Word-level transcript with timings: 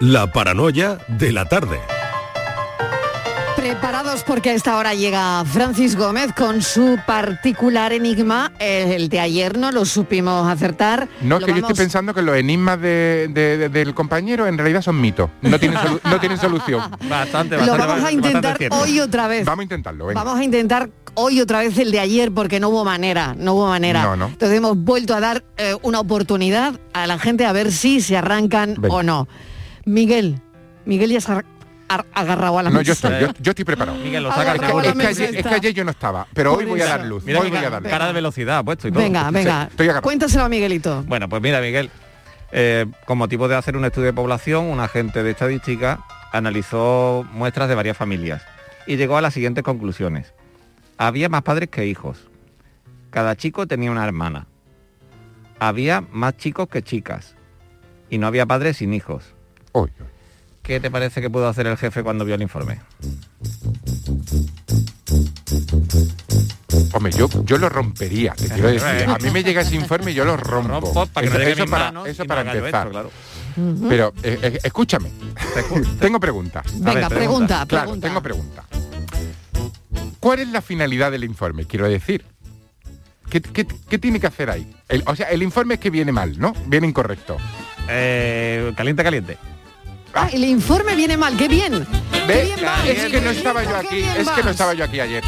La 0.00 0.30
paranoia 0.32 0.98
de 1.08 1.32
la 1.32 1.44
tarde. 1.46 1.78
Preparados 3.56 4.22
porque 4.22 4.50
a 4.50 4.54
esta 4.54 4.76
hora 4.76 4.94
llega 4.94 5.44
Francis 5.44 5.96
Gómez 5.96 6.32
con 6.32 6.62
su 6.62 6.98
particular 7.06 7.92
enigma. 7.92 8.52
El 8.60 9.08
de 9.08 9.18
ayer 9.18 9.58
no 9.58 9.72
lo 9.72 9.84
supimos 9.84 10.46
acertar. 10.48 11.08
No, 11.20 11.40
Lo 11.40 11.46
que 11.46 11.52
yo 11.52 11.58
estoy 11.58 11.74
pensando 11.74 12.14
que 12.14 12.22
los 12.22 12.36
enigmas 12.36 12.80
de- 12.80 13.28
de- 13.30 13.58
de- 13.58 13.68
del 13.68 13.94
compañero 13.94 14.46
en 14.46 14.56
realidad 14.56 14.82
son 14.82 15.00
mitos. 15.00 15.28
No 15.42 15.58
tienen, 15.58 15.76
solu- 15.78 16.00
no 16.04 16.20
tienen 16.20 16.38
solución. 16.38 16.82
Bastante, 17.10 17.56
Lo 17.58 17.76
vamos 17.76 18.04
a 18.04 18.12
intentar 18.12 18.56
hoy 18.70 19.00
otra 19.00 19.26
vez. 19.26 19.44
Vamos 19.44 19.60
a 19.60 19.64
intentarlo, 19.64 20.06
venga. 20.06 20.22
Vamos 20.22 20.38
a 20.40 20.44
intentar 20.44 20.88
hoy 21.14 21.40
otra 21.40 21.58
vez 21.58 21.76
el 21.78 21.90
de 21.90 21.98
ayer 21.98 22.30
porque 22.32 22.60
no 22.60 22.68
hubo 22.68 22.84
manera, 22.84 23.34
no 23.36 23.54
hubo 23.54 23.66
manera. 23.66 24.02
No, 24.04 24.16
no. 24.16 24.26
Entonces 24.28 24.56
hemos 24.56 24.76
vuelto 24.78 25.14
a 25.16 25.20
dar 25.20 25.42
eh, 25.56 25.74
una 25.82 25.98
oportunidad 25.98 26.78
a 26.92 27.08
la 27.08 27.18
gente 27.18 27.44
a 27.44 27.52
ver 27.52 27.72
si 27.72 28.00
se 28.00 28.16
arrancan 28.16 28.76
Venga. 28.78 28.94
o 28.94 29.02
no. 29.02 29.26
Miguel, 29.88 30.40
Miguel 30.84 31.10
ya 31.10 31.20
se 31.20 31.32
ha 31.32 31.42
ar- 31.88 32.06
agarrado 32.12 32.58
a 32.58 32.62
la 32.62 32.70
No, 32.70 32.82
yo 32.82 32.92
estoy, 32.92 33.12
yo, 33.20 33.28
yo 33.40 33.50
estoy 33.50 33.64
preparado. 33.64 33.96
Miguel, 33.98 34.22
lo 34.22 34.30
saca 34.30 34.54
Es 34.54 34.60
que, 34.60 34.66
es 34.66 34.72
que 34.72 35.06
ayer, 35.06 35.24
es 35.24 35.30
cuesta. 35.32 35.48
que 35.50 35.54
ayer 35.56 35.72
yo 35.74 35.84
no 35.84 35.90
estaba, 35.90 36.26
pero 36.34 36.54
hoy 36.54 36.64
voy 36.66 36.80
a 36.82 36.86
dar 36.86 37.04
luz. 37.06 37.24
Mira 37.24 37.40
hoy 37.40 37.48
voy 37.50 37.58
a 37.58 37.70
dar 37.70 37.82
luz. 37.82 37.90
cara 37.90 38.06
de 38.08 38.12
velocidad 38.12 38.58
ha 38.58 38.62
puesto 38.62 38.88
y 38.88 38.92
todo. 38.92 39.02
Venga, 39.02 39.30
venga. 39.30 39.68
estoy 39.70 39.86
agarrado. 39.86 40.02
Cuéntaselo 40.02 40.44
a 40.44 40.48
Miguelito. 40.48 41.02
Bueno, 41.04 41.28
pues 41.28 41.40
mira, 41.42 41.60
Miguel, 41.60 41.90
eh, 42.52 42.86
con 43.06 43.18
motivo 43.18 43.48
de 43.48 43.56
hacer 43.56 43.76
un 43.76 43.84
estudio 43.86 44.06
de 44.06 44.12
población, 44.12 44.66
un 44.66 44.80
agente 44.80 45.22
de 45.22 45.30
estadística 45.30 46.04
analizó 46.32 47.26
muestras 47.32 47.68
de 47.70 47.74
varias 47.74 47.96
familias 47.96 48.42
y 48.86 48.96
llegó 48.96 49.16
a 49.16 49.22
las 49.22 49.32
siguientes 49.34 49.64
conclusiones. 49.64 50.34
Había 50.98 51.28
más 51.30 51.42
padres 51.42 51.70
que 51.70 51.86
hijos. 51.86 52.28
Cada 53.10 53.36
chico 53.36 53.66
tenía 53.66 53.90
una 53.90 54.04
hermana. 54.04 54.46
Había 55.58 56.02
más 56.12 56.36
chicos 56.36 56.68
que 56.68 56.82
chicas. 56.82 57.34
Y 58.10 58.18
no 58.18 58.26
había 58.26 58.46
padres 58.46 58.78
sin 58.78 58.92
hijos. 58.94 59.34
¿Qué 60.62 60.80
te 60.80 60.90
parece 60.90 61.20
que 61.20 61.30
pudo 61.30 61.48
hacer 61.48 61.66
el 61.66 61.76
jefe 61.78 62.02
cuando 62.02 62.24
vio 62.24 62.34
el 62.34 62.42
informe? 62.42 62.78
Hombre, 66.92 67.12
yo, 67.12 67.28
yo 67.44 67.58
lo 67.58 67.68
rompería, 67.68 68.34
te 68.34 68.48
quiero 68.48 68.68
decir. 68.68 68.82
A 69.08 69.18
mí 69.18 69.30
me 69.30 69.42
llega 69.42 69.62
ese 69.62 69.76
informe 69.76 70.10
y 70.10 70.14
yo 70.14 70.24
lo 70.24 70.36
rompo. 70.36 70.80
Rompo 70.80 71.06
para 71.06 71.26
que 71.26 71.30
no 71.32 71.36
eso 71.36 71.38
llegue 71.40 71.52
eso 71.52 71.62
mis 71.62 71.70
para, 71.70 71.84
manos 71.86 72.08
eso 72.08 72.24
y 72.24 72.26
para 72.26 72.40
haga 72.42 72.52
yo 72.52 72.58
empezar. 72.58 72.86
esto, 72.86 72.90
claro. 72.90 73.10
Pero 73.88 74.12
eh, 74.22 74.38
eh, 74.42 74.58
escúchame, 74.62 75.10
Te 75.54 75.62
tengo 76.00 76.20
preguntas. 76.20 76.66
Venga, 76.78 77.08
ver, 77.08 77.18
pregunta, 77.18 77.66
Claro, 77.66 77.84
pregunta. 77.86 78.06
tengo 78.08 78.22
preguntas. 78.22 78.64
¿Cuál 80.20 80.40
es 80.40 80.48
la 80.48 80.62
finalidad 80.62 81.10
del 81.12 81.24
informe? 81.24 81.64
Quiero 81.64 81.88
decir. 81.88 82.24
¿Qué, 83.30 83.40
qué- 83.42 83.66
qué 83.88 83.98
tiene 83.98 84.20
que 84.20 84.26
hacer 84.26 84.48
ahí? 84.50 84.70
El- 84.88 85.02
o 85.06 85.14
sea, 85.14 85.28
el 85.28 85.42
informe 85.42 85.74
es 85.74 85.80
que 85.80 85.90
viene 85.90 86.12
mal, 86.12 86.38
¿no? 86.38 86.54
Viene 86.66 86.86
incorrecto. 86.86 87.36
Eh, 87.88 88.72
caliente, 88.76 89.02
caliente. 89.02 89.38
Ah, 90.14 90.28
el 90.32 90.44
informe 90.44 90.94
viene 90.96 91.16
mal, 91.16 91.36
qué 91.36 91.48
bien. 91.48 91.86
Qué 92.26 92.42
bien 92.42 92.58
va, 92.64 92.84
Es 92.86 93.04
que 93.10 93.20
no 93.20 93.30
estaba 93.30 93.62
yo 93.64 93.76
aquí, 93.76 93.96
bien 93.96 94.16
es 94.18 94.28
que 94.30 94.42
no 94.42 94.50
estaba 94.50 94.74
yo 94.74 94.84
aquí 94.84 95.00
ayer. 95.00 95.22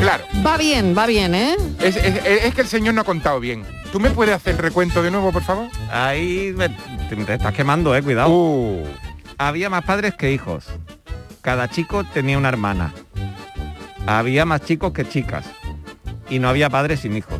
Claro, 0.00 0.24
Va 0.44 0.56
bien, 0.58 0.94
va 0.96 1.06
bien, 1.06 1.34
¿eh? 1.34 1.56
es, 1.80 1.96
es- 1.96 2.24
es 2.44 2.54
que 2.54 2.60
el 2.62 2.66
señor 2.68 2.94
no 2.94 3.02
ha 3.02 3.04
contado 3.04 3.38
bien. 3.40 3.64
¿Tú 3.92 4.00
me 4.00 4.10
puedes 4.10 4.34
hacer 4.34 4.54
el 4.56 4.58
recuento 4.58 5.02
de 5.02 5.10
nuevo, 5.12 5.30
por 5.32 5.44
favor? 5.44 5.68
Ahí 5.90 6.52
me- 6.56 6.68
te, 6.68 7.16
te 7.16 7.34
estás 7.34 7.54
quemando, 7.54 7.94
eh, 7.94 8.02
cuidado. 8.02 8.28
Uh, 8.30 8.84
Había 9.38 9.70
más 9.70 9.84
padres 9.84 10.14
que 10.14 10.32
hijos. 10.32 10.64
Cada 11.42 11.68
chico 11.70 12.04
tenía 12.12 12.36
una 12.38 12.48
hermana. 12.48 12.92
Había 14.06 14.44
más 14.44 14.62
chicos 14.62 14.92
que 14.92 15.08
chicas. 15.08 15.44
Y 16.28 16.38
no 16.38 16.48
había 16.48 16.68
padres 16.70 17.00
sin 17.00 17.16
hijos. 17.16 17.33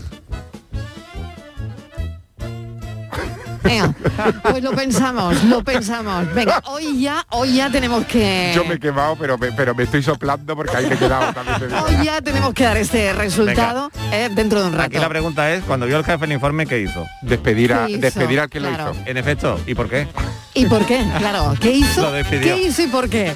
Venga, 3.82 3.94
pues 4.42 4.62
lo 4.62 4.72
pensamos, 4.72 5.42
lo 5.44 5.62
pensamos. 5.64 6.32
Venga, 6.34 6.62
hoy 6.66 7.00
ya, 7.00 7.24
hoy 7.30 7.56
ya 7.56 7.70
tenemos 7.70 8.04
que. 8.06 8.52
yo 8.54 8.64
me 8.64 8.74
he 8.74 8.78
quemado, 8.78 9.16
pero 9.16 9.36
me, 9.38 9.52
pero 9.52 9.74
me 9.74 9.84
estoy 9.84 10.02
soplando 10.02 10.54
porque 10.56 10.76
ahí 10.76 10.86
me 10.86 10.94
he 10.94 10.98
quedado. 10.98 11.32
también 11.32 11.58
te 11.58 11.66
digo. 11.68 11.80
Hoy 11.84 12.04
ya 12.04 12.20
tenemos 12.20 12.54
que 12.54 12.64
dar 12.64 12.76
este 12.76 13.12
resultado 13.12 13.90
eh, 14.12 14.28
dentro 14.32 14.60
de 14.62 14.68
un 14.68 14.72
rato. 14.74 14.84
Aquí 14.86 14.98
la 14.98 15.08
pregunta 15.08 15.50
es, 15.52 15.64
cuando 15.64 15.86
vio 15.86 15.96
el 15.98 16.04
jefe 16.04 16.24
el 16.24 16.32
informe, 16.32 16.66
¿qué 16.66 16.80
hizo? 16.80 17.04
Despedir, 17.22 17.72
a, 17.72 17.86
¿Qué 17.86 17.92
hizo? 17.92 18.00
despedir 18.00 18.40
al 18.40 18.48
que 18.48 18.58
Claro. 18.60 18.84
lo 18.86 18.92
hizo. 18.92 19.02
En 19.06 19.16
efecto, 19.16 19.60
¿y 19.66 19.74
por 19.74 19.88
qué? 19.88 20.06
¿Y 20.54 20.66
por 20.66 20.84
qué? 20.86 21.04
Claro, 21.18 21.54
¿qué 21.60 21.72
hizo? 21.76 22.02
Lo. 22.02 22.12
¿Qué 22.28 22.56
hizo 22.66 22.82
y 22.82 22.86
por 22.86 23.08
qué? 23.08 23.34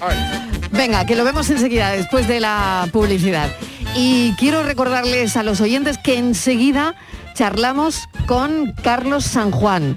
Venga, 0.70 1.04
que 1.06 1.16
lo 1.16 1.24
vemos 1.24 1.48
enseguida, 1.50 1.90
después 1.90 2.28
de 2.28 2.40
la 2.40 2.86
publicidad. 2.92 3.48
Y 3.96 4.34
quiero 4.38 4.62
recordarles 4.62 5.36
a 5.36 5.42
los 5.42 5.60
oyentes 5.60 5.98
que 5.98 6.18
enseguida 6.18 6.94
charlamos 7.34 8.08
con 8.26 8.72
Carlos 8.82 9.24
San 9.24 9.50
Juan. 9.50 9.96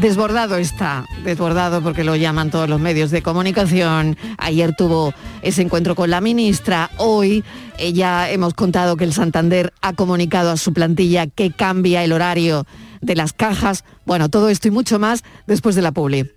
Desbordado 0.00 0.56
está, 0.56 1.06
desbordado 1.22 1.82
porque 1.82 2.02
lo 2.02 2.16
llaman 2.16 2.50
todos 2.50 2.68
los 2.68 2.80
medios 2.80 3.10
de 3.10 3.22
comunicación. 3.22 4.16
Ayer 4.38 4.74
tuvo 4.76 5.14
ese 5.42 5.62
encuentro 5.62 5.94
con 5.94 6.10
la 6.10 6.20
ministra. 6.20 6.90
Hoy 6.96 7.44
ya 7.92 8.30
hemos 8.30 8.54
contado 8.54 8.96
que 8.96 9.04
el 9.04 9.12
Santander 9.12 9.72
ha 9.80 9.92
comunicado 9.92 10.50
a 10.50 10.56
su 10.56 10.72
plantilla 10.72 11.26
que 11.26 11.52
cambia 11.52 12.02
el 12.02 12.12
horario 12.12 12.66
de 13.00 13.14
las 13.14 13.32
cajas. 13.32 13.84
Bueno, 14.04 14.28
todo 14.28 14.48
esto 14.48 14.68
y 14.68 14.70
mucho 14.70 14.98
más 14.98 15.22
después 15.46 15.74
de 15.76 15.82
la 15.82 15.92
publi. 15.92 16.30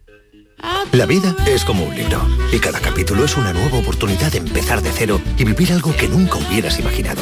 La 0.91 1.05
vida 1.05 1.35
es 1.47 1.65
como 1.65 1.85
un 1.85 1.95
libro 1.95 2.21
y 2.51 2.59
cada 2.59 2.79
capítulo 2.79 3.25
es 3.25 3.35
una 3.35 3.53
nueva 3.53 3.79
oportunidad 3.79 4.31
de 4.31 4.39
empezar 4.39 4.81
de 4.81 4.91
cero 4.91 5.19
y 5.37 5.43
vivir 5.43 5.71
algo 5.71 5.95
que 5.95 6.07
nunca 6.07 6.37
hubieras 6.37 6.79
imaginado. 6.79 7.21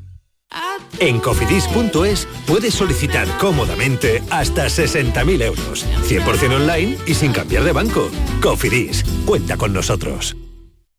En 0.99 1.19
cofidis.es 1.19 2.27
puedes 2.45 2.73
solicitar 2.73 3.27
cómodamente 3.37 4.21
hasta 4.29 4.67
60.000 4.67 5.41
euros. 5.43 5.85
100% 6.07 6.55
online 6.55 6.97
y 7.05 7.13
sin 7.13 7.31
cambiar 7.31 7.63
de 7.63 7.71
banco. 7.71 8.09
Cofidis, 8.41 9.03
cuenta 9.25 9.57
con 9.57 9.73
nosotros. 9.73 10.35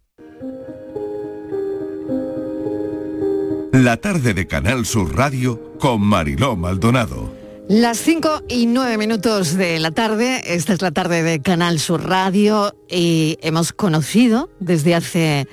La 3.72 3.96
tarde 3.96 4.34
de 4.34 4.46
Canal 4.46 4.84
Sur 4.84 5.16
Radio 5.16 5.72
con 5.78 6.02
Mariló 6.02 6.56
Maldonado. 6.56 7.32
Las 7.70 7.96
5 7.96 8.42
y 8.46 8.66
9 8.66 8.98
minutos 8.98 9.56
de 9.56 9.78
la 9.78 9.92
tarde, 9.92 10.42
esta 10.44 10.74
es 10.74 10.82
la 10.82 10.90
tarde 10.90 11.22
de 11.22 11.40
Canal 11.40 11.80
Sur 11.80 12.06
Radio 12.06 12.76
y 12.90 13.38
hemos 13.40 13.72
conocido 13.72 14.50
desde 14.60 14.94
hace 14.94 15.48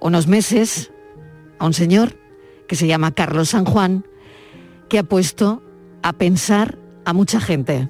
unos 0.00 0.28
meses 0.28 0.92
a 1.58 1.66
un 1.66 1.74
señor 1.74 2.16
que 2.68 2.76
se 2.76 2.86
llama 2.86 3.10
Carlos 3.10 3.48
San 3.48 3.64
Juan, 3.64 4.04
que 4.90 4.98
ha 4.98 5.04
puesto 5.04 5.62
a 6.02 6.12
pensar 6.12 6.78
a 7.06 7.14
mucha 7.14 7.40
gente. 7.40 7.88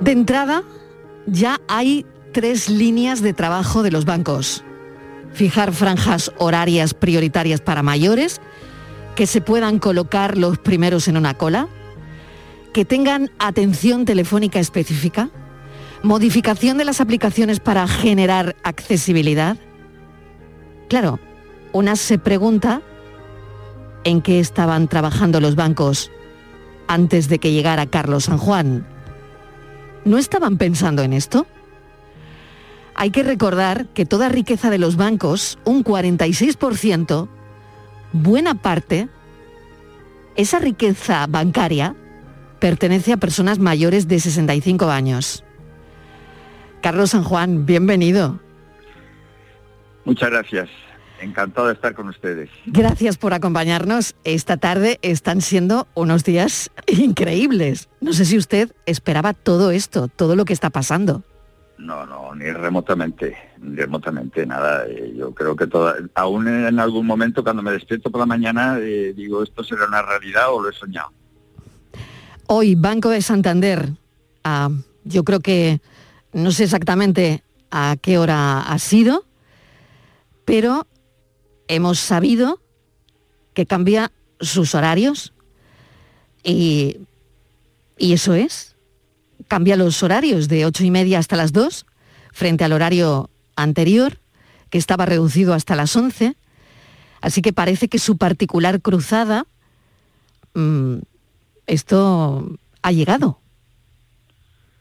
De 0.00 0.10
entrada, 0.10 0.64
ya 1.26 1.60
hay 1.68 2.04
tres 2.32 2.68
líneas 2.68 3.22
de 3.22 3.32
trabajo 3.32 3.84
de 3.84 3.92
los 3.92 4.04
bancos. 4.04 4.64
Fijar 5.32 5.72
franjas 5.72 6.32
horarias 6.38 6.94
prioritarias 6.94 7.60
para 7.60 7.84
mayores, 7.84 8.40
que 9.14 9.28
se 9.28 9.40
puedan 9.40 9.78
colocar 9.78 10.36
los 10.36 10.58
primeros 10.58 11.06
en 11.06 11.16
una 11.16 11.34
cola, 11.34 11.68
que 12.74 12.84
tengan 12.84 13.30
atención 13.38 14.04
telefónica 14.04 14.58
específica, 14.58 15.30
Modificación 16.02 16.78
de 16.78 16.84
las 16.84 17.00
aplicaciones 17.00 17.60
para 17.60 17.86
generar 17.86 18.56
accesibilidad. 18.64 19.56
Claro, 20.88 21.20
una 21.72 21.94
se 21.94 22.18
pregunta 22.18 22.82
en 24.04 24.22
qué 24.22 24.40
estaban 24.40 24.88
trabajando 24.88 25.40
los 25.40 25.54
bancos 25.54 26.10
antes 26.88 27.28
de 27.28 27.38
que 27.38 27.52
llegara 27.52 27.86
Carlos 27.86 28.24
San 28.24 28.38
Juan. 28.38 28.86
¿No 30.04 30.18
estaban 30.18 30.58
pensando 30.58 31.02
en 31.02 31.12
esto? 31.12 31.46
Hay 32.94 33.10
que 33.10 33.22
recordar 33.22 33.86
que 33.88 34.04
toda 34.04 34.28
riqueza 34.28 34.70
de 34.70 34.78
los 34.78 34.96
bancos, 34.96 35.58
un 35.64 35.84
46%, 35.84 37.28
buena 38.12 38.54
parte, 38.54 39.08
esa 40.36 40.58
riqueza 40.58 41.26
bancaria 41.26 41.94
pertenece 42.58 43.12
a 43.12 43.16
personas 43.16 43.58
mayores 43.58 44.08
de 44.08 44.20
65 44.20 44.90
años. 44.90 45.44
Carlos 46.80 47.10
San 47.10 47.24
Juan, 47.24 47.64
bienvenido. 47.64 48.40
Muchas 50.04 50.30
gracias. 50.30 50.68
Encantado 51.22 51.68
de 51.68 51.74
estar 51.74 51.94
con 51.94 52.08
ustedes. 52.08 52.50
Gracias 52.66 53.16
por 53.16 53.32
acompañarnos. 53.32 54.16
Esta 54.24 54.56
tarde 54.56 54.98
están 55.02 55.40
siendo 55.40 55.86
unos 55.94 56.24
días 56.24 56.72
increíbles. 56.88 57.88
No 58.00 58.12
sé 58.12 58.24
si 58.24 58.36
usted 58.36 58.72
esperaba 58.86 59.32
todo 59.32 59.70
esto, 59.70 60.08
todo 60.08 60.34
lo 60.34 60.44
que 60.44 60.52
está 60.52 60.70
pasando. 60.70 61.22
No, 61.78 62.06
no, 62.06 62.34
ni 62.34 62.50
remotamente, 62.50 63.36
ni 63.60 63.76
remotamente 63.76 64.44
nada. 64.46 64.84
Eh, 64.88 65.14
yo 65.16 65.32
creo 65.32 65.54
que 65.54 65.68
toda, 65.68 65.94
aún 66.14 66.48
en 66.48 66.80
algún 66.80 67.06
momento 67.06 67.44
cuando 67.44 67.62
me 67.62 67.72
despierto 67.72 68.10
por 68.10 68.20
la 68.20 68.26
mañana 68.26 68.78
eh, 68.80 69.12
digo 69.16 69.42
esto 69.42 69.62
será 69.62 69.86
una 69.86 70.02
realidad 70.02 70.52
o 70.52 70.60
lo 70.60 70.70
he 70.70 70.72
soñado. 70.72 71.12
Hoy 72.46 72.74
Banco 72.74 73.10
de 73.10 73.22
Santander, 73.22 73.90
ah, 74.42 74.70
yo 75.04 75.22
creo 75.22 75.38
que 75.40 75.80
no 76.32 76.50
sé 76.50 76.64
exactamente 76.64 77.42
a 77.70 77.96
qué 78.00 78.18
hora 78.18 78.60
ha 78.60 78.78
sido, 78.78 79.24
pero 80.44 80.86
hemos 81.74 81.98
sabido 81.98 82.60
que 83.54 83.66
cambia 83.66 84.12
sus 84.40 84.74
horarios 84.74 85.32
y, 86.42 86.98
y 87.96 88.12
eso 88.12 88.34
es, 88.34 88.76
cambia 89.48 89.76
los 89.76 90.02
horarios 90.02 90.48
de 90.48 90.66
ocho 90.66 90.84
y 90.84 90.90
media 90.90 91.18
hasta 91.18 91.36
las 91.36 91.52
dos 91.52 91.86
frente 92.32 92.64
al 92.64 92.72
horario 92.72 93.30
anterior, 93.56 94.18
que 94.70 94.78
estaba 94.78 95.06
reducido 95.06 95.54
hasta 95.54 95.76
las 95.76 95.94
11. 95.94 96.34
Así 97.20 97.42
que 97.42 97.52
parece 97.52 97.88
que 97.88 97.98
su 97.98 98.16
particular 98.16 98.80
cruzada, 98.80 99.46
mm, 100.54 100.96
esto 101.66 102.50
ha 102.82 102.92
llegado. 102.92 103.38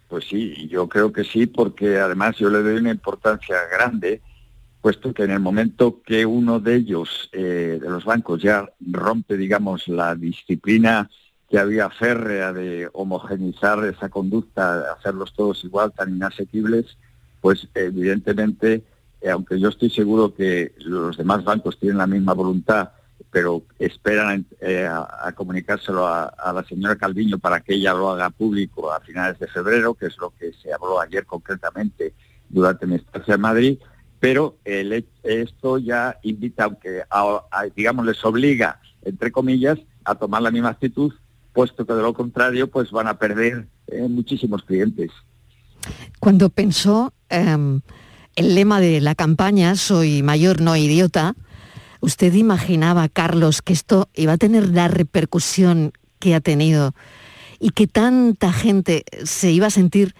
Pues 0.08 0.26
sí, 0.30 0.68
yo 0.70 0.90
creo 0.90 1.14
que 1.14 1.24
sí, 1.24 1.46
porque 1.46 2.00
además 2.00 2.36
yo 2.38 2.50
le 2.50 2.62
doy 2.64 2.78
una 2.78 2.92
importancia 2.92 3.56
grande 3.72 4.22
puesto 4.82 5.14
que 5.14 5.24
en 5.24 5.32
el 5.32 5.40
momento 5.40 6.02
que 6.04 6.26
uno 6.26 6.60
de 6.60 6.76
ellos, 6.76 7.30
eh, 7.32 7.78
de 7.82 7.90
los 7.90 8.04
bancos, 8.04 8.42
ya 8.42 8.68
rompe, 8.80 9.38
digamos, 9.38 9.88
la 9.88 10.16
disciplina 10.16 11.10
que 11.50 11.60
había 11.60 11.90
férrea 11.90 12.52
de 12.52 12.90
homogenizar 12.94 13.84
esa 13.86 14.10
conducta, 14.10 14.94
hacerlos 14.94 15.34
todos 15.34 15.64
igual, 15.64 15.92
tan 15.92 16.16
inasequibles, 16.16 16.98
pues 17.42 17.68
evidentemente, 17.76 18.84
eh, 19.22 19.30
aunque 19.30 19.60
yo 19.60 19.70
estoy 19.70 19.90
seguro 19.90 20.34
que 20.34 20.74
los 20.80 21.18
demás 21.18 21.44
bancos 21.44 21.78
tienen 21.78 21.98
la 21.98 22.08
misma 22.08 22.34
voluntad, 22.34 22.92
pero 23.30 23.64
esperan 23.80 24.46
eh, 24.60 24.88
a, 24.90 25.32
comunicárselo 25.34 26.08
a, 26.08 26.26
a, 26.26 26.52
la 26.52 26.64
señora 26.64 26.98
Calviño 26.98 27.38
para 27.38 27.62
que 27.62 27.76
ella 27.76 27.94
lo 27.94 28.10
haga 28.10 28.30
público 28.30 28.92
a 28.92 29.00
finales 29.00 29.40
de 29.40 29.48
febrero, 29.48 29.94
que 29.94 30.08
es 30.08 30.18
lo 30.18 30.32
que 30.32 30.52
se 30.54 30.74
habló 30.74 31.00
ayer 31.00 31.26
concretamente 31.26 32.14
durante 32.50 32.86
mi 32.86 32.96
estancia 32.96 33.36
en 33.36 33.42
Madrid, 33.42 33.78
pero 34.22 34.60
esto 35.24 35.80
ya 35.80 36.20
invita, 36.22 36.66
aunque 36.66 37.02
digamos 37.76 38.06
les 38.06 38.24
obliga, 38.24 38.80
entre 39.04 39.32
comillas, 39.32 39.80
a 40.06 40.14
tomar 40.14 40.44
la 40.44 40.52
misma 40.52 40.70
actitud, 40.70 41.12
puesto 41.54 41.88
que 41.88 41.94
de 41.94 42.04
lo 42.04 42.14
contrario 42.14 42.70
pues 42.70 42.92
van 42.92 43.08
a 43.08 43.18
perder 43.18 43.68
eh, 43.88 44.08
muchísimos 44.08 44.64
clientes. 44.64 45.10
Cuando 46.20 46.52
pensó 46.52 47.14
em, 47.30 47.82
el 48.36 48.54
lema 48.54 48.80
de 48.80 49.02
la 49.02 49.16
campaña, 49.16 49.76
soy 49.76 50.22
mayor, 50.22 50.62
no 50.62 50.76
idiota, 50.76 51.34
¿usted 52.00 52.32
imaginaba, 52.36 53.10
Carlos, 53.10 53.64
que 53.64 53.74
esto 53.74 54.08
iba 54.14 54.34
a 54.34 54.38
tener 54.38 54.70
la 54.70 54.88
repercusión 54.88 55.94
que 56.20 56.36
ha 56.36 56.42
tenido 56.42 56.94
y 57.60 57.72
que 57.72 57.88
tanta 57.88 58.54
gente 58.54 59.04
se 59.24 59.52
iba 59.52 59.66
a 59.66 59.72
sentir 59.72 60.14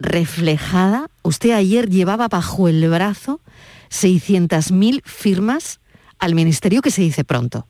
reflejada. 0.00 1.08
Usted 1.22 1.50
ayer 1.50 1.88
llevaba 1.88 2.28
bajo 2.28 2.68
el 2.68 2.88
brazo 2.88 3.40
600.000 3.90 5.02
firmas 5.04 5.80
al 6.18 6.34
ministerio 6.34 6.82
que 6.82 6.90
se 6.90 7.02
dice 7.02 7.24
pronto. 7.24 7.66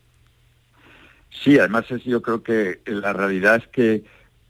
Sí, 1.42 1.58
además 1.58 1.86
yo 2.04 2.22
creo 2.22 2.42
que 2.42 2.80
la 2.86 3.12
realidad 3.12 3.56
es 3.56 3.68
que 3.68 4.04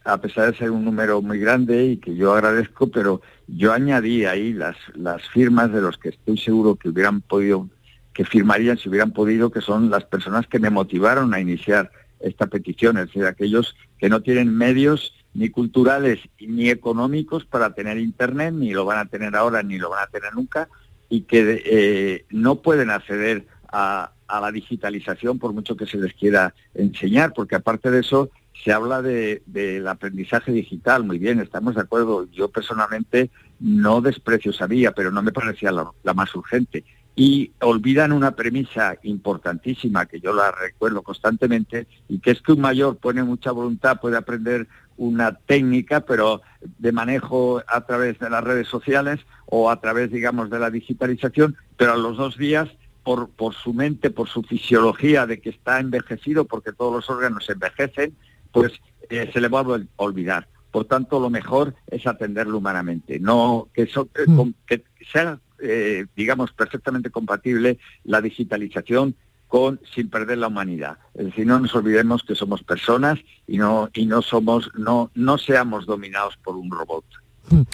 a 0.04 0.20
pesar 0.20 0.50
de 0.50 0.58
ser 0.58 0.70
un 0.70 0.84
número 0.84 1.20
muy 1.20 1.38
grande 1.38 1.84
y 1.84 1.96
que 1.98 2.16
yo 2.16 2.32
agradezco, 2.32 2.90
pero 2.90 3.20
yo 3.46 3.72
añadí 3.72 4.24
ahí 4.24 4.52
las, 4.52 4.76
las 4.94 5.28
firmas 5.28 5.72
de 5.72 5.82
los 5.82 5.98
que 5.98 6.08
estoy 6.10 6.38
seguro 6.38 6.76
que 6.76 6.88
hubieran 6.88 7.20
podido, 7.20 7.68
que 8.14 8.24
firmarían 8.24 8.78
si 8.78 8.88
hubieran 8.88 9.12
podido, 9.12 9.50
que 9.50 9.60
son 9.60 9.90
las 9.90 10.04
personas 10.04 10.46
que 10.46 10.58
me 10.58 10.70
motivaron 10.70 11.34
a 11.34 11.40
iniciar 11.40 11.90
esta 12.18 12.46
petición, 12.46 12.98
es 12.98 13.06
decir, 13.06 13.24
aquellos 13.24 13.76
que 13.98 14.08
no 14.08 14.20
tienen 14.20 14.56
medios 14.56 15.12
ni 15.34 15.50
culturales 15.50 16.18
ni 16.40 16.70
económicos 16.70 17.44
para 17.44 17.74
tener 17.74 17.98
Internet, 17.98 18.54
ni 18.54 18.72
lo 18.72 18.84
van 18.84 18.98
a 18.98 19.06
tener 19.06 19.36
ahora 19.36 19.62
ni 19.62 19.78
lo 19.78 19.90
van 19.90 20.04
a 20.04 20.10
tener 20.10 20.34
nunca, 20.34 20.68
y 21.08 21.22
que 21.22 21.62
eh, 21.64 22.24
no 22.30 22.62
pueden 22.62 22.90
acceder 22.90 23.46
a, 23.70 24.12
la 24.28 24.52
digitalización 24.52 25.40
por 25.40 25.52
mucho 25.52 25.76
que 25.76 25.86
se 25.86 25.98
les 25.98 26.14
quiera 26.14 26.54
enseñar, 26.74 27.32
porque 27.32 27.56
aparte 27.56 27.90
de 27.90 28.00
eso 28.00 28.30
se 28.64 28.72
habla 28.72 29.02
de, 29.02 29.42
del 29.46 29.88
aprendizaje 29.88 30.52
digital, 30.52 31.02
muy 31.04 31.18
bien, 31.18 31.40
estamos 31.40 31.74
de 31.74 31.80
acuerdo. 31.80 32.28
Yo 32.30 32.48
personalmente 32.48 33.30
no 33.58 34.00
desprecio 34.00 34.52
esa 34.52 34.68
vía, 34.68 34.92
pero 34.92 35.10
no 35.10 35.22
me 35.22 35.32
parecía 35.32 35.72
la 35.72 36.14
más 36.14 36.32
urgente 36.34 36.84
y 37.16 37.52
olvidan 37.60 38.12
una 38.12 38.30
premisa 38.30 38.96
importantísima 39.02 40.06
que 40.06 40.20
yo 40.20 40.32
la 40.32 40.52
recuerdo 40.52 41.02
constantemente 41.02 41.86
y 42.08 42.18
que 42.18 42.30
es 42.30 42.40
que 42.40 42.52
un 42.52 42.60
mayor 42.60 42.96
pone 42.96 43.22
mucha 43.22 43.52
voluntad, 43.52 44.00
puede 44.00 44.16
aprender 44.16 44.68
una 45.00 45.34
técnica, 45.34 46.00
pero 46.00 46.42
de 46.78 46.92
manejo 46.92 47.62
a 47.66 47.86
través 47.86 48.18
de 48.18 48.28
las 48.28 48.44
redes 48.44 48.68
sociales 48.68 49.20
o 49.46 49.70
a 49.70 49.80
través, 49.80 50.10
digamos, 50.10 50.50
de 50.50 50.58
la 50.58 50.70
digitalización, 50.70 51.56
pero 51.78 51.94
a 51.94 51.96
los 51.96 52.18
dos 52.18 52.36
días, 52.36 52.68
por, 53.02 53.30
por 53.30 53.54
su 53.54 53.72
mente, 53.72 54.10
por 54.10 54.28
su 54.28 54.42
fisiología 54.42 55.26
de 55.26 55.40
que 55.40 55.48
está 55.48 55.80
envejecido, 55.80 56.44
porque 56.44 56.72
todos 56.72 56.92
los 56.92 57.08
órganos 57.08 57.48
envejecen, 57.48 58.14
pues 58.52 58.74
eh, 59.08 59.30
se 59.32 59.40
le 59.40 59.48
va 59.48 59.60
a 59.60 59.80
olvidar. 59.96 60.48
Por 60.70 60.84
tanto, 60.84 61.18
lo 61.18 61.30
mejor 61.30 61.74
es 61.86 62.06
atenderlo 62.06 62.58
humanamente, 62.58 63.18
no 63.18 63.68
que, 63.72 63.88
mm. 64.26 64.50
que 64.66 64.84
sea, 65.10 65.40
eh, 65.60 66.04
digamos, 66.14 66.52
perfectamente 66.52 67.08
compatible 67.08 67.78
la 68.04 68.20
digitalización 68.20 69.14
con 69.50 69.80
sin 69.92 70.08
perder 70.08 70.38
la 70.38 70.46
humanidad. 70.46 70.96
Es 71.12 71.26
decir, 71.26 71.44
no 71.44 71.58
nos 71.58 71.74
olvidemos 71.74 72.22
que 72.22 72.36
somos 72.36 72.62
personas 72.62 73.18
y 73.48 73.58
no 73.58 73.90
y 73.92 74.06
no 74.06 74.22
somos 74.22 74.70
no 74.78 75.10
no 75.14 75.38
seamos 75.38 75.86
dominados 75.86 76.36
por 76.36 76.56
un 76.56 76.70
robot. 76.70 77.04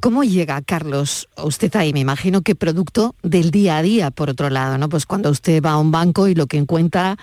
¿Cómo 0.00 0.24
llega, 0.24 0.60
Carlos, 0.62 1.28
usted 1.42 1.74
ahí? 1.74 1.92
Me 1.92 2.00
imagino 2.00 2.42
que 2.42 2.54
producto 2.54 3.14
del 3.22 3.50
día 3.50 3.78
a 3.78 3.82
día, 3.82 4.10
por 4.10 4.28
otro 4.28 4.50
lado, 4.50 4.76
¿no? 4.78 4.88
Pues 4.88 5.06
cuando 5.06 5.30
usted 5.30 5.62
va 5.62 5.72
a 5.72 5.78
un 5.78 5.90
banco 5.90 6.28
y 6.28 6.34
lo 6.34 6.46
que 6.46 6.58
encuentra 6.58 7.16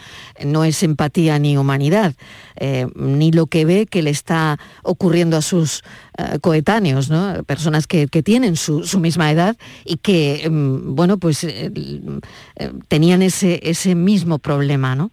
no 0.43 0.63
es 0.63 0.81
empatía 0.81 1.37
ni 1.37 1.55
humanidad, 1.55 2.13
eh, 2.55 2.87
ni 2.95 3.31
lo 3.31 3.45
que 3.45 3.65
ve 3.65 3.85
que 3.85 4.01
le 4.01 4.09
está 4.09 4.57
ocurriendo 4.81 5.37
a 5.37 5.41
sus 5.41 5.83
eh, 6.17 6.39
coetáneos, 6.39 7.09
¿no? 7.09 7.43
Personas 7.43 7.85
que, 7.85 8.07
tienen 8.07 8.55
su, 8.55 8.83
misma 8.99 9.31
edad 9.31 9.55
y 9.85 9.97
que, 9.97 10.49
mm, 10.49 10.95
bueno, 10.95 11.19
pues 11.19 11.43
eh, 11.43 11.71
tenían 12.87 13.21
ese, 13.21 13.59
ese 13.63 13.93
mismo 13.93 14.39
problema, 14.39 14.95
¿no? 14.95 15.11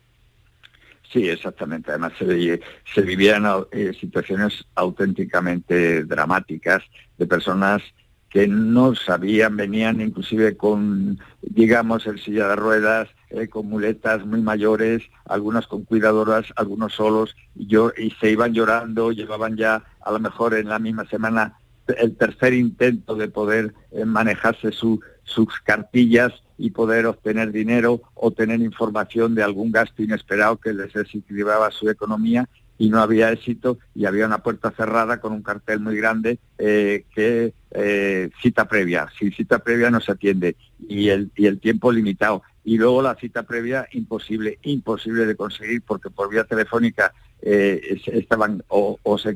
Sí, 1.12 1.28
exactamente. 1.28 1.90
Además 1.90 2.12
se, 2.18 2.60
se 2.94 3.02
vivían 3.02 3.44
eh, 3.72 3.92
situaciones 3.98 4.64
auténticamente 4.74 6.04
dramáticas 6.04 6.82
de 7.18 7.26
personas 7.26 7.82
que 8.30 8.46
no 8.46 8.94
sabían, 8.94 9.56
venían 9.56 10.00
inclusive 10.00 10.56
con, 10.56 11.18
digamos, 11.42 12.06
el 12.06 12.20
silla 12.20 12.46
de 12.46 12.56
ruedas, 12.56 13.08
eh, 13.30 13.48
con 13.48 13.68
muletas 13.68 14.24
muy 14.24 14.40
mayores, 14.40 15.02
algunas 15.24 15.66
con 15.66 15.84
cuidadoras, 15.84 16.46
algunos 16.54 16.94
solos, 16.94 17.34
y, 17.56 17.66
yo, 17.66 17.90
y 17.98 18.12
se 18.20 18.30
iban 18.30 18.54
llorando, 18.54 19.10
llevaban 19.10 19.56
ya 19.56 19.82
a 20.00 20.12
lo 20.12 20.20
mejor 20.20 20.54
en 20.54 20.68
la 20.68 20.78
misma 20.78 21.06
semana 21.06 21.58
el 21.98 22.16
tercer 22.16 22.52
intento 22.52 23.16
de 23.16 23.26
poder 23.26 23.74
eh, 23.90 24.04
manejarse 24.04 24.70
sus 24.70 25.60
cartillas 25.64 26.32
y 26.60 26.70
poder 26.70 27.06
obtener 27.06 27.52
dinero 27.52 28.02
o 28.14 28.30
tener 28.32 28.60
información 28.60 29.34
de 29.34 29.42
algún 29.42 29.72
gasto 29.72 30.02
inesperado 30.02 30.58
que 30.58 30.74
les 30.74 30.92
desequilibraba 30.92 31.70
su 31.70 31.88
economía 31.88 32.46
y 32.76 32.90
no 32.90 33.00
había 33.00 33.32
éxito 33.32 33.78
y 33.94 34.04
había 34.04 34.26
una 34.26 34.42
puerta 34.42 34.70
cerrada 34.70 35.20
con 35.22 35.32
un 35.32 35.42
cartel 35.42 35.80
muy 35.80 35.96
grande 35.96 36.38
eh, 36.58 37.04
que 37.14 37.54
eh, 37.70 38.30
cita 38.42 38.68
previa, 38.68 39.08
sin 39.18 39.32
cita 39.32 39.60
previa 39.60 39.90
no 39.90 40.00
se 40.00 40.12
atiende 40.12 40.56
y 40.86 41.08
el, 41.08 41.30
y 41.34 41.46
el 41.46 41.60
tiempo 41.60 41.90
limitado. 41.90 42.42
Y 42.62 42.76
luego 42.76 43.00
la 43.00 43.14
cita 43.14 43.44
previa 43.44 43.88
imposible, 43.92 44.58
imposible 44.62 45.24
de 45.24 45.36
conseguir 45.36 45.80
porque 45.80 46.10
por 46.10 46.28
vía 46.28 46.44
telefónica 46.44 47.14
eh, 47.40 47.98
estaban 48.06 48.62
o, 48.68 48.98
se 49.16 49.34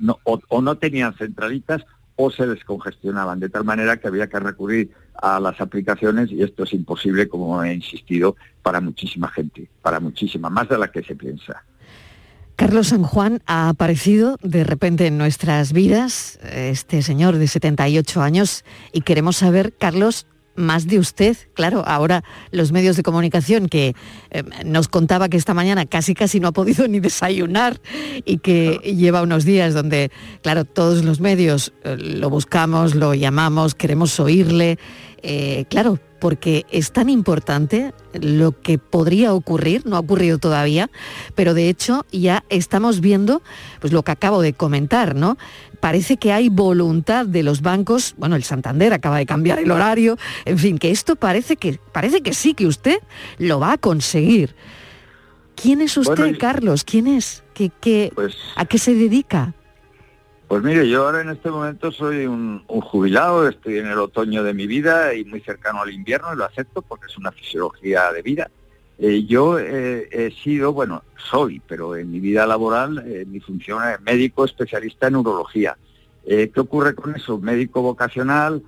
no, 0.00 0.18
o 0.24 0.60
no 0.60 0.76
tenían 0.76 1.14
centralitas 1.14 1.84
o 2.16 2.30
se 2.30 2.46
descongestionaban, 2.46 3.40
de 3.40 3.48
tal 3.48 3.64
manera 3.64 3.96
que 3.96 4.08
había 4.08 4.28
que 4.28 4.40
recurrir 4.40 4.90
a 5.14 5.40
las 5.40 5.60
aplicaciones 5.60 6.30
y 6.30 6.42
esto 6.42 6.64
es 6.64 6.72
imposible, 6.72 7.28
como 7.28 7.62
he 7.62 7.74
insistido, 7.74 8.36
para 8.62 8.80
muchísima 8.80 9.28
gente, 9.28 9.68
para 9.82 10.00
muchísima, 10.00 10.50
más 10.50 10.68
de 10.68 10.78
la 10.78 10.90
que 10.90 11.02
se 11.02 11.14
piensa. 11.14 11.64
Carlos 12.56 12.88
San 12.88 13.02
Juan 13.02 13.42
ha 13.46 13.68
aparecido 13.68 14.38
de 14.42 14.62
repente 14.62 15.06
en 15.06 15.18
nuestras 15.18 15.72
vidas, 15.72 16.38
este 16.42 17.02
señor 17.02 17.36
de 17.36 17.48
78 17.48 18.22
años, 18.22 18.64
y 18.92 19.00
queremos 19.00 19.36
saber, 19.36 19.74
Carlos, 19.76 20.26
más 20.56 20.86
de 20.86 20.98
usted. 20.98 21.36
Claro, 21.54 21.82
ahora 21.86 22.24
los 22.50 22.72
medios 22.72 22.96
de 22.96 23.02
comunicación 23.02 23.68
que 23.68 23.94
eh, 24.30 24.42
nos 24.64 24.88
contaba 24.88 25.28
que 25.28 25.36
esta 25.36 25.54
mañana 25.54 25.86
casi 25.86 26.14
casi 26.14 26.40
no 26.40 26.48
ha 26.48 26.52
podido 26.52 26.88
ni 26.88 27.00
desayunar 27.00 27.80
y 28.24 28.38
que 28.38 28.78
lleva 28.84 29.22
unos 29.22 29.44
días 29.44 29.74
donde, 29.74 30.10
claro, 30.42 30.64
todos 30.64 31.04
los 31.04 31.20
medios 31.20 31.72
eh, 31.84 31.96
lo 31.96 32.30
buscamos, 32.30 32.94
lo 32.94 33.14
llamamos, 33.14 33.74
queremos 33.74 34.18
oírle. 34.20 34.78
Eh, 35.26 35.64
claro, 35.70 35.98
porque 36.20 36.66
es 36.70 36.92
tan 36.92 37.08
importante 37.08 37.94
lo 38.12 38.60
que 38.60 38.78
podría 38.78 39.32
ocurrir, 39.32 39.86
no 39.86 39.96
ha 39.96 40.00
ocurrido 40.00 40.38
todavía, 40.38 40.90
pero 41.34 41.54
de 41.54 41.68
hecho 41.68 42.04
ya 42.12 42.44
estamos 42.48 43.00
viendo 43.00 43.42
pues 43.80 43.92
lo 43.92 44.02
que 44.02 44.12
acabo 44.12 44.42
de 44.42 44.52
comentar, 44.52 45.14
¿no? 45.14 45.38
Parece 45.84 46.16
que 46.16 46.32
hay 46.32 46.48
voluntad 46.48 47.26
de 47.26 47.42
los 47.42 47.60
bancos, 47.60 48.14
bueno, 48.16 48.36
el 48.36 48.42
Santander 48.42 48.94
acaba 48.94 49.18
de 49.18 49.26
cambiar 49.26 49.58
el 49.58 49.70
horario, 49.70 50.16
en 50.46 50.56
fin, 50.56 50.78
que 50.78 50.90
esto 50.90 51.14
parece 51.14 51.56
que 51.56 51.78
parece 51.92 52.22
que 52.22 52.32
sí 52.32 52.54
que 52.54 52.66
usted 52.66 53.00
lo 53.36 53.60
va 53.60 53.72
a 53.72 53.76
conseguir. 53.76 54.56
¿Quién 55.54 55.82
es 55.82 55.98
usted, 55.98 56.38
Carlos? 56.38 56.84
¿Quién 56.84 57.06
es? 57.06 57.44
¿Qué, 57.52 58.10
pues 58.14 58.34
¿A 58.56 58.64
qué 58.64 58.78
se 58.78 58.94
dedica? 58.94 59.52
Pues 60.48 60.62
mire, 60.62 60.88
yo 60.88 61.04
ahora 61.04 61.20
en 61.20 61.28
este 61.28 61.50
momento 61.50 61.92
soy 61.92 62.24
un, 62.24 62.64
jubilado, 62.66 63.46
estoy 63.46 63.76
en 63.76 63.86
el 63.86 63.98
otoño 63.98 64.42
de 64.42 64.54
mi 64.54 64.66
vida 64.66 65.12
y 65.12 65.26
muy 65.26 65.42
cercano 65.42 65.82
al 65.82 65.92
invierno 65.92 66.32
y 66.32 66.38
lo 66.38 66.46
acepto 66.46 66.80
porque 66.80 67.08
es 67.08 67.18
una 67.18 67.30
fisiología 67.30 68.10
de 68.10 68.22
vida. 68.22 68.50
Eh, 68.98 69.24
yo 69.24 69.58
eh, 69.58 70.08
he 70.10 70.30
sido, 70.30 70.72
bueno, 70.72 71.02
soy, 71.16 71.60
pero 71.66 71.96
en 71.96 72.10
mi 72.10 72.20
vida 72.20 72.46
laboral 72.46 73.02
eh, 73.06 73.24
mi 73.26 73.40
función 73.40 73.82
es 73.88 74.00
médico 74.00 74.44
especialista 74.44 75.08
en 75.08 75.16
urología. 75.16 75.76
¿Qué 76.26 76.52
ocurre 76.56 76.94
con 76.94 77.14
eso? 77.14 77.38
Médico 77.38 77.82
vocacional, 77.82 78.62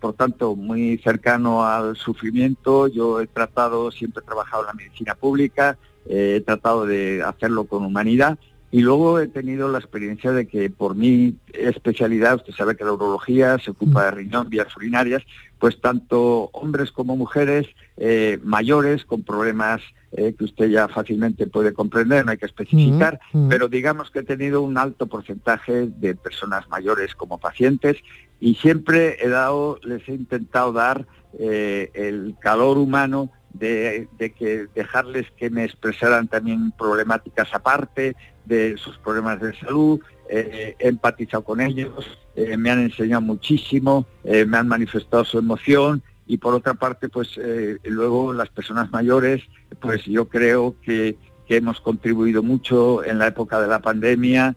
por 0.00 0.12
tanto, 0.12 0.54
muy 0.54 0.98
cercano 0.98 1.64
al 1.64 1.96
sufrimiento. 1.96 2.88
Yo 2.88 3.22
he 3.22 3.26
tratado, 3.26 3.90
siempre 3.90 4.22
he 4.22 4.26
trabajado 4.26 4.64
en 4.64 4.66
la 4.66 4.72
medicina 4.74 5.14
pública, 5.14 5.78
he 6.06 6.42
tratado 6.44 6.84
de 6.84 7.22
hacerlo 7.22 7.64
con 7.64 7.86
humanidad 7.86 8.38
y 8.70 8.80
luego 8.80 9.18
he 9.18 9.28
tenido 9.28 9.68
la 9.68 9.78
experiencia 9.78 10.30
de 10.32 10.46
que 10.46 10.68
por 10.68 10.94
mi 10.94 11.36
especialidad, 11.54 12.36
usted 12.36 12.52
sabe 12.52 12.76
que 12.76 12.84
la 12.84 12.92
urología 12.92 13.58
se 13.58 13.70
ocupa 13.70 14.04
de 14.04 14.10
riñón, 14.10 14.50
vías 14.50 14.76
urinarias, 14.76 15.22
pues 15.58 15.80
tanto 15.80 16.50
hombres 16.52 16.92
como 16.92 17.16
mujeres 17.16 17.66
eh, 17.96 18.38
mayores 18.42 19.04
con 19.04 19.22
problemas 19.22 19.80
eh, 20.12 20.34
que 20.36 20.44
usted 20.44 20.68
ya 20.68 20.88
fácilmente 20.88 21.46
puede 21.46 21.72
comprender, 21.72 22.24
no 22.24 22.32
hay 22.32 22.38
que 22.38 22.46
especificar, 22.46 23.20
pero 23.48 23.68
digamos 23.68 24.10
que 24.10 24.20
he 24.20 24.22
tenido 24.22 24.62
un 24.62 24.76
alto 24.76 25.06
porcentaje 25.06 25.88
de 25.88 26.14
personas 26.14 26.68
mayores 26.68 27.14
como 27.14 27.38
pacientes 27.38 27.96
y 28.40 28.54
siempre 28.54 29.16
he 29.20 29.28
dado, 29.28 29.78
les 29.82 30.06
he 30.08 30.12
intentado 30.14 30.72
dar 30.72 31.06
eh, 31.38 31.90
el 31.94 32.36
calor 32.40 32.78
humano 32.78 33.30
de, 33.52 34.08
que 34.36 34.66
dejarles 34.74 35.30
que 35.32 35.50
me 35.50 35.64
expresaran 35.64 36.28
también 36.28 36.72
problemáticas 36.72 37.48
aparte 37.52 38.16
de 38.48 38.76
sus 38.78 38.98
problemas 38.98 39.40
de 39.40 39.54
salud, 39.58 40.00
eh, 40.28 40.74
he 40.78 40.88
empatizado 40.88 41.44
con 41.44 41.60
ellos, 41.60 42.18
eh, 42.34 42.56
me 42.56 42.70
han 42.70 42.80
enseñado 42.80 43.22
muchísimo, 43.22 44.06
eh, 44.24 44.44
me 44.44 44.58
han 44.58 44.68
manifestado 44.68 45.24
su 45.24 45.38
emoción 45.38 46.02
y 46.26 46.38
por 46.38 46.54
otra 46.54 46.74
parte, 46.74 47.08
pues 47.08 47.40
luego 47.84 48.34
las 48.34 48.50
personas 48.50 48.90
mayores, 48.90 49.42
pues 49.80 50.04
yo 50.04 50.28
creo 50.28 50.76
que, 50.82 51.16
que 51.46 51.56
hemos 51.56 51.80
contribuido 51.80 52.42
mucho 52.42 53.02
en 53.02 53.18
la 53.18 53.28
época 53.28 53.58
de 53.62 53.66
la 53.66 53.78
pandemia, 53.78 54.54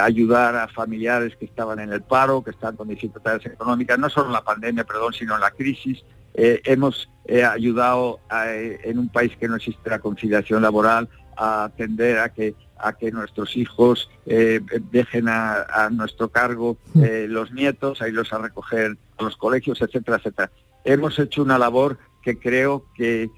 ayudar 0.00 0.56
a 0.56 0.66
familiares 0.66 1.36
que 1.36 1.44
estaban 1.44 1.78
en 1.78 1.92
el 1.92 2.02
paro, 2.02 2.42
que 2.42 2.50
están 2.50 2.74
con 2.74 2.88
dificultades 2.88 3.46
económicas, 3.46 4.00
no 4.00 4.10
solo 4.10 4.30
la 4.30 4.42
pandemia, 4.42 4.82
perdón, 4.82 5.12
sino 5.12 5.38
la 5.38 5.52
crisis, 5.52 6.02
hemos 6.34 7.08
ayudado 7.28 8.18
en 8.28 8.98
un 8.98 9.08
país 9.08 9.36
que 9.38 9.46
no 9.46 9.54
existe 9.54 9.90
la 9.90 10.00
conciliación 10.00 10.60
laboral 10.60 11.08
a 11.36 11.64
atender 11.64 12.18
a 12.18 12.30
que 12.30 12.56
a 12.82 12.94
que 12.94 13.12
nuestros 13.12 13.56
hijos 13.56 14.10
dejen 14.26 15.28
a, 15.28 15.88
nuestro 15.90 16.28
cargo 16.28 16.76
mm. 16.94 17.02
los 17.28 17.52
nietos, 17.52 18.02
a 18.02 18.08
irlos 18.08 18.32
a 18.32 18.38
recoger 18.38 18.96
a 19.18 19.22
los 19.22 19.36
colegios, 19.36 19.80
etcétera, 19.80 20.18
etcétera. 20.18 20.50
Hemos 20.84 21.18
hecho 21.18 21.42
una 21.42 21.58
labor 21.58 21.98
que 22.22 22.38
creo 22.38 22.84
que 22.94 23.30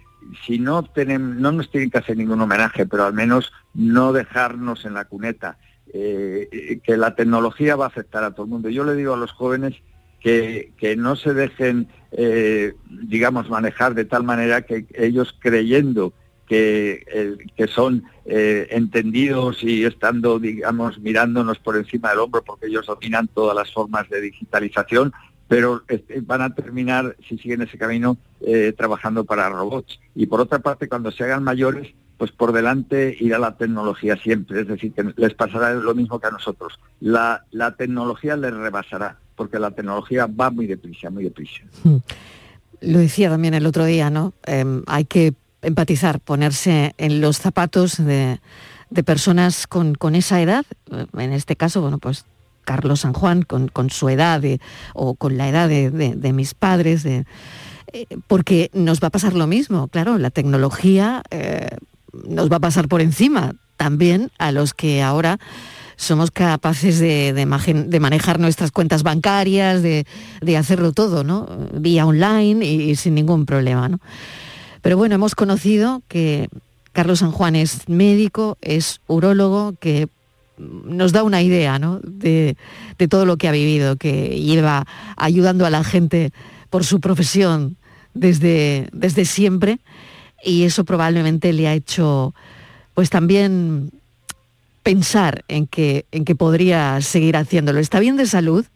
si 0.46 0.58
no 0.58 0.82
tenemos, 0.82 1.36
no 1.36 1.52
nos 1.52 1.70
tienen 1.70 1.90
que 1.90 1.98
hacer 1.98 2.16
ningún 2.16 2.40
homenaje, 2.40 2.86
pero 2.86 3.04
al 3.04 3.12
menos 3.12 3.52
no 3.74 4.12
dejarnos 4.12 4.84
en 4.84 4.94
la 4.94 5.04
cuneta, 5.04 5.58
que 5.92 6.96
la 6.96 7.14
tecnología 7.14 7.76
va 7.76 7.84
a 7.84 7.88
afectar 7.88 8.24
a 8.24 8.32
todo 8.32 8.46
el 8.46 8.50
mundo. 8.50 8.68
Yo 8.68 8.84
le 8.84 8.94
digo 8.94 9.14
a 9.14 9.18
los 9.18 9.32
jóvenes 9.32 9.74
que, 10.24 10.94
no 10.96 11.16
se 11.16 11.34
dejen, 11.34 11.88
eh, 12.12 12.72
digamos, 12.88 13.50
manejar 13.50 13.94
de 13.94 14.06
tal 14.06 14.24
manera 14.24 14.62
que 14.62 14.86
ellos 14.94 15.36
creyendo 15.38 16.14
que, 16.46 17.36
que 17.56 17.66
son 17.66 18.04
eh, 18.26 18.68
entendidos 18.70 19.62
y 19.62 19.84
estando, 19.84 20.38
digamos, 20.38 20.98
mirándonos 20.98 21.58
por 21.58 21.76
encima 21.76 22.10
del 22.10 22.20
hombro 22.20 22.42
porque 22.42 22.66
ellos 22.66 22.86
dominan 22.86 23.28
todas 23.28 23.56
las 23.56 23.72
formas 23.72 24.08
de 24.08 24.20
digitalización, 24.20 25.12
pero 25.48 25.82
este, 25.88 26.20
van 26.20 26.42
a 26.42 26.54
terminar, 26.54 27.16
si 27.28 27.38
siguen 27.38 27.62
ese 27.62 27.78
camino, 27.78 28.16
eh, 28.40 28.72
trabajando 28.76 29.24
para 29.24 29.48
robots. 29.48 30.00
Y 30.14 30.26
por 30.26 30.40
otra 30.40 30.58
parte, 30.58 30.88
cuando 30.88 31.10
se 31.10 31.24
hagan 31.24 31.44
mayores, 31.44 31.94
pues 32.16 32.30
por 32.30 32.52
delante 32.52 33.16
irá 33.18 33.38
la 33.38 33.56
tecnología 33.56 34.16
siempre, 34.16 34.60
es 34.60 34.68
decir, 34.68 34.92
que 34.92 35.12
les 35.16 35.34
pasará 35.34 35.74
lo 35.74 35.94
mismo 35.94 36.20
que 36.20 36.28
a 36.28 36.30
nosotros. 36.30 36.78
La, 37.00 37.44
la 37.50 37.74
tecnología 37.74 38.36
les 38.36 38.54
rebasará 38.54 39.18
porque 39.36 39.58
la 39.58 39.70
tecnología 39.72 40.26
va 40.26 40.50
muy 40.50 40.66
deprisa, 40.66 41.10
muy 41.10 41.24
deprisa. 41.24 41.62
Hmm. 41.82 41.96
Lo 42.80 42.98
decía 42.98 43.30
también 43.30 43.54
el 43.54 43.66
otro 43.66 43.84
día, 43.84 44.10
¿no? 44.10 44.34
Em, 44.44 44.82
hay 44.86 45.04
que 45.04 45.34
empatizar, 45.64 46.20
ponerse 46.20 46.94
en 46.98 47.20
los 47.20 47.38
zapatos 47.38 47.96
de, 47.96 48.40
personas 49.04 49.66
con, 49.66 50.14
esa 50.14 50.40
edad, 50.40 50.64
en 51.18 51.32
este 51.32 51.56
caso, 51.56 51.80
bueno, 51.80 51.98
pues 51.98 52.24
Carlos 52.64 53.00
San 53.00 53.12
Juan, 53.12 53.42
con, 53.42 53.90
su 53.90 54.08
edad 54.08 54.42
o 54.94 55.14
con 55.14 55.36
la 55.36 55.48
edad 55.48 55.68
de, 55.68 56.32
mis 56.32 56.54
padres, 56.54 57.02
de, 57.02 57.24
eh, 57.92 58.06
porque 58.26 58.70
nos 58.72 59.00
va 59.00 59.08
a 59.08 59.10
pasar 59.10 59.34
lo 59.34 59.46
mismo, 59.46 59.88
claro, 59.88 60.18
la 60.18 60.30
tecnología 60.30 61.22
eh, 61.30 61.68
nos 62.28 62.50
va 62.50 62.56
a 62.56 62.60
pasar 62.60 62.88
por 62.88 63.00
encima 63.00 63.54
también 63.76 64.30
a 64.38 64.52
los 64.52 64.74
que 64.74 65.02
ahora 65.02 65.38
somos 65.96 66.30
capaces 66.30 66.98
de, 66.98 67.46
manejar 68.00 68.40
nuestras 68.40 68.70
cuentas 68.72 69.02
bancarias, 69.02 69.82
de, 69.82 70.06
hacerlo 70.56 70.92
todo, 70.92 71.24
¿no? 71.24 71.46
Vía 71.72 72.06
online 72.06 72.64
y, 72.64 72.96
sin 72.96 73.14
ningún 73.14 73.46
problema, 73.46 73.88
¿no? 73.88 74.00
Pero 74.84 74.98
bueno, 74.98 75.14
hemos 75.14 75.34
conocido 75.34 76.02
que 76.08 76.50
Carlos 76.92 77.20
San 77.20 77.32
Juan 77.32 77.56
es 77.56 77.88
médico, 77.88 78.58
es 78.60 79.00
urólogo, 79.06 79.72
que 79.80 80.08
nos 80.58 81.12
da 81.12 81.22
una 81.22 81.40
idea 81.40 81.78
¿no? 81.78 82.00
de, 82.02 82.54
todo 83.08 83.24
lo 83.24 83.38
que 83.38 83.48
ha 83.48 83.52
vivido, 83.52 83.96
que 83.96 84.38
lleva 84.38 84.86
ayudando 85.16 85.64
a 85.64 85.70
la 85.70 85.84
gente 85.84 86.32
por 86.68 86.84
su 86.84 87.00
profesión 87.00 87.78
desde, 88.12 88.90
desde 88.92 89.24
siempre 89.24 89.78
y 90.44 90.64
eso 90.64 90.84
probablemente 90.84 91.54
le 91.54 91.66
ha 91.66 91.72
hecho 91.72 92.34
pues 92.92 93.08
también 93.08 93.90
pensar 94.82 95.46
en 95.48 95.66
que, 95.66 96.04
en 96.12 96.26
que 96.26 96.34
podría 96.34 97.00
seguir 97.00 97.38
haciéndolo. 97.38 97.80
¿Está 97.80 98.00
bien 98.00 98.18
de 98.18 98.26
salud? 98.26 98.66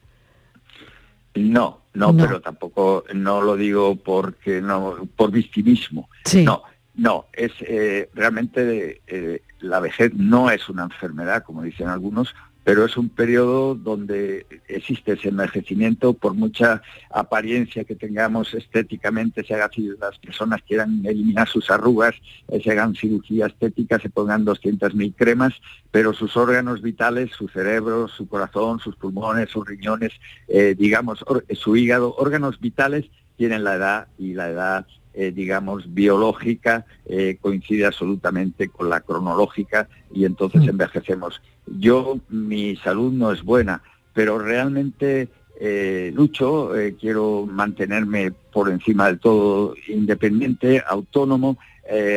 No, 1.34 1.77
no, 1.95 2.16
pero 2.16 2.40
tampoco 2.40 3.04
no 3.14 3.40
lo 3.42 3.57
digo 3.57 3.97
porque 3.97 4.61
no 4.61 5.09
por 5.16 5.30
victimismo. 5.30 6.09
No, 6.45 6.62
no, 6.95 7.26
es 7.33 7.52
eh, 7.61 8.11
realmente 8.14 9.02
eh, 9.07 9.42
la 9.61 9.80
vejez 9.80 10.12
no 10.14 10.50
es 10.50 10.68
una 10.68 10.85
enfermedad, 10.85 11.42
como 11.42 11.62
dicen 11.62 11.88
algunos, 11.88 12.35
pero 12.68 12.84
es 12.84 12.98
un 12.98 13.08
periodo 13.08 13.75
donde 13.75 14.44
existe 14.68 15.12
ese 15.12 15.30
envejecimiento 15.30 16.12
por 16.12 16.34
mucha 16.34 16.82
apariencia 17.08 17.84
que 17.84 17.94
tengamos 17.94 18.52
estéticamente, 18.52 19.42
se 19.42 19.54
haga, 19.54 19.70
si 19.75 19.88
las 19.98 20.18
personas 20.18 20.60
quieran 20.68 21.00
eliminar 21.06 21.48
sus 21.48 21.70
arrugas, 21.70 22.14
eh, 22.48 22.60
se 22.62 22.72
hagan 22.72 22.94
cirugía 22.94 23.46
estética, 23.46 23.98
se 23.98 24.10
pongan 24.10 24.44
200.000 24.44 25.14
cremas, 25.16 25.54
pero 25.90 26.12
sus 26.12 26.37
órganos 26.37 26.82
vitales, 26.82 27.30
su 27.30 27.48
cerebro, 27.48 28.06
su 28.06 28.28
corazón, 28.28 28.80
sus 28.80 28.96
pulmones, 28.96 29.48
sus 29.48 29.66
riñones, 29.66 30.12
eh, 30.46 30.75
digamos, 30.78 31.25
su 31.54 31.75
hígado, 31.75 32.16
órganos 32.18 32.60
vitales 32.60 33.06
tienen 33.38 33.64
la 33.64 33.76
edad 33.76 34.08
y 34.18 34.34
la 34.34 34.50
edad 34.50 34.87
eh, 35.20 35.32
digamos, 35.32 35.92
biológica 35.92 36.87
eh, 37.04 37.38
coincide 37.40 37.87
absolutamente 37.87 38.68
con 38.68 38.88
la 38.88 39.00
cronológica 39.00 39.88
y 40.14 40.25
entonces 40.25 40.62
mm. 40.62 40.68
envejecemos. 40.68 41.42
Yo, 41.66 42.20
mi 42.28 42.76
salud 42.76 43.12
no 43.12 43.32
es 43.32 43.42
buena, 43.42 43.82
pero 44.14 44.38
realmente 44.38 45.28
eh, 45.58 46.12
lucho, 46.14 46.70
quiero 47.00 47.48
mantenerme 47.50 48.30
por 48.30 48.70
encima 48.70 49.08
del 49.08 49.18
todo 49.18 49.75
independiente, 49.88 50.84
autónomo, 50.87 51.58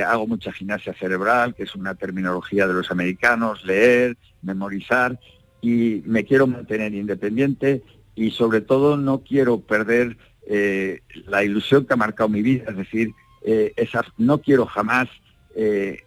hago 0.06 0.28
mucha 0.28 0.52
gimnasia 0.52 0.94
cerebral, 0.94 1.56
que 1.56 1.64
es 1.64 1.74
una 1.74 1.96
terminología 1.96 2.68
de 2.68 2.76
los 2.76 2.92
americanos, 2.92 3.66
leer, 3.66 4.16
memorizar, 4.44 5.20
y 5.60 6.04
me 6.06 6.24
quiero 6.24 6.46
mantener 6.46 6.94
independiente 6.94 7.82
y 8.14 8.30
sobre 8.30 8.62
todo 8.62 8.96
no 8.96 9.24
quiero 9.24 9.60
perder 9.62 10.18
eh, 10.54 11.00
la 11.28 11.46
ilusión 11.46 11.86
que 11.86 11.94
ha 11.94 11.96
marcado 11.96 12.28
mi 12.28 12.42
vida, 12.42 12.66
es 12.68 12.76
decir, 12.76 13.14
eh, 13.42 13.74
no 14.18 14.40
quiero 14.40 14.66
jamás 14.66 15.08
eh, 15.56 16.04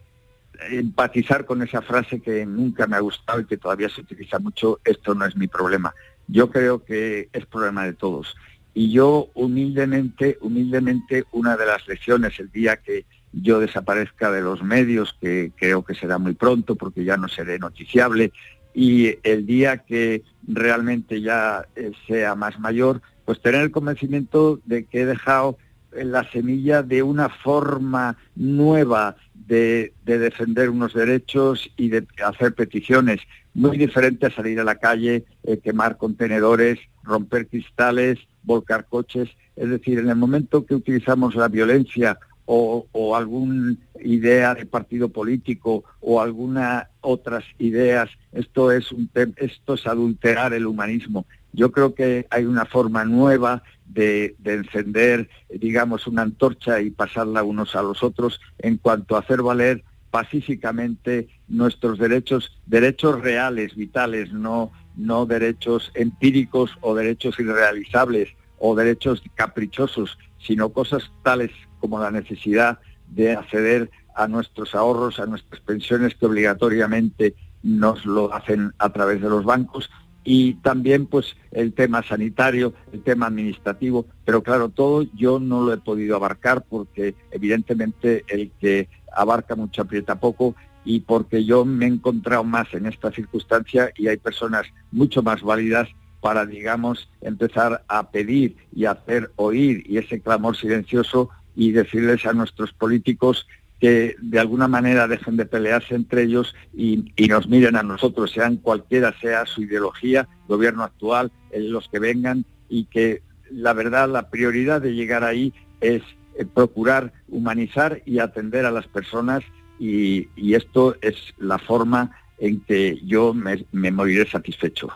empatizar 0.70 1.46
con 1.46 1.62
esa 1.62 1.80
frase 1.80 2.20
que 2.20 2.44
nunca 2.44 2.86
me 2.86 2.96
ha 2.96 3.00
gustado 3.00 3.40
y 3.40 3.46
que 3.46 3.56
todavía 3.56 3.88
se 3.88 4.02
utiliza 4.02 4.38
mucho, 4.38 4.80
esto 4.84 5.14
no 5.14 5.24
es 5.24 5.34
mi 5.34 5.48
problema. 5.48 5.94
Yo 6.28 6.50
creo 6.50 6.84
que 6.84 7.30
es 7.32 7.46
problema 7.46 7.86
de 7.86 7.94
todos. 7.94 8.36
Y 8.74 8.92
yo 8.92 9.30
humildemente, 9.32 10.36
humildemente, 10.42 11.24
una 11.32 11.56
de 11.56 11.64
las 11.64 11.88
lecciones 11.88 12.38
el 12.38 12.52
día 12.52 12.76
que 12.76 13.06
yo 13.32 13.60
desaparezca 13.60 14.30
de 14.30 14.42
los 14.42 14.62
medios, 14.62 15.16
que 15.22 15.52
creo 15.56 15.86
que 15.86 15.94
será 15.94 16.18
muy 16.18 16.34
pronto 16.34 16.74
porque 16.74 17.02
ya 17.02 17.16
no 17.16 17.28
seré 17.28 17.58
noticiable, 17.58 18.30
y 18.74 19.16
el 19.22 19.46
día 19.46 19.78
que 19.78 20.22
realmente 20.46 21.22
ya 21.22 21.66
sea 22.06 22.34
más 22.34 22.60
mayor, 22.60 23.00
pues 23.24 23.40
tener 23.40 23.62
el 23.62 23.70
convencimiento 23.70 24.60
de 24.64 24.84
que 24.84 25.02
he 25.02 25.06
dejado 25.06 25.58
la 25.92 26.28
semilla 26.30 26.82
de 26.82 27.02
una 27.02 27.28
forma 27.28 28.16
nueva 28.34 29.16
de, 29.46 29.92
defender 30.04 30.70
unos 30.70 30.94
derechos 30.94 31.70
y 31.76 31.88
de 31.88 32.06
hacer 32.24 32.54
peticiones, 32.54 33.20
muy 33.52 33.76
diferente 33.76 34.26
a 34.26 34.34
salir 34.34 34.58
a 34.58 34.64
la 34.64 34.76
calle, 34.76 35.24
eh, 35.44 35.58
quemar 35.58 35.96
contenedores, 35.96 36.78
romper 37.02 37.46
cristales, 37.46 38.18
volcar 38.42 38.86
coches. 38.86 39.28
Es 39.56 39.68
decir, 39.68 39.98
en 39.98 40.08
el 40.08 40.16
momento 40.16 40.66
que 40.66 40.74
utilizamos 40.74 41.34
la 41.34 41.48
violencia 41.48 42.18
o, 42.46 43.16
alguna 43.16 43.74
idea 44.02 44.54
de 44.54 44.66
partido 44.66 45.08
político 45.08 45.84
o 46.00 46.20
alguna 46.20 46.90
otras 47.00 47.44
ideas, 47.58 48.10
esto 48.32 48.70
es, 48.70 48.92
un 48.92 49.08
esto 49.36 49.74
es 49.74 49.86
adulterar 49.86 50.52
el 50.52 50.66
humanismo 50.66 51.24
yo 51.54 51.70
creo 51.70 51.94
que 51.94 52.26
hay 52.30 52.44
una 52.44 52.66
forma 52.66 53.04
nueva 53.04 53.62
de, 53.87 54.34
encender, 54.44 55.28
digamos, 55.49 56.06
una 56.06 56.23
antorcha 56.23 56.80
y 56.80 56.90
pasarla 56.90 57.44
unos 57.44 57.76
a 57.76 57.82
los 57.82 58.02
otros 58.02 58.40
en 58.58 58.76
cuanto 58.76 59.14
a 59.14 59.20
hacer 59.20 59.40
valer 59.42 59.84
pacíficamente 60.11 61.28
nuestros 61.49 61.99
derechos, 61.99 62.61
derechos 62.66 63.20
reales, 63.20 63.75
vitales, 63.76 64.32
no, 64.32 64.73
no 64.96 65.26
derechos 65.26 65.92
empíricos 65.94 66.73
o 66.80 66.94
derechos 66.94 67.38
irrealizables 67.38 68.30
o 68.58 68.75
derechos 68.75 69.23
caprichosos, 69.34 70.18
sino 70.38 70.70
cosas 70.70 71.11
tales 71.23 71.50
como 71.78 72.00
la 72.00 72.11
necesidad 72.11 72.80
de 73.08 73.32
acceder 73.32 73.90
a 74.16 74.26
nuestros 74.26 74.75
ahorros, 74.75 75.20
a 75.20 75.26
nuestras 75.26 75.61
pensiones 75.61 76.14
que 76.14 76.26
obligatoriamente 76.26 77.34
nos 77.62 78.04
lo 78.04 78.32
hacen 78.32 78.73
a 78.78 78.90
través 78.90 79.20
de 79.20 79.28
los 79.28 79.44
bancos 79.44 79.90
y 80.24 80.54
también 80.54 81.06
pues 81.06 81.36
el 81.52 81.74
tema 81.74 82.02
sanitario, 82.02 82.72
el 82.92 83.02
tema 83.02 83.26
administrativo, 83.26 84.06
pero 84.24 84.42
claro, 84.42 84.70
todo 84.70 85.02
yo 85.14 85.38
no 85.38 85.62
lo 85.62 85.72
he 85.72 85.78
podido 85.78 86.16
abarcar 86.16 86.64
porque 86.68 87.14
evidentemente 87.30 88.24
el 88.28 88.50
que 88.58 88.88
abarca 89.12 89.54
mucho 89.54 89.82
aprieta 89.82 90.18
poco 90.18 90.56
y 90.84 91.00
porque 91.00 91.44
yo 91.44 91.64
me 91.64 91.84
he 91.84 91.88
encontrado 91.88 92.44
más 92.44 92.72
en 92.74 92.87
esta 92.87 93.10
circunstancia 93.10 93.90
y 93.96 94.08
hay 94.08 94.16
personas 94.16 94.66
mucho 94.90 95.22
más 95.22 95.42
válidas 95.42 95.88
para, 96.20 96.46
digamos, 96.46 97.10
empezar 97.20 97.84
a 97.87 98.10
pedir 98.10 98.56
y 98.74 98.87
hacer 98.87 99.30
oír 99.37 99.84
y 99.87 99.98
ese 99.98 100.20
clamor 100.20 100.56
silencioso 100.56 101.28
y 101.54 101.72
decirles 101.72 102.24
a 102.26 102.32
nuestros 102.32 102.72
políticos 102.72 103.46
que 103.85 104.16
de 104.18 104.40
alguna 104.40 104.66
manera 104.66 105.07
dejen 105.07 105.37
de 105.37 105.44
pelearse 105.44 105.94
entre 105.94 106.23
ellos 106.23 106.55
y, 106.75 107.05
nos 107.29 107.47
miren 107.49 107.77
a 107.77 107.83
nosotros, 107.83 108.31
sean 108.33 108.57
cualquiera 108.57 109.14
sea 109.20 109.44
su 109.44 109.61
ideología, 109.61 110.27
gobierno 110.49 110.85
actual, 110.85 111.31
los 111.55 111.90
que 111.90 111.99
vengan, 111.99 112.47
y 112.70 112.87
que 112.87 113.20
la 113.51 113.75
verdad, 113.75 114.09
la 114.09 114.31
prioridad 114.31 114.81
de 114.81 114.94
llegar 114.94 115.23
ahí 115.23 115.53
es 115.83 116.01
eh, 116.38 116.47
procurar 116.47 117.12
humanizar 117.29 118.01
y 118.07 118.20
atender 118.20 118.64
a 118.64 118.70
las 118.70 118.87
personas 118.87 119.42
y, 119.79 120.29
esto 120.55 120.97
es 121.03 121.16
la 121.37 121.59
forma 121.59 122.11
en 122.38 122.61
que 122.61 122.99
yo 123.05 123.35
me, 123.35 123.90
moriré 123.90 124.27
satisfecho. 124.31 124.88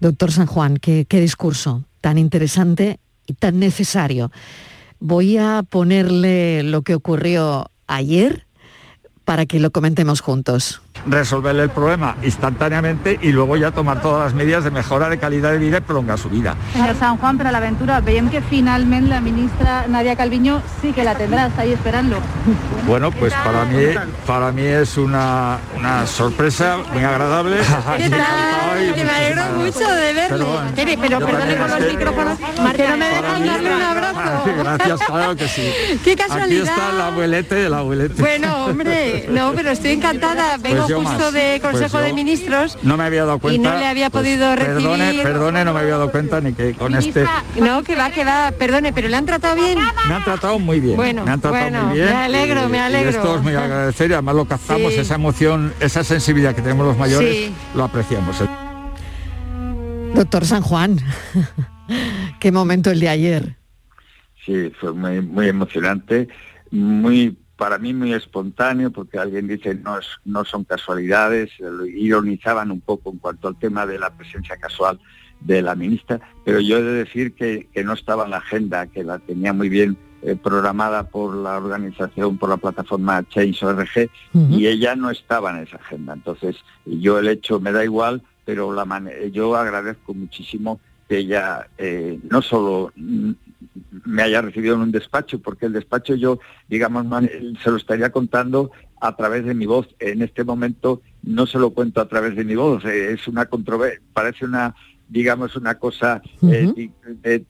Doctor 0.00 0.32
San 0.32 0.46
Juan, 0.46 0.78
qué 0.78 1.04
discurso 1.10 1.84
tan 2.00 2.16
interesante 2.16 3.00
y 3.26 3.34
tan 3.34 3.58
necesario. 3.58 4.32
Voy 4.98 5.36
a 5.36 5.62
ponerle 5.68 6.62
lo 6.62 6.80
que 6.80 6.94
ocurrió 6.94 7.70
ayer 7.86 8.46
para 9.24 9.46
que 9.46 9.60
lo 9.60 9.70
comentemos 9.70 10.20
juntos 10.20 10.82
resolverle 11.06 11.62
el 11.64 11.70
problema 11.70 12.16
instantáneamente 12.22 13.18
y 13.20 13.32
luego 13.32 13.56
ya 13.56 13.70
tomar 13.70 14.00
todas 14.00 14.24
las 14.24 14.34
medidas 14.34 14.64
de 14.64 14.70
mejora 14.70 15.08
de 15.08 15.18
calidad 15.18 15.52
de 15.52 15.58
vida 15.58 15.78
y 15.78 15.80
prolongar 15.80 16.18
su 16.18 16.28
vida. 16.28 16.54
Señor 16.72 16.94
San 16.96 17.16
Juan, 17.16 17.38
pero 17.38 17.50
l'aventura, 17.50 18.00
veiem 18.00 18.28
que 18.30 18.40
finalment 18.40 19.08
la 19.08 19.20
ministra 19.20 19.86
Nadia 19.88 20.16
Calviño 20.16 20.62
sí 20.80 20.92
que 20.92 21.04
la 21.04 21.14
tendrá, 21.14 21.46
está 21.46 21.62
ahí 21.62 21.72
esperando. 21.72 22.18
Bueno, 22.86 23.10
pues 23.10 23.32
para 23.32 23.64
mí, 23.64 23.84
para 24.26 24.52
mí 24.52 24.62
es 24.62 24.96
una, 24.96 25.58
una 25.76 26.06
sorpresa 26.06 26.78
muy 26.92 27.02
agradable. 27.02 27.56
¿Qué 27.96 28.10
tal? 28.10 28.94
Que 28.94 29.04
me 29.04 29.10
alegro 29.10 29.44
mucho 29.56 29.78
de 29.78 30.12
verle. 30.12 30.44
Pero, 30.74 31.00
pero 31.00 31.26
perdone 31.26 31.56
con 31.56 31.70
los 31.70 31.80
micrófonos, 31.80 32.38
que 32.38 32.88
no 32.88 32.96
me 32.96 33.08
dejan 33.08 33.46
darle 33.46 33.74
un 33.74 33.82
abrazo. 33.82 34.14
Gracias, 34.58 35.00
claro 35.00 35.36
que 35.36 35.48
sí. 35.48 35.72
Qué 36.04 36.16
casualidad. 36.16 36.44
Aquí 36.44 36.80
está 36.80 36.90
el 36.90 37.00
abuelete, 37.00 37.66
el 37.66 37.74
abuelete. 37.74 38.20
Bueno, 38.20 38.66
hombre, 38.66 39.26
no, 39.30 39.52
pero 39.54 39.70
estoy 39.70 39.92
encantada. 39.92 40.56
Vengo 40.58 40.86
pues 40.86 40.93
justo 40.94 41.32
de 41.32 41.58
pues 41.60 41.72
Consejo 41.72 41.98
de 41.98 42.12
Ministros. 42.12 42.78
No 42.82 42.96
me 42.96 43.04
había 43.04 43.24
dado 43.24 43.38
cuenta. 43.38 43.56
Y 43.56 43.58
no 43.58 43.78
le 43.78 43.86
había 43.86 44.10
pues 44.10 44.22
podido 44.22 44.54
recibir. 44.56 44.74
Perdone, 44.74 45.22
perdone, 45.22 45.64
no 45.64 45.72
me 45.72 45.80
había 45.80 45.92
dado 45.92 46.10
cuenta 46.10 46.40
ni 46.40 46.52
que 46.52 46.74
con 46.74 46.94
este. 46.94 47.26
No, 47.56 47.82
que 47.82 47.96
va, 47.96 48.10
que 48.10 48.24
va, 48.24 48.52
perdone, 48.52 48.92
pero 48.92 49.08
le 49.08 49.16
han 49.16 49.26
tratado 49.26 49.56
bien. 49.56 49.78
Me 50.08 50.14
han 50.14 50.24
tratado 50.24 50.58
muy 50.58 50.80
bien. 50.80 50.96
Bueno, 50.96 51.24
me 51.24 51.32
han 51.32 51.40
tratado 51.40 51.62
bueno, 51.62 51.86
muy 51.86 51.94
bien. 51.96 52.08
Me 52.08 52.16
alegro, 52.16 52.68
me 52.68 52.80
alegro. 52.80 53.10
Y 53.10 53.14
esto 53.14 53.36
es 53.36 53.42
muy 53.42 53.54
agradecer 53.54 54.10
y 54.10 54.14
además 54.14 54.34
lo 54.34 54.44
captamos, 54.46 54.92
esa 54.94 55.14
emoción, 55.14 55.72
esa 55.80 56.04
sensibilidad 56.04 56.54
que 56.54 56.62
tenemos 56.62 56.86
los 56.86 56.98
mayores, 56.98 57.50
lo 57.74 57.84
apreciamos. 57.84 58.36
Doctor 60.14 60.44
San 60.44 60.62
Juan, 60.62 60.98
qué 62.40 62.52
momento 62.52 62.90
el 62.90 63.00
de 63.00 63.08
ayer. 63.08 63.56
Sí, 64.44 64.70
fue 64.78 64.92
muy, 64.92 65.20
muy 65.20 65.48
emocionante, 65.48 66.28
muy 66.70 67.36
para 67.56 67.78
mí 67.78 67.94
muy 67.94 68.12
espontáneo, 68.12 68.90
porque 68.90 69.18
alguien 69.18 69.46
dice 69.46 69.74
no, 69.74 69.98
es, 69.98 70.06
no 70.24 70.44
son 70.44 70.64
casualidades, 70.64 71.50
ironizaban 71.94 72.70
un 72.70 72.80
poco 72.80 73.10
en 73.10 73.18
cuanto 73.18 73.48
al 73.48 73.58
tema 73.58 73.86
de 73.86 73.98
la 73.98 74.10
presencia 74.10 74.56
casual 74.56 74.98
de 75.40 75.62
la 75.62 75.74
ministra, 75.74 76.20
pero 76.44 76.60
yo 76.60 76.78
he 76.78 76.82
de 76.82 77.04
decir 77.04 77.34
que, 77.34 77.68
no 77.84 77.92
estaba 77.92 78.24
en 78.24 78.30
la 78.30 78.38
agenda, 78.38 78.86
que 78.86 79.04
la 79.04 79.18
tenía 79.18 79.52
muy 79.52 79.68
bien 79.68 79.96
eh, 80.22 80.36
programada 80.36 81.08
por 81.08 81.34
la 81.34 81.58
organización, 81.58 82.38
por 82.38 82.48
la 82.48 82.56
plataforma 82.56 83.22
Change.org, 83.28 84.10
y 84.32 84.66
ella 84.66 84.96
no 84.96 85.10
estaba 85.10 85.50
en 85.50 85.64
esa 85.64 85.76
agenda. 85.76 86.14
Entonces, 86.14 86.56
yo 86.86 87.18
el 87.18 87.28
hecho 87.28 87.60
me 87.60 87.72
da 87.72 87.84
igual, 87.84 88.22
pero 88.44 88.72
la 88.72 88.86
yo 89.32 89.54
agradezco 89.54 90.14
muchísimo 90.14 90.80
que 91.08 91.18
ella 91.18 91.68
eh, 91.76 92.18
no 92.30 92.40
solo 92.40 92.92
me 94.04 94.22
haya 94.22 94.42
recibido 94.42 94.74
en 94.74 94.82
un 94.82 94.92
despacho, 94.92 95.40
porque 95.40 95.66
el 95.66 95.72
despacho 95.72 96.14
yo, 96.14 96.38
digamos, 96.68 97.06
se 97.62 97.70
lo 97.70 97.76
estaría 97.76 98.10
contando 98.10 98.70
a 99.00 99.16
través 99.16 99.44
de 99.44 99.54
mi 99.54 99.66
voz. 99.66 99.88
En 99.98 100.22
este 100.22 100.44
momento 100.44 101.02
no 101.22 101.46
se 101.46 101.58
lo 101.58 101.70
cuento 101.70 102.00
a 102.00 102.08
través 102.08 102.36
de 102.36 102.44
mi 102.44 102.54
voz, 102.54 102.84
eh, 102.84 103.12
es 103.12 103.28
una 103.28 103.46
controversia, 103.46 104.00
parece 104.12 104.44
una, 104.44 104.74
digamos, 105.08 105.56
una 105.56 105.78
cosa 105.78 106.22
eh, 106.42 106.90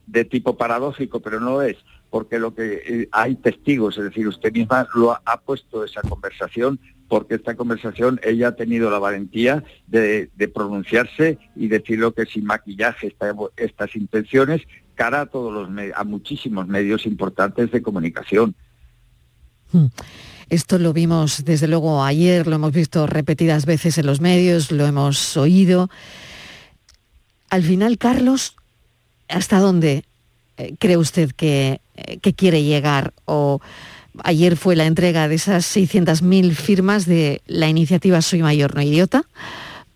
de, 0.07 0.25
tipo 0.25 0.57
paradójico, 0.57 1.21
pero 1.21 1.41
no 1.41 1.63
es, 1.63 1.77
porque 2.11 2.39
lo 2.39 2.55
que 2.55 2.83
eh, 2.87 3.09
hay 3.13 3.37
testigos, 3.37 3.99
es 3.99 4.05
decir, 4.05 4.27
usted 4.29 4.53
misma 4.53 4.89
lo 4.95 5.13
ha, 5.13 5.41
puesto 5.45 5.85
esa 5.85 6.03
conversación 6.03 6.79
porque 7.09 7.35
esta 7.35 7.55
conversación 7.55 8.19
ella 8.25 8.49
ha 8.49 8.57
tenido 8.57 8.91
la 8.91 8.99
valentía 8.99 9.63
de, 9.87 10.31
pronunciarse 10.53 11.39
y 11.55 11.69
decirlo 11.69 12.13
que 12.13 12.25
sin 12.25 12.45
maquillaje 12.45 13.15
estas 13.57 13.95
intenciones 13.95 14.63
cara 14.95 15.23
a 15.23 15.27
todos 15.27 15.53
los 15.53 15.69
a 15.95 16.05
muchísimos 16.05 16.67
medios 16.67 17.07
importantes 17.07 17.71
de 17.71 17.83
comunicación. 17.83 18.55
Hmm. 19.73 19.87
Esto 20.51 20.79
lo 20.79 20.93
vimos 20.93 21.45
desde 21.45 21.69
luego 21.69 22.05
ayer, 22.05 22.47
lo 22.47 22.57
hemos 22.57 22.73
visto 22.73 23.07
repetidas 23.07 23.67
veces 23.67 23.99
en 23.99 24.07
los 24.07 24.21
medios, 24.21 24.71
lo 24.71 24.87
hemos 24.87 25.37
oído. 25.37 25.89
Al 27.51 27.63
final, 27.63 27.99
Carlos, 27.99 28.57
¿hasta 29.29 29.59
dónde 29.59 30.05
eh, 30.57 30.75
cree 30.79 30.97
usted 30.97 31.33
que, 31.33 31.81
eh, 31.97 32.19
que, 32.19 32.35
quiere 32.35 32.63
llegar? 32.63 33.15
O 33.25 33.61
ayer 34.23 34.57
fue 34.57 34.77
la 34.77 34.87
entrega 34.87 35.29
de 35.29 35.37
esas 35.37 35.65
600.000 35.77 36.53
firmas 36.53 37.07
de 37.07 37.43
la 37.47 37.69
iniciativa 37.69 38.23
Soy 38.23 38.43
Mayor 38.43 38.75
No 38.75 38.83
Idiota, 38.83 39.25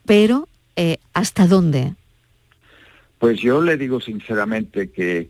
pero 0.06 0.48
eh, 0.76 0.98
¿hasta 1.12 1.46
dónde? 1.46 1.94
Pues 3.18 3.40
yo 3.40 3.60
le 3.62 3.76
digo 3.76 4.00
sinceramente 4.00 4.90
que 4.90 5.28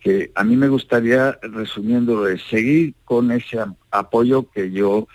que 0.00 0.32
a 0.34 0.44
mí 0.44 0.56
me 0.56 0.68
gustaría, 0.68 1.38
resumiéndolo, 1.42 2.26
es 2.26 2.42
seguir 2.48 2.94
con 3.04 3.30
ese 3.30 3.58
apoyo 3.90 4.50
que 4.50 4.70
yo 4.72 5.06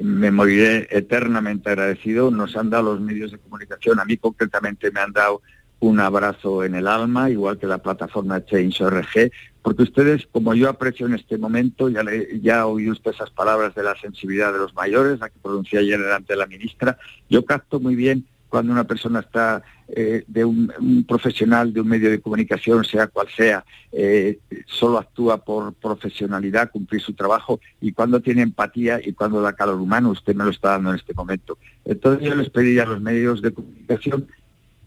me 0.00 0.30
moriré 0.30 0.86
eternamente 0.90 1.70
agradecido. 1.70 2.30
Nos 2.30 2.56
han 2.56 2.70
dado 2.70 2.94
los 2.94 3.00
medios 3.00 3.32
de 3.32 3.38
comunicación, 3.38 3.98
a 3.98 4.04
mí 4.04 4.16
concretamente 4.18 4.90
me 4.90 5.00
han 5.00 5.12
dado 5.12 5.40
un 5.80 6.00
abrazo 6.00 6.64
en 6.64 6.74
el 6.74 6.86
alma, 6.86 7.30
igual 7.30 7.58
que 7.58 7.66
la 7.66 7.78
plataforma 7.78 8.44
Change.org, 8.44 9.30
porque 9.62 9.82
ustedes, 9.82 10.26
como 10.30 10.54
yo 10.54 10.68
aprecio 10.68 11.06
en 11.06 11.14
este 11.14 11.36
momento, 11.36 11.88
ya, 11.88 12.02
le, 12.02 12.40
ya 12.40 12.66
oído 12.66 12.92
usted 12.92 13.10
esas 13.12 13.30
palabras 13.30 13.74
de 13.74 13.82
la 13.82 13.96
sensibilidad 13.96 14.52
de 14.52 14.58
los 14.58 14.74
mayores, 14.74 15.20
la 15.20 15.28
que 15.28 15.38
pronuncié 15.42 15.80
ayer 15.80 16.00
delante 16.00 16.34
de 16.34 16.38
la 16.38 16.46
ministra, 16.46 16.98
yo 17.28 17.44
capto 17.44 17.80
muy 17.80 17.96
bien 17.96 18.26
cuando 18.48 18.72
una 18.72 18.84
persona 18.84 19.20
está 19.20 19.62
eh, 19.88 20.24
de 20.26 20.44
un, 20.44 21.04
profesional 21.06 21.72
de 21.72 21.80
un 21.80 21.88
medio 21.88 22.10
de 22.10 22.20
comunicación, 22.20 22.84
sea 22.84 23.06
cual 23.06 23.28
sea, 23.36 23.64
eh, 23.92 24.38
solo 24.66 24.98
actúa 24.98 25.44
por 25.44 25.74
profesionalidad, 25.74 26.70
cumplir 26.70 27.02
su 27.02 27.12
trabajo, 27.12 27.60
y 27.80 27.92
cuando 27.92 28.20
tiene 28.20 28.42
empatía 28.42 29.00
y 29.04 29.12
cuando 29.12 29.42
da 29.42 29.52
calor 29.52 29.80
humano, 29.80 30.10
usted 30.10 30.34
me 30.34 30.44
lo 30.44 30.50
está 30.50 30.70
dando 30.70 30.90
en 30.90 30.96
este 30.96 31.14
momento. 31.14 31.58
Entonces 31.84 32.28
yo 32.28 32.34
les 32.34 32.50
pediría 32.50 32.84
a 32.84 32.86
los 32.86 33.00
medios 33.00 33.42
de 33.42 33.52
comunicación 33.52 34.26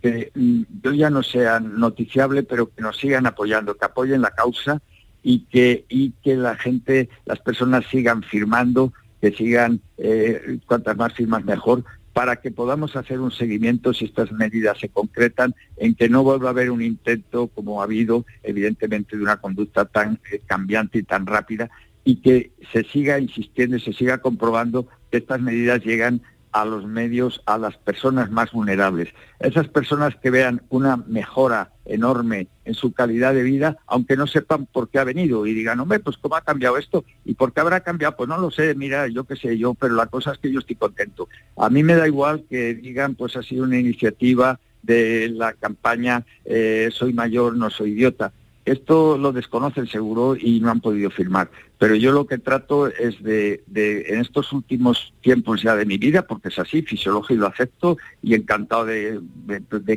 que 0.01 0.31
mm, 0.33 0.61
yo 0.83 0.93
ya 0.93 1.09
no 1.09 1.23
sea 1.23 1.59
noticiable, 1.59 2.43
pero 2.43 2.69
que 2.69 2.81
nos 2.81 2.97
sigan 2.97 3.25
apoyando, 3.25 3.75
que 3.75 3.85
apoyen 3.85 4.21
la 4.21 4.31
causa 4.31 4.81
y 5.23 5.41
que, 5.41 5.85
y 5.89 6.11
que 6.23 6.35
la 6.35 6.55
gente, 6.55 7.09
las 7.25 7.39
personas 7.39 7.85
sigan 7.91 8.23
firmando, 8.23 8.93
que 9.21 9.31
sigan 9.31 9.81
eh, 9.97 10.59
cuantas 10.65 10.95
más 10.97 11.13
firmas 11.13 11.43
mejor, 11.43 11.83
para 12.17 12.37
que 12.37 12.49
podamos 12.49 12.95
hacer 12.95 13.19
un 13.19 13.29
seguimiento 13.29 13.93
si 13.93 14.05
estas 14.05 14.31
medidas 14.31 14.79
se 14.79 14.89
concretan, 14.89 15.53
en 15.75 15.93
que 15.93 16.09
no 16.09 16.23
vuelva 16.23 16.47
a 16.47 16.49
haber 16.49 16.71
un 16.71 16.81
intento 16.81 17.47
como 17.49 17.79
ha 17.79 17.83
habido, 17.83 18.25
evidentemente, 18.41 19.15
de 19.15 19.21
una 19.21 19.37
conducta 19.37 19.85
tan 19.85 20.19
eh, 20.31 20.41
cambiante 20.47 20.97
y 20.97 21.03
tan 21.03 21.27
rápida, 21.27 21.69
y 22.03 22.15
que 22.15 22.53
se 22.73 22.83
siga 22.85 23.19
insistiendo 23.19 23.77
y 23.77 23.81
se 23.81 23.93
siga 23.93 24.17
comprobando 24.17 24.87
que 25.11 25.19
estas 25.19 25.41
medidas 25.41 25.85
llegan 25.85 26.23
a 26.51 26.65
los 26.65 26.85
medios, 26.85 27.41
a 27.45 27.57
las 27.57 27.77
personas 27.77 28.31
más 28.31 28.51
vulnerables. 28.51 29.09
Esas 29.39 29.67
personas 29.67 30.15
que 30.15 30.29
vean 30.29 30.61
una 30.69 30.97
mejora 30.97 31.71
enorme 31.85 32.47
en 32.65 32.73
su 32.73 32.93
calidad 32.93 33.33
de 33.33 33.43
vida, 33.43 33.77
aunque 33.87 34.17
no 34.17 34.27
sepan 34.27 34.65
por 34.65 34.89
qué 34.89 34.99
ha 34.99 35.03
venido 35.03 35.45
y 35.45 35.53
digan, 35.53 35.79
hombre, 35.79 35.99
pues 35.99 36.17
cómo 36.17 36.35
ha 36.35 36.41
cambiado 36.41 36.77
esto 36.77 37.05
y 37.25 37.33
por 37.33 37.53
qué 37.53 37.61
habrá 37.61 37.81
cambiado, 37.81 38.15
pues 38.17 38.29
no 38.29 38.37
lo 38.37 38.51
sé, 38.51 38.75
mira, 38.75 39.07
yo 39.07 39.23
qué 39.23 39.35
sé 39.35 39.57
yo, 39.57 39.73
pero 39.73 39.95
la 39.95 40.07
cosa 40.07 40.31
es 40.31 40.37
que 40.39 40.51
yo 40.51 40.59
estoy 40.59 40.75
contento. 40.75 41.29
A 41.57 41.69
mí 41.69 41.83
me 41.83 41.95
da 41.95 42.07
igual 42.07 42.45
que 42.49 42.75
digan, 42.75 43.15
pues 43.15 43.35
ha 43.35 43.43
sido 43.43 43.63
una 43.63 43.77
iniciativa 43.77 44.59
de 44.81 45.29
la 45.29 45.53
campaña 45.53 46.25
eh, 46.45 46.89
Soy 46.91 47.13
mayor, 47.13 47.55
no 47.55 47.69
soy 47.69 47.91
idiota. 47.91 48.31
Esto 48.65 49.17
lo 49.17 49.31
desconocen 49.31 49.87
seguro 49.87 50.35
y 50.35 50.59
no 50.59 50.69
han 50.69 50.81
podido 50.81 51.09
firmar. 51.09 51.49
Pero 51.77 51.95
yo 51.95 52.11
lo 52.11 52.25
que 52.25 52.39
trato 52.39 52.87
es 52.87 53.21
de, 53.21 53.63
en 53.75 54.19
estos 54.19 54.51
últimos 54.51 55.13
tiempos 55.21 55.61
ya 55.61 55.75
de 55.75 55.85
mi 55.85 55.97
vida, 55.97 56.23
porque 56.23 56.47
es 56.47 56.57
así, 56.57 56.81
fisiológico 56.81 57.41
lo 57.41 57.47
acepto, 57.47 57.97
y 58.23 58.33
encantado 58.33 58.85
de, 58.85 59.19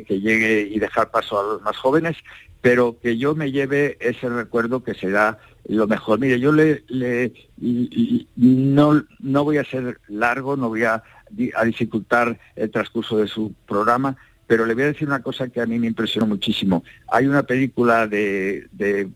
que 0.05 0.19
llegue 0.19 0.61
y 0.61 0.79
dejar 0.79 1.09
paso 1.09 1.39
a 1.39 1.43
los 1.43 1.61
más 1.63 1.77
jóvenes, 1.77 2.17
pero 2.61 2.99
que 2.99 3.17
yo 3.17 3.33
me 3.33 3.51
lleve 3.51 3.97
ese 3.99 4.29
recuerdo 4.29 4.83
que 4.83 4.93
será 4.93 5.39
lo 5.67 5.87
mejor. 5.87 6.19
Mire, 6.19 6.39
yo 6.39 6.51
le, 6.51 6.83
no, 8.35 9.03
no 9.19 9.43
voy 9.43 9.57
a 9.57 9.63
ser 9.63 9.99
largo, 10.07 10.55
no 10.55 10.69
voy 10.69 10.83
a 10.83 11.03
dificultar 11.65 12.39
el 12.55 12.69
transcurso 12.69 13.17
de 13.17 13.27
su 13.27 13.53
programa, 13.67 14.17
pero 14.47 14.65
le 14.65 14.73
voy 14.73 14.83
a 14.83 14.87
decir 14.87 15.07
una 15.07 15.21
cosa 15.21 15.47
que 15.47 15.61
a 15.61 15.65
mí 15.65 15.79
me 15.79 15.87
impresionó 15.87 16.27
muchísimo. 16.27 16.83
Hay 17.09 17.25
una 17.25 17.43
película 17.43 18.07
de, 18.07 18.67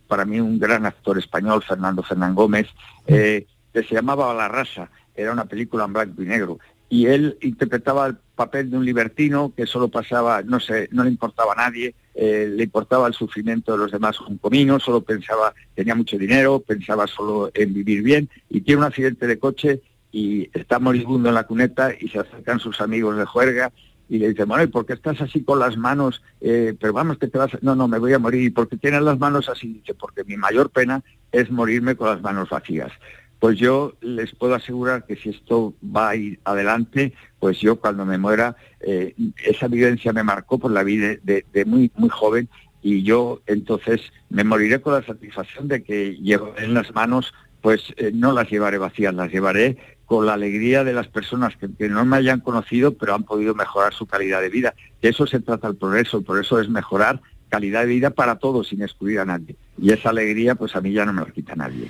para 0.08 0.26
mí, 0.26 0.40
un 0.40 0.58
gran 0.58 0.86
actor 0.86 1.18
español, 1.18 1.64
Fernando 1.68 2.04
Fernán 2.04 2.36
Gómez, 2.36 2.68
eh, 3.08 3.46
que 3.74 3.84
se 3.84 3.96
llamaba 3.96 4.34
La 4.34 4.48
raza. 4.48 4.90
Era 5.14 5.34
una 5.34 5.46
película 5.46 5.86
en 5.86 5.94
blanco 5.94 6.22
y 6.22 6.26
negro. 6.26 6.60
Y 6.88 7.08
él 7.08 7.38
interpretaba 7.42 8.08
el 8.08 8.16
papel 8.36 8.70
de 8.70 8.78
un 8.78 8.86
libertino 8.86 9.52
que 9.56 9.66
solo 9.66 9.88
pasaba, 9.88 10.42
no 10.44 10.60
sé, 10.60 10.88
no 10.92 11.04
le 11.04 11.10
importaba 11.10 11.54
a 11.54 11.70
nadie, 11.70 11.96
eh, 12.14 12.48
le 12.50 12.64
importaba 12.64 13.08
el 13.08 13.14
sufrimiento 13.14 13.72
de 13.72 13.80
los 13.80 13.92
demás 13.92 14.20
un 14.22 14.38
comino, 14.38 14.80
solo 14.80 15.02
pensaba, 15.02 15.54
tenía 15.74 15.96
mucho 15.96 16.18
dinero, 16.18 16.60
pensaba 16.60 17.08
solo 17.08 17.52
en 17.54 17.74
vivir 17.74 18.04
bien, 18.04 18.30
y 18.50 18.62
tiene 18.62 18.80
un 18.80 18.88
accidente 18.88 19.26
de 19.28 19.40
coche 19.40 19.82
y 20.12 20.50
está 20.54 20.80
moribundo 20.80 21.28
en 21.28 21.36
la 21.36 21.44
cuneta 21.44 21.92
y 22.00 22.08
se 22.08 22.20
acercan 22.20 22.60
sus 22.60 22.80
amigos 22.80 23.18
de 23.18 23.26
juerga 23.26 23.74
y 24.08 24.20
le 24.20 24.30
dice, 24.30 24.46
bueno, 24.46 24.64
¿y 24.64 24.68
por 24.68 24.86
qué 24.86 24.94
estás 24.94 25.20
así 25.22 25.44
con 25.44 25.60
las 25.60 25.78
manos? 25.78 26.22
Eh, 26.42 26.76
pero 26.80 26.94
vamos, 26.94 27.18
que 27.18 27.28
te 27.28 27.38
vas... 27.38 27.52
No, 27.62 27.76
no, 27.76 27.88
me 27.88 28.00
voy 28.00 28.14
a 28.14 28.20
morir. 28.20 28.44
¿Y 28.44 28.50
por 28.50 28.68
qué 28.68 28.78
tienes 28.78 29.02
las 29.02 29.18
manos 29.18 29.50
así? 29.50 29.74
Dice, 29.74 29.94
porque 29.94 30.24
mi 30.24 30.38
mayor 30.38 30.70
pena 30.70 31.04
es 31.32 31.50
morirme 31.50 31.96
con 31.96 32.10
las 32.10 32.22
manos 32.22 32.50
vacías. 32.50 32.92
Pues 33.40 33.58
yo 33.58 33.94
les 34.02 34.34
puedo 34.34 34.56
asegurar 34.56 35.06
que 35.06 35.16
si 35.16 35.30
esto 35.30 35.74
va 35.84 36.10
a 36.10 36.16
ir 36.16 36.40
adelante, 36.46 37.14
pues 37.40 37.60
yo 37.60 37.76
cuando 37.80 38.06
me 38.06 38.18
muera, 38.18 38.56
eh, 38.80 39.14
esa 39.44 39.68
vivencia 39.68 40.14
me 40.14 40.24
marcó 40.24 40.58
por 40.58 40.72
la 40.72 40.84
vida 40.84 41.16
de, 41.22 41.66
muy, 41.66 41.92
muy 41.96 42.10
joven 42.10 42.50
y 42.82 43.04
yo 43.04 43.42
entonces 43.46 44.02
me 44.30 44.44
moriré 44.44 44.80
con 44.80 44.94
la 44.94 45.04
satisfacción 45.04 45.68
de 45.68 45.84
que 45.84 46.16
llevo 46.16 46.54
en 46.58 46.74
las 46.74 46.94
manos, 46.94 47.34
pues 47.62 47.94
eh, 47.98 48.12
no 48.14 48.32
las 48.32 48.50
llevaré 48.50 48.78
vacías, 48.78 49.14
las 49.14 49.32
llevaré 49.32 49.78
con 50.06 50.26
la 50.26 50.34
alegría 50.34 50.84
de 50.84 50.94
las 50.94 51.08
personas 51.08 51.54
que, 51.58 51.90
no 51.90 52.06
me 52.06 52.18
hayan 52.18 52.40
conocido, 52.40 52.94
pero 52.94 53.16
han 53.16 53.24
podido 53.24 53.56
mejorar 53.56 53.94
su 53.94 54.06
calidad 54.06 54.42
de 54.42 54.50
vida. 54.50 54.76
De 55.02 55.10
eso 55.10 55.26
se 55.26 55.40
trata 55.40 55.68
el 55.68 55.76
progreso. 55.76 56.18
El 56.18 56.24
progreso 56.24 56.60
es 56.60 56.70
mejorar 56.70 57.22
calidad 57.50 57.82
de 57.82 57.88
vida 57.88 58.10
para 58.12 58.38
todos, 58.38 58.68
sin 58.68 58.82
excluir 58.82 59.20
a 59.20 59.26
nadie. 59.26 59.56
Y 59.82 59.92
esa 59.92 60.10
alegría, 60.10 60.56
pues 60.56 60.76
a 60.76 60.82
mí 60.82 60.92
ya 60.92 61.06
no 61.06 61.14
me 61.14 61.22
la 61.22 61.32
quita 61.32 61.56
nadie. 61.56 61.90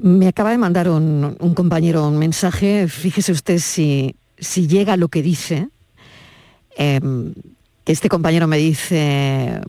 Me 0.00 0.28
acaba 0.28 0.50
de 0.50 0.58
mandar 0.58 0.88
un, 0.88 1.36
compañero 1.54 2.06
un 2.06 2.18
mensaje. 2.18 2.86
Fíjese 2.88 3.32
usted 3.32 3.58
si, 3.58 4.16
si 4.38 4.68
llega 4.68 4.96
lo 4.96 5.08
que 5.08 5.22
dice. 5.22 5.68
Em, 6.76 7.34
que 7.84 7.92
este 7.92 8.08
compañero 8.08 8.46
me 8.46 8.58
dice, 8.58 9.60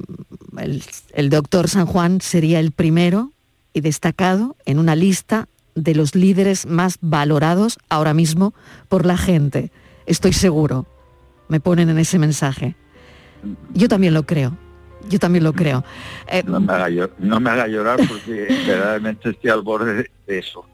el 1.14 1.30
doctor 1.32 1.68
San 1.68 1.88
Juan 1.88 2.22
sería 2.22 2.60
el 2.60 2.72
primero 2.72 3.32
y 3.74 3.82
destacado 3.82 4.56
en 4.66 4.78
una 4.78 4.96
lista 4.96 5.48
de 5.76 5.96
los 5.96 6.16
líderes 6.16 6.66
más 6.66 6.98
valorados 7.02 7.80
ahora 7.90 8.14
mismo 8.14 8.54
por 8.90 9.06
la 9.06 9.18
gente. 9.18 9.72
Estoy 10.06 10.34
seguro. 10.34 10.86
Me 11.48 11.60
ponen 11.60 11.90
en 11.90 11.98
ese 11.98 12.20
mensaje. 12.20 12.76
Yo 13.74 13.88
también 13.88 14.14
lo 14.14 14.24
creo. 14.24 14.58
Yo 15.10 15.20
también 15.20 15.44
lo 15.44 15.54
creo. 15.54 15.84
Eh, 16.28 16.44
no, 16.46 16.60
me 16.60 16.72
haga, 16.74 17.68
llorar 17.68 18.00
porque 18.08 18.48
verdaderamente 18.68 19.32
estoy 19.32 19.50
al 19.50 19.62
borde 19.62 20.10
de 20.28 20.40
eso. 20.40 20.66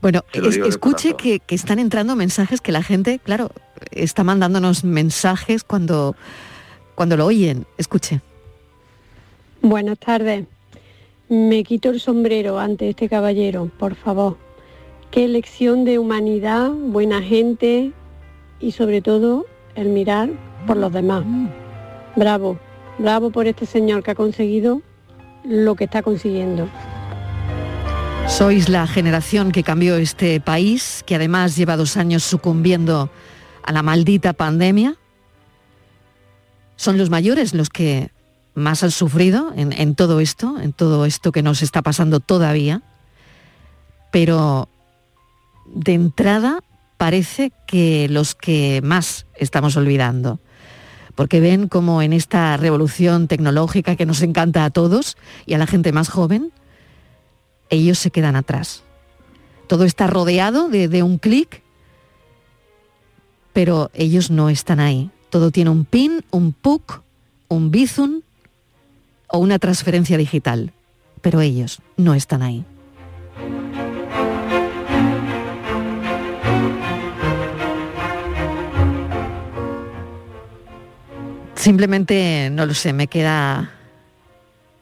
Bueno, 0.00 0.24
escuche 0.32 1.14
que, 1.14 1.38
que, 1.38 1.54
están 1.54 1.78
entrando 1.78 2.16
mensajes 2.16 2.60
que 2.60 2.72
la 2.72 2.82
gente, 2.82 3.20
claro, 3.22 3.52
está 3.92 4.24
mandándonos 4.24 4.82
mensajes 4.82 5.62
cuando, 5.62 6.16
cuando 6.94 7.16
lo 7.16 7.26
oyen. 7.26 7.66
Escuche. 7.78 8.20
Buenas 9.62 9.98
tardes. 9.98 10.46
Me 11.28 11.64
quito 11.64 11.90
el 11.90 11.98
sombrero 11.98 12.60
ante 12.60 12.88
este 12.88 13.08
caballero, 13.08 13.68
por 13.78 13.96
favor. 13.96 14.36
Qué 15.10 15.26
lección 15.26 15.84
de 15.84 15.98
humanidad, 15.98 16.70
buena 16.70 17.20
gente 17.20 17.92
y 18.60 18.72
sobre 18.72 19.02
todo 19.02 19.44
el 19.74 19.88
mirar 19.88 20.30
por 20.68 20.76
los 20.76 20.92
demás. 20.92 21.24
Bravo, 22.14 22.60
bravo 22.98 23.30
por 23.30 23.48
este 23.48 23.66
señor 23.66 24.04
que 24.04 24.12
ha 24.12 24.14
conseguido 24.14 24.82
lo 25.44 25.74
que 25.74 25.84
está 25.84 26.02
consiguiendo. 26.02 26.68
Sois 28.28 28.68
la 28.68 28.86
generación 28.86 29.50
que 29.50 29.64
cambió 29.64 29.96
este 29.96 30.40
país, 30.40 31.02
que 31.06 31.16
además 31.16 31.56
lleva 31.56 31.76
dos 31.76 31.96
años 31.96 32.22
sucumbiendo 32.22 33.10
a 33.64 33.72
la 33.72 33.82
maldita 33.82 34.32
pandemia. 34.32 34.94
Son 36.76 36.98
los 36.98 37.10
mayores 37.10 37.52
los 37.52 37.68
que 37.68 38.10
más 38.56 38.82
han 38.82 38.90
sufrido 38.90 39.52
en, 39.54 39.94
todo 39.94 40.18
esto, 40.18 40.58
en 40.58 40.72
todo 40.72 41.04
esto 41.04 41.30
que 41.30 41.42
nos 41.42 41.60
está 41.60 41.82
pasando 41.82 42.20
todavía, 42.20 42.80
pero 44.10 44.70
de 45.66 45.92
entrada 45.92 46.60
parece 46.96 47.52
que 47.66 48.08
los 48.08 48.34
que 48.34 48.80
más 48.82 49.26
estamos 49.34 49.76
olvidando. 49.76 50.40
Porque 51.14 51.40
ven 51.40 51.68
como 51.68 52.00
en 52.00 52.14
esta 52.14 52.56
revolución 52.56 53.28
tecnológica 53.28 53.94
que 53.94 54.06
nos 54.06 54.22
encanta 54.22 54.64
a 54.64 54.70
todos 54.70 55.18
y 55.44 55.52
a 55.52 55.58
la 55.58 55.66
gente 55.66 55.92
más 55.92 56.08
joven, 56.08 56.50
ellos 57.68 57.98
se 57.98 58.10
quedan 58.10 58.36
atrás. 58.36 58.84
Todo 59.66 59.84
está 59.84 60.06
rodeado 60.06 60.70
de, 60.70 61.02
un 61.02 61.18
clic, 61.18 61.62
pero 63.52 63.90
ellos 63.92 64.30
no 64.30 64.48
están 64.48 64.80
ahí. 64.80 65.10
Todo 65.28 65.50
tiene 65.50 65.68
un 65.68 65.84
PIN, 65.84 66.24
un 66.30 66.54
PUC, 66.54 67.02
un 67.48 67.70
Bizum 67.70 68.22
o 69.28 69.38
una 69.38 69.58
transferencia 69.58 70.16
digital, 70.16 70.72
pero 71.20 71.40
ellos 71.40 71.80
no 71.96 72.14
están 72.14 72.42
ahí. 72.42 72.64
Simplemente, 81.54 82.48
no 82.52 82.64
lo 82.64 82.74
sé, 82.74 82.92
me 82.92 83.08
queda 83.08 83.72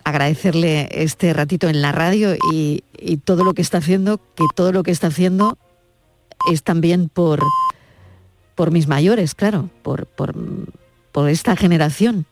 agradecerle 0.05 0.89
este 0.91 1.33
ratito 1.33 1.69
en 1.69 1.81
la 1.81 1.93
radio 1.93 2.37
y, 2.53 2.85
y 2.99 3.17
todo 3.17 3.43
lo 3.43 3.55
que 3.55 3.63
está 3.63 3.79
haciendo, 3.79 4.19
que 4.19 4.45
todo 4.55 4.71
lo 4.71 4.83
que 4.83 4.91
está 4.91 5.07
haciendo 5.07 5.57
es 6.53 6.63
también 6.63 7.09
por, 7.09 7.43
por 8.55 8.71
mis 8.71 8.87
mayores, 8.87 9.35
claro, 9.35 9.71
por, 9.83 10.07
por, 10.07 10.35
por 11.13 11.29
esta 11.29 11.57
generación. 11.57 12.27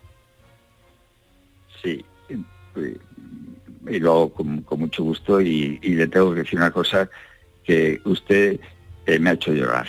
Sí, 1.83 2.05
eh, 2.77 2.99
y 3.89 3.99
lo 3.99 4.13
hago 4.13 4.33
con, 4.33 4.65
mucho 4.79 5.03
gusto 5.03 5.41
y, 5.41 5.79
le 5.79 6.07
tengo 6.07 6.33
que 6.33 6.41
decir 6.41 6.59
una 6.59 6.71
cosa 6.71 7.11
que 7.65 8.01
usted 8.05 8.61
eh, 9.07 9.19
me 9.19 9.31
ha 9.31 9.35
hecho 9.35 9.53
llorar. 9.53 9.89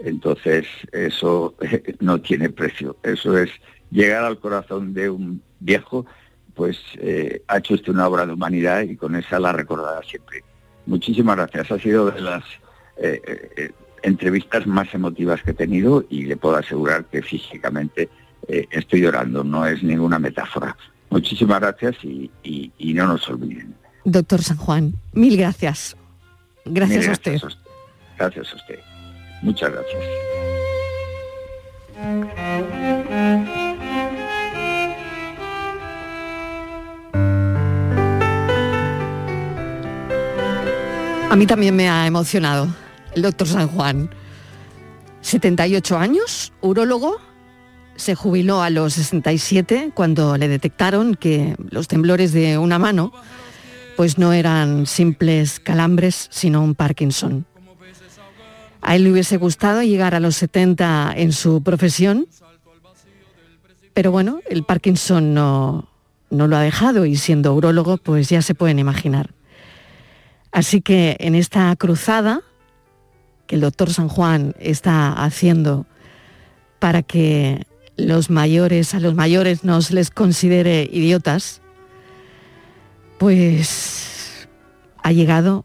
Entonces, 0.00 0.66
eso 0.90 1.54
no 2.00 2.20
tiene 2.20 2.50
precio. 2.50 2.96
Eso 3.02 3.38
es 3.38 3.50
llegar 3.90 4.24
al 4.24 4.40
corazón 4.40 4.94
de 4.94 5.10
un 5.10 5.42
viejo, 5.60 6.06
pues 6.54 6.78
eh, 6.96 7.42
ha 7.46 7.58
hecho 7.58 7.74
usted 7.74 7.92
una 7.92 8.08
obra 8.08 8.26
de 8.26 8.32
humanidad 8.32 8.82
y 8.82 8.96
con 8.96 9.14
esa 9.14 9.38
la 9.38 9.52
recordará 9.52 10.02
siempre. 10.02 10.42
Muchísimas 10.86 11.36
gracias. 11.36 11.70
Ha 11.70 11.78
sido 11.78 12.10
de 12.10 12.20
las 12.20 12.44
eh, 12.96 13.70
entrevistas 14.02 14.66
más 14.66 14.92
emotivas 14.92 15.42
que 15.42 15.52
he 15.52 15.54
tenido 15.54 16.04
y 16.10 16.24
le 16.24 16.36
puedo 16.36 16.56
asegurar 16.56 17.04
que 17.04 17.22
físicamente 17.22 18.08
eh, 18.48 18.66
estoy 18.70 19.00
llorando. 19.00 19.42
No 19.44 19.66
es 19.66 19.82
ninguna 19.82 20.18
metáfora. 20.18 20.76
Muchísimas 21.10 21.60
gracias 21.60 21.96
y, 22.04 22.30
y- 22.42 22.72
y 22.78 22.94
no 22.94 23.06
nos 23.06 23.28
olviden. 23.28 23.74
Doctor 24.04 24.42
San 24.42 24.56
Juan, 24.56 24.94
mil 25.12 25.36
gracias. 25.36 25.96
Gracias 26.64 27.00
Mil 27.00 27.08
a 27.08 27.12
usted. 27.12 27.32
Gracias 27.32 27.44
a 27.44 27.46
usted. 27.46 27.70
Gracias 28.18 28.52
a 28.52 28.56
usted. 28.56 28.78
Muchas 29.42 29.70
gracias. 29.72 30.02
A 41.30 41.36
mí 41.36 41.46
también 41.46 41.74
me 41.74 41.88
ha 41.88 42.06
emocionado 42.06 42.68
el 43.14 43.22
doctor 43.22 43.46
San 43.48 43.68
Juan. 43.68 44.10
78 45.22 45.96
años, 45.96 46.52
urólogo, 46.60 47.20
se 48.02 48.16
jubiló 48.16 48.62
a 48.62 48.70
los 48.70 48.94
67 48.94 49.92
cuando 49.94 50.36
le 50.36 50.48
detectaron 50.48 51.14
que 51.14 51.54
los 51.70 51.86
temblores 51.86 52.32
de 52.32 52.58
una 52.58 52.78
mano 52.78 53.12
pues 53.96 54.18
no 54.18 54.32
eran 54.32 54.86
simples 54.86 55.60
calambres, 55.60 56.26
sino 56.30 56.62
un 56.62 56.74
Parkinson. 56.74 57.46
A 58.80 58.96
él 58.96 59.04
le 59.04 59.12
hubiese 59.12 59.36
gustado 59.36 59.82
llegar 59.82 60.16
a 60.16 60.20
los 60.20 60.34
70 60.34 61.12
en 61.16 61.32
su 61.32 61.62
profesión, 61.62 62.26
pero 63.94 64.10
bueno, 64.10 64.40
el 64.50 64.64
Parkinson 64.64 65.32
no, 65.32 65.88
no 66.30 66.48
lo 66.48 66.56
ha 66.56 66.62
dejado 66.62 67.06
y 67.06 67.14
siendo 67.14 67.54
urólogo 67.54 67.98
pues 67.98 68.28
ya 68.28 68.42
se 68.42 68.56
pueden 68.56 68.80
imaginar. 68.80 69.30
Así 70.50 70.80
que 70.80 71.16
en 71.20 71.36
esta 71.36 71.74
cruzada 71.76 72.40
que 73.46 73.54
el 73.54 73.60
doctor 73.60 73.92
San 73.92 74.08
Juan 74.08 74.56
está 74.58 75.12
haciendo 75.12 75.86
para 76.80 77.04
que 77.04 77.64
los 77.96 78.30
mayores, 78.30 78.94
a 78.94 79.00
los 79.00 79.14
mayores 79.14 79.64
no 79.64 79.82
se 79.82 79.94
les 79.94 80.10
considere 80.10 80.88
idiotas, 80.90 81.60
pues 83.18 84.48
ha 85.02 85.12
llegado 85.12 85.64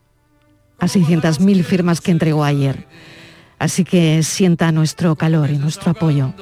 a 0.80 0.88
600.000 0.88 1.64
firmas 1.64 2.02
que 2.02 2.12
entregó 2.12 2.44
ayer. 2.44 2.88
Así 3.60 3.84
que 3.84 4.22
sienta 4.22 4.72
nuestro 4.72 5.16
calor 5.16 5.50
y 5.50 5.58
nuestro 5.58 5.92
apoyo. 5.92 6.34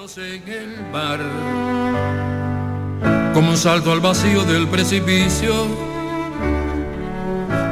como 3.33 3.49
un 3.51 3.57
salto 3.57 3.91
al 3.91 3.99
vacío 3.99 4.43
del 4.43 4.67
precipicio. 4.67 5.53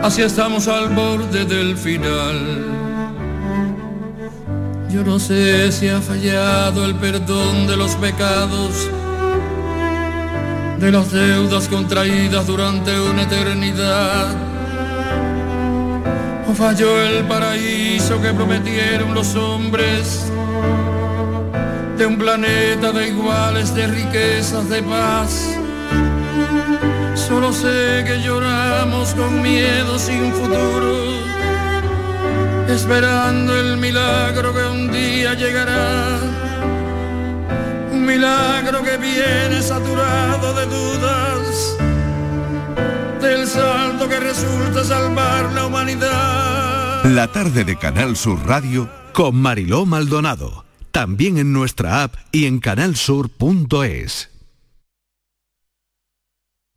Así 0.02 0.22
estamos 0.22 0.68
al 0.68 0.90
borde 0.90 1.46
del 1.46 1.78
final. 1.78 2.83
Yo 4.94 5.04
no 5.04 5.18
sé 5.18 5.72
si 5.72 5.90
ha 5.90 6.00
fallado 6.00 6.86
el 6.86 6.94
perdón 6.94 7.66
de 7.66 7.76
los 7.76 7.96
pecados, 7.96 8.88
de 10.78 10.92
las 10.92 11.12
deudas 11.12 11.68
contraídas 11.68 12.46
durante 12.46 13.00
una 13.00 13.24
eternidad. 13.24 14.28
O 16.48 16.54
falló 16.54 17.02
el 17.02 17.26
paraíso 17.26 18.22
que 18.22 18.34
prometieron 18.34 19.16
los 19.16 19.34
hombres 19.34 20.32
de 21.98 22.06
un 22.06 22.16
planeta 22.20 22.92
de 22.92 23.08
iguales, 23.08 23.74
de 23.74 23.88
riquezas, 23.88 24.70
de 24.70 24.84
paz. 24.84 25.58
Solo 27.16 27.52
sé 27.52 28.04
que 28.06 28.22
lloramos 28.22 29.16
con 29.16 29.42
miedo 29.42 29.98
sin 29.98 30.32
futuro, 30.34 31.33
esperando 32.68 33.60
el 33.60 33.78
milagro 33.78 34.54
que 34.54 34.64
un 34.66 34.92
día 34.92 35.34
llegará. 35.34 36.20
Un 37.92 38.06
milagro 38.06 38.84
que 38.84 38.98
viene 38.98 39.62
saturado 39.62 40.54
de 40.54 40.66
dudas, 40.66 41.78
del 43.22 43.48
salto 43.48 44.10
que 44.10 44.20
resulta 44.20 44.84
salvar 44.84 45.52
la 45.54 45.66
humanidad. 45.68 47.04
La 47.06 47.28
tarde 47.28 47.64
de 47.64 47.78
Canal 47.78 48.16
Sur 48.16 48.46
Radio 48.46 48.90
con 49.14 49.36
Mariló 49.36 49.86
Maldonado. 49.86 50.66
También 50.92 51.38
en 51.38 51.54
nuestra 51.54 52.04
app 52.04 52.16
y 52.32 52.46
en 52.46 52.60
canalsur.es. 52.60 54.33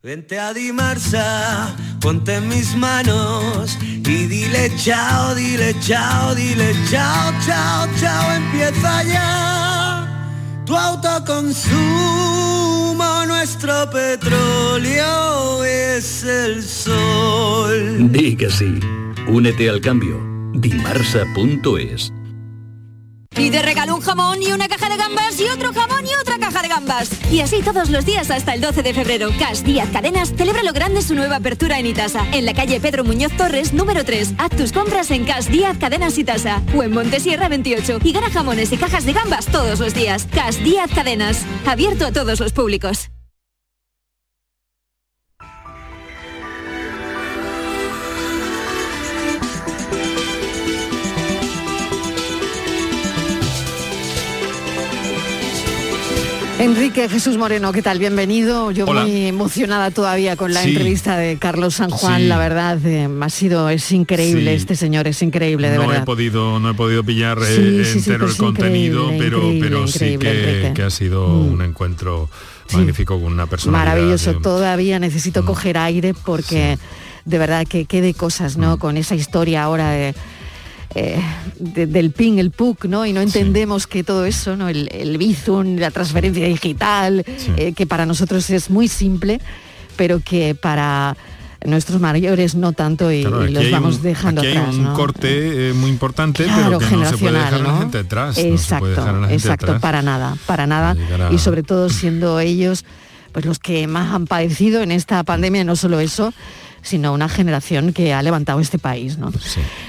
Vente 0.07 0.39
a 0.39 0.55
Dimarsa, 0.55 1.75
ponte 2.01 2.37
en 2.37 2.47
mis 2.47 2.77
manos 2.77 3.77
y 3.83 4.27
dile 4.29 4.71
chao, 4.77 5.35
dile 5.35 5.75
chao, 5.81 6.33
dile 6.33 6.73
chao, 6.89 7.33
chao, 7.45 7.89
chao, 7.99 8.33
empieza 8.33 9.03
ya 9.03 10.63
tu 10.65 10.77
autoconsumo, 10.77 11.75
nuestro 13.27 13.91
petróleo 13.91 15.65
es 15.65 16.23
el 16.23 16.63
sol. 16.63 18.13
Di 18.13 18.37
que 18.37 18.49
sí. 18.49 18.79
Únete 19.27 19.69
al 19.69 19.81
cambio. 19.81 20.25
Dimarsa.es. 20.55 22.13
Y 23.37 23.51
de 23.51 23.61
regalo 23.61 23.97
un 23.97 24.03
jamón 24.03 24.41
y 24.41 24.53
una 24.53 24.69
caja 24.69 24.89
de 24.89 24.97
gambas 24.97 25.41
y 25.41 25.49
otro 25.49 25.73
jamón 25.75 25.96
gambas. 26.77 27.11
Y 27.33 27.41
así 27.41 27.63
todos 27.63 27.89
los 27.91 28.05
días 28.05 28.31
hasta 28.31 28.53
el 28.55 28.61
12 28.61 28.83
de 28.83 28.93
febrero. 28.93 29.31
Cash 29.39 29.63
Díaz 29.63 29.89
Cadenas 29.91 30.33
celebra 30.37 30.63
lo 30.63 30.73
grande 30.73 31.01
su 31.01 31.15
nueva 31.15 31.37
apertura 31.37 31.79
en 31.79 31.87
Itasa, 31.87 32.27
en 32.33 32.45
la 32.45 32.53
calle 32.53 32.81
Pedro 32.81 33.03
Muñoz 33.03 33.33
Torres, 33.37 33.73
número 33.73 34.05
3. 34.05 34.35
Haz 34.39 34.51
tus 34.51 34.73
compras 34.73 35.11
en 35.11 35.25
Cash 35.25 35.47
Díaz 35.47 35.79
Cadenas 35.79 36.19
Itasa 36.19 36.63
o 36.77 36.83
en 36.83 36.93
Montesierra 36.93 37.49
28 37.49 38.01
y 38.05 38.13
gana 38.13 38.31
jamones 38.31 38.73
y 38.73 38.77
cajas 38.77 39.07
de 39.07 39.15
gambas 39.15 39.47
todos 39.47 39.81
los 39.81 39.95
días. 39.95 40.29
Cash 40.33 40.57
Díaz 40.59 40.91
Cadenas, 40.95 41.43
abierto 41.67 42.07
a 42.07 42.13
todos 42.13 42.41
los 42.41 42.53
públicos. 42.53 43.11
Enrique 56.59 57.07
Jesús 57.11 57.37
Moreno, 57.37 57.71
¿qué 57.71 57.83
tal? 57.83 57.99
Bienvenido. 57.99 58.71
Yo 58.71 58.87
Hola. 58.87 59.03
muy 59.03 59.27
emocionada 59.27 59.91
todavía 59.91 60.37
con 60.37 60.55
la 60.55 60.63
Sí. 60.63 60.71
entrevista 60.71 61.19
de 61.19 61.37
Carlos 61.37 61.75
San 61.75 61.91
Juan. 61.91 62.23
Sí. 62.23 62.29
La 62.29 62.39
verdad, 62.39 62.79
eh, 62.87 63.07
ha 63.21 63.29
sido, 63.29 63.69
es 63.69 63.93
increíble 63.93 64.53
Sí. 64.53 64.57
este 64.57 64.75
señor, 64.75 65.07
es 65.07 65.21
increíble, 65.21 65.69
de 65.69 65.77
no 65.77 65.87
verdad. 65.87 66.03
he 66.03 66.07
podido 66.07 66.59
no 66.59 66.71
he 66.71 66.75
podido 66.75 67.05
pillar 67.05 67.39
eh, 67.47 67.83
entero 67.95 68.21
pero 68.21 68.27
el 68.31 68.37
contenido 68.39 69.03
increíble, 69.13 69.19
pero 69.23 69.39
increíble, 69.53 69.69
pero 69.69 69.87
sí 69.87 69.99
que, 70.19 70.31
Enrique. 70.31 70.73
que 70.75 70.83
ha 70.83 70.91
sido 70.91 71.29
Mm. 71.29 71.53
un 71.53 71.63
encuentro 71.63 72.31
magnífico 72.73 73.21
con 73.21 73.33
una 73.35 73.47
persona 73.47 73.77
Maravilloso. 73.77 74.35
Todavía 74.41 74.99
necesito 74.99 75.43
Mm. 75.43 75.47
coger 75.47 75.77
aire 75.77 76.15
porque 76.15 76.79
de 77.27 77.39
verdad 77.39 77.67
que 77.69 77.85
quede 77.85 78.15
cosas, 78.15 78.57
¿no? 78.57 78.79
Con 78.79 78.97
esa 78.97 79.15
historia 79.15 79.63
ahora 79.63 79.91
de 79.91 80.15
eh, 80.95 81.21
de- 81.59 81.87
del 81.87 82.11
PIN, 82.11 82.39
el 82.39 82.51
PUC, 82.51 82.85
¿no? 82.87 83.05
Y 83.07 83.13
no 83.13 83.21
entendemos 83.21 83.87
que 83.87 84.05
todo 84.05 84.25
eso, 84.25 84.57
¿no? 84.57 84.69
El, 84.69 84.89
el 84.93 85.19
Bizum, 85.19 85.77
la 85.77 85.91
transferencia 85.91 86.47
digital, 86.47 87.25
eh, 87.57 87.73
que 87.75 87.87
para 87.87 88.07
nosotros 88.07 88.49
es 88.51 88.71
muy 88.71 88.89
simple, 88.89 89.41
pero 89.97 90.21
que 90.21 90.55
para 90.55 91.17
nuestros 91.65 92.01
mayores 92.01 92.55
no 92.55 92.73
tanto 92.73 93.11
y, 93.11 93.23
Claro, 93.23 93.43
y 93.43 93.45
aquí 93.47 93.55
los 93.55 93.71
vamos 93.73 93.97
un- 93.97 94.03
dejando 94.03 94.41
aquí 94.43 94.51
atrás, 94.51 94.69
hay 94.71 94.77
un 94.79 94.85
¿no? 94.85 94.95
corte 94.95 95.71
eh, 95.71 95.73
muy 95.73 95.91
importante, 95.91 96.45
Claro, 96.45 96.79
pero 96.79 96.91
que 96.91 96.97
no 96.97 97.09
se 97.11 97.19
puede 97.19 97.35
dejar 97.39 97.55
a 97.55 97.59
la 97.59 97.79
gente 97.79 97.99
atrás. 97.99 98.37
no 98.37 98.43
se 98.43 98.49
Exacto, 98.51 98.81
puede 98.81 98.95
dejar 98.95 99.09
a 99.15 99.19
la 99.21 99.29
gente 99.29 99.35
exacto, 99.43 99.67
atrás. 99.67 99.83
para 99.83 100.03
nada, 100.03 100.37
para 100.47 100.67
nada. 100.67 100.97
a- 101.29 101.33
Y 101.33 101.39
sobre 101.39 101.63
todo 101.63 101.89
siendo 101.91 102.39
ellos 102.41 102.85
pues 103.33 103.45
los 103.45 103.59
que 103.59 103.87
más 103.87 104.15
han 104.15 104.27
padecido 104.27 104.81
en 104.83 104.91
esta 104.93 105.23
pandemia, 105.23 105.63
no 105.65 105.77
solo 105.77 106.01
eso, 106.01 106.33
sino 106.87 107.13
una 107.13 107.29
generación 107.29 107.93
que 107.93 108.15
ha 108.15 108.23
levantado 108.23 108.61
este 108.61 108.79
país, 108.79 109.19
¿no? 109.19 109.33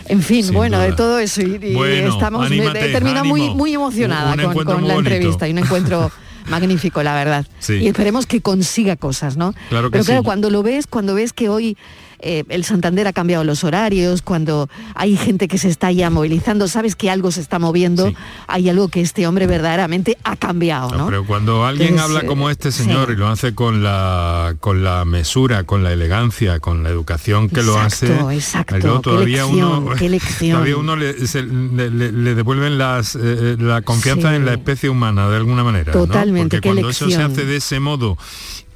En 0.08 0.22
fin, 0.24 0.52
bueno, 0.52 0.80
de 0.80 0.94
todo 0.94 1.20
eso 1.20 1.42
y, 1.42 1.60
y 1.62 1.74
Bueno, 1.76 2.14
estamos 2.14 2.46
anímate, 2.46 2.90
he 2.90 2.92
terminado 2.92 3.26
muy 3.26 3.50
muy 3.54 3.74
emocionada 3.74 4.32
Un 4.34 4.38
con, 4.40 4.50
encuentro 4.50 4.74
con 4.74 4.82
muy 4.82 4.88
la 4.90 4.96
bonito. 4.96 5.14
entrevista 5.14 5.48
y 5.48 5.52
un 5.52 5.60
encuentro 5.60 6.12
magnífico, 6.50 7.04
la 7.04 7.14
verdad. 7.14 7.46
Sí. 7.60 7.74
Y 7.76 7.88
esperemos 7.88 8.26
que 8.26 8.42
consiga 8.42 8.96
cosas, 8.96 9.38
¿no? 9.38 9.54
Claro 9.70 9.88
que 9.90 9.92
Pero 9.92 10.06
claro, 10.06 10.22
sí. 10.22 10.26
cuando 10.26 10.50
lo 10.50 10.64
ves, 10.64 10.88
cuando 10.88 11.14
ves 11.14 11.34
que 11.34 11.50
hoy 11.50 11.78
eh, 12.20 12.44
el 12.50 12.64
Santander 12.64 13.08
ha 13.08 13.14
cambiado 13.14 13.44
los 13.44 13.64
horarios, 13.64 14.22
cuando 14.22 14.70
hay 14.96 15.16
gente 15.18 15.48
que 15.48 15.58
se 15.58 15.70
está 15.70 15.92
ya 15.92 16.10
movilizando, 16.10 16.68
sabes 16.68 16.96
que 16.96 17.10
algo 17.10 17.32
se 17.32 17.42
está 17.42 17.60
moviendo, 17.60 18.12
hay 18.48 18.70
algo 18.70 18.88
que 18.90 19.02
este 19.02 19.28
hombre 19.28 19.48
verdaderamente 19.48 20.18
ha 20.24 20.36
cambiado, 20.36 20.92
¿no? 20.98 21.06
Pero 21.08 21.26
cuando 21.26 21.66
alguien 21.66 21.90
Entonces, 21.90 22.16
habla 22.18 22.28
como 22.28 22.50
este 22.50 22.72
señor 22.72 23.12
y 23.12 23.16
lo 23.16 23.28
hace 23.28 23.54
con 23.56 23.84
la 23.84 24.56
con 24.60 24.84
la 24.84 25.06
mesura, 25.06 25.64
con 25.64 25.84
la 25.84 25.94
elegancia, 25.94 26.60
con 26.60 26.84
la 26.84 26.90
educación 26.90 27.50
que 27.50 27.64
lo 27.64 27.78
hace, 27.80 28.08
exacto. 28.32 29.02
Todavía 29.02 29.46
uno 29.46 29.84
todavía 30.40 30.96
le, 30.96 31.28
se- 31.28 31.44
le- 31.44 31.90
le- 31.90 32.12
le 32.12 32.36
devuelven 32.36 32.78
las 32.78 33.16
eh, 33.16 33.20
eh, 33.24 33.56
la 33.60 33.82
confianza 33.82 34.30
Sí. 34.30 34.36
en 34.36 34.46
la 34.46 34.54
especie 34.54 34.90
humana 34.90 35.30
de 35.30 35.38
alguna 35.38 35.64
manera. 35.64 35.94
¿no? 35.94 36.06
Totalmente, 36.06 36.58
Porque 36.58 36.70
cuando 36.70 36.90
eso 36.90 37.10
se 37.10 37.22
hace 37.22 37.46
de 37.46 37.58
ese 37.58 37.80
modo 37.80 38.18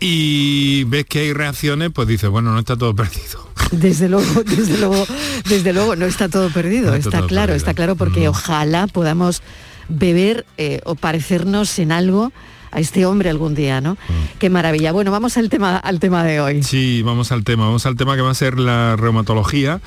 y 0.01 0.83
ves 0.85 1.05
que 1.05 1.19
hay 1.19 1.33
reacciones, 1.33 1.91
pues 1.93 2.07
dices, 2.07 2.29
bueno, 2.29 2.51
no 2.51 2.59
está 2.59 2.75
todo 2.75 2.93
perdido. 2.95 3.47
Desde 3.71 4.09
luego, 4.09 4.43
desde 4.43 4.77
luego, 4.79 5.05
desde 5.47 5.71
luego 5.71 5.95
no 5.95 6.05
está 6.05 6.27
todo 6.27 6.49
perdido, 6.49 6.89
No 6.91 6.95
está 6.97 7.09
está 7.09 7.19
todo 7.19 7.27
claro, 7.29 7.47
perdido. 7.47 7.57
está 7.57 7.73
claro, 7.73 7.95
porque 7.95 8.27
ojalá 8.27 8.87
podamos 8.87 9.41
beber 9.87 10.45
eh, 10.57 10.81
o 10.83 10.95
parecernos 10.95 11.77
en 11.79 11.91
algo 11.93 12.33
a 12.71 12.79
este 12.79 13.05
hombre 13.05 13.29
algún 13.29 13.53
día, 13.53 13.79
¿no? 13.81 13.97
Qué 14.39 14.49
maravilla. 14.49 14.91
Bueno, 14.93 15.11
vamos 15.11 15.37
al 15.37 15.49
tema, 15.49 15.77
al 15.77 15.99
tema 15.99 16.23
de 16.23 16.39
hoy. 16.41 16.63
Sí, 16.63 17.01
vamos 17.03 17.31
al 17.31 17.43
tema, 17.43 17.65
vamos 17.65 17.85
al 17.85 17.95
tema 17.97 18.15
que 18.15 18.21
va 18.21 18.31
a 18.31 18.35
ser 18.35 18.57
la 18.59 18.95
reumatología. 18.95 19.81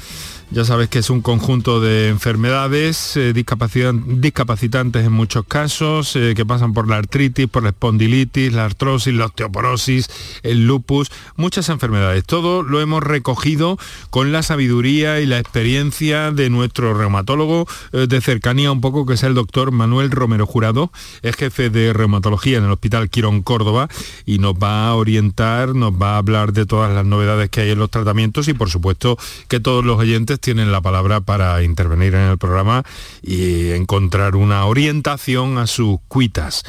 Ya 0.50 0.64
sabes 0.64 0.88
que 0.88 1.00
es 1.00 1.10
un 1.10 1.20
conjunto 1.20 1.80
de 1.80 2.08
enfermedades 2.08 3.16
eh, 3.16 3.32
discapacitantes 3.32 5.04
en 5.04 5.12
muchos 5.12 5.44
casos, 5.46 6.14
eh, 6.16 6.34
que 6.36 6.46
pasan 6.46 6.74
por 6.74 6.86
la 6.88 6.96
artritis, 6.96 7.48
por 7.48 7.62
la 7.62 7.70
espondilitis, 7.70 8.52
la 8.52 8.66
artrosis, 8.66 9.14
la 9.14 9.26
osteoporosis, 9.26 10.08
el 10.42 10.66
lupus, 10.66 11.10
muchas 11.36 11.70
enfermedades. 11.70 12.24
Todo 12.24 12.62
lo 12.62 12.80
hemos 12.80 13.02
recogido 13.02 13.78
con 14.10 14.32
la 14.32 14.42
sabiduría 14.42 15.20
y 15.20 15.26
la 15.26 15.38
experiencia 15.38 16.30
de 16.30 16.50
nuestro 16.50 16.94
reumatólogo 16.94 17.66
eh, 17.92 18.06
de 18.06 18.20
cercanía 18.20 18.70
un 18.70 18.80
poco, 18.80 19.06
que 19.06 19.14
es 19.14 19.22
el 19.22 19.34
doctor 19.34 19.72
Manuel 19.72 20.10
Romero 20.10 20.46
Jurado, 20.46 20.92
es 21.22 21.34
jefe 21.36 21.70
de 21.70 21.92
reumatología 21.92 22.58
en 22.58 22.64
el 22.64 22.70
Hospital 22.70 23.10
Quirón 23.10 23.42
Córdoba 23.42 23.88
y 24.26 24.38
nos 24.38 24.54
va 24.54 24.88
a 24.88 24.94
orientar, 24.94 25.74
nos 25.74 25.92
va 25.92 26.14
a 26.14 26.18
hablar 26.18 26.52
de 26.52 26.66
todas 26.66 26.94
las 26.94 27.04
novedades 27.04 27.50
que 27.50 27.62
hay 27.62 27.70
en 27.70 27.78
los 27.78 27.90
tratamientos 27.90 28.46
y 28.48 28.54
por 28.54 28.70
supuesto 28.70 29.18
que 29.48 29.58
todos 29.58 29.84
los 29.84 29.98
oyentes 29.98 30.38
tienen 30.44 30.70
la 30.70 30.82
palabra 30.82 31.22
para 31.22 31.62
intervenir 31.62 32.14
en 32.14 32.28
el 32.28 32.36
programa 32.36 32.84
y 33.22 33.70
encontrar 33.70 34.36
una 34.36 34.66
orientación 34.66 35.56
a 35.56 35.66
sus 35.66 35.98
cuitas, 36.06 36.64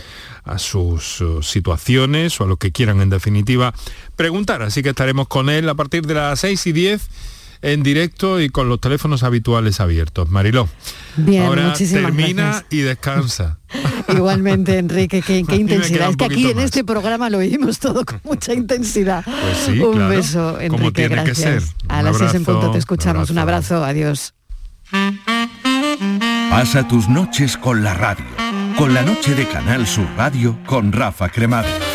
a 0.45 0.57
sus 0.59 1.19
eh, 1.19 1.25
situaciones 1.41 2.39
o 2.39 2.45
a 2.45 2.47
lo 2.47 2.55
que 2.55 2.71
quieran 2.71 3.01
en 3.01 3.09
definitiva 3.09 3.73
preguntar. 4.15 4.61
Así 4.61 4.81
que 4.81 4.89
estaremos 4.89 5.27
con 5.27 5.49
él 5.49 5.67
a 5.67 5.75
partir 5.75 6.07
de 6.07 6.13
las 6.13 6.39
6 6.39 6.67
y 6.67 6.71
10 6.71 7.09
en 7.73 7.83
directo 7.83 8.39
y 8.39 8.49
con 8.49 8.69
los 8.69 8.79
teléfonos 8.79 9.23
habituales 9.23 9.79
abiertos. 9.79 10.29
Mariló, 10.29 10.69
Bien, 11.17 11.43
ahora 11.43 11.69
muchísimas 11.69 12.03
termina 12.03 12.43
gracias. 12.43 12.65
y 12.69 12.77
descansa. 12.81 13.59
Igualmente, 14.09 14.77
Enrique, 14.77 15.21
qué, 15.21 15.37
intensidad. 15.39 16.07
un 16.07 16.11
Es 16.11 16.17
que 16.17 16.25
aquí 16.25 16.47
en 16.51 16.55
más. 16.57 16.65
este 16.65 16.83
programa 16.83 17.29
lo 17.29 17.39
vivimos 17.39 17.79
todo 17.79 18.05
con 18.05 18.21
mucha 18.23 18.53
intensidad. 18.53 19.23
Pues 19.25 19.57
sí, 19.65 19.79
un 19.79 19.93
claro, 19.93 20.09
beso, 20.09 20.51
como 20.53 20.61
Enrique, 20.61 20.91
tiene 20.91 21.15
que 21.15 21.23
gracias. 21.23 21.63
ser. 21.63 21.73
A 21.87 21.99
Un 21.99 22.05
las 22.05 22.17
seis 22.17 22.29
en 22.33 22.41
abrazo, 22.41 22.51
punto 22.59 22.71
te 22.71 22.77
escuchamos. 22.77 23.29
Un 23.31 23.37
abrazo, 23.39 23.83
adiós. 23.83 24.33
Pasa 26.49 26.87
tus 26.87 27.09
noches 27.09 27.57
con 27.57 27.83
la 27.83 27.93
radio. 27.95 28.25
Con 28.77 28.93
la 28.93 29.01
noche 29.01 29.33
de 29.35 29.47
Canal 29.47 29.87
Sur 29.87 30.05
Radio 30.17 30.57
con 30.65 30.91
Rafa 30.91 31.29
Cremades. 31.29 31.94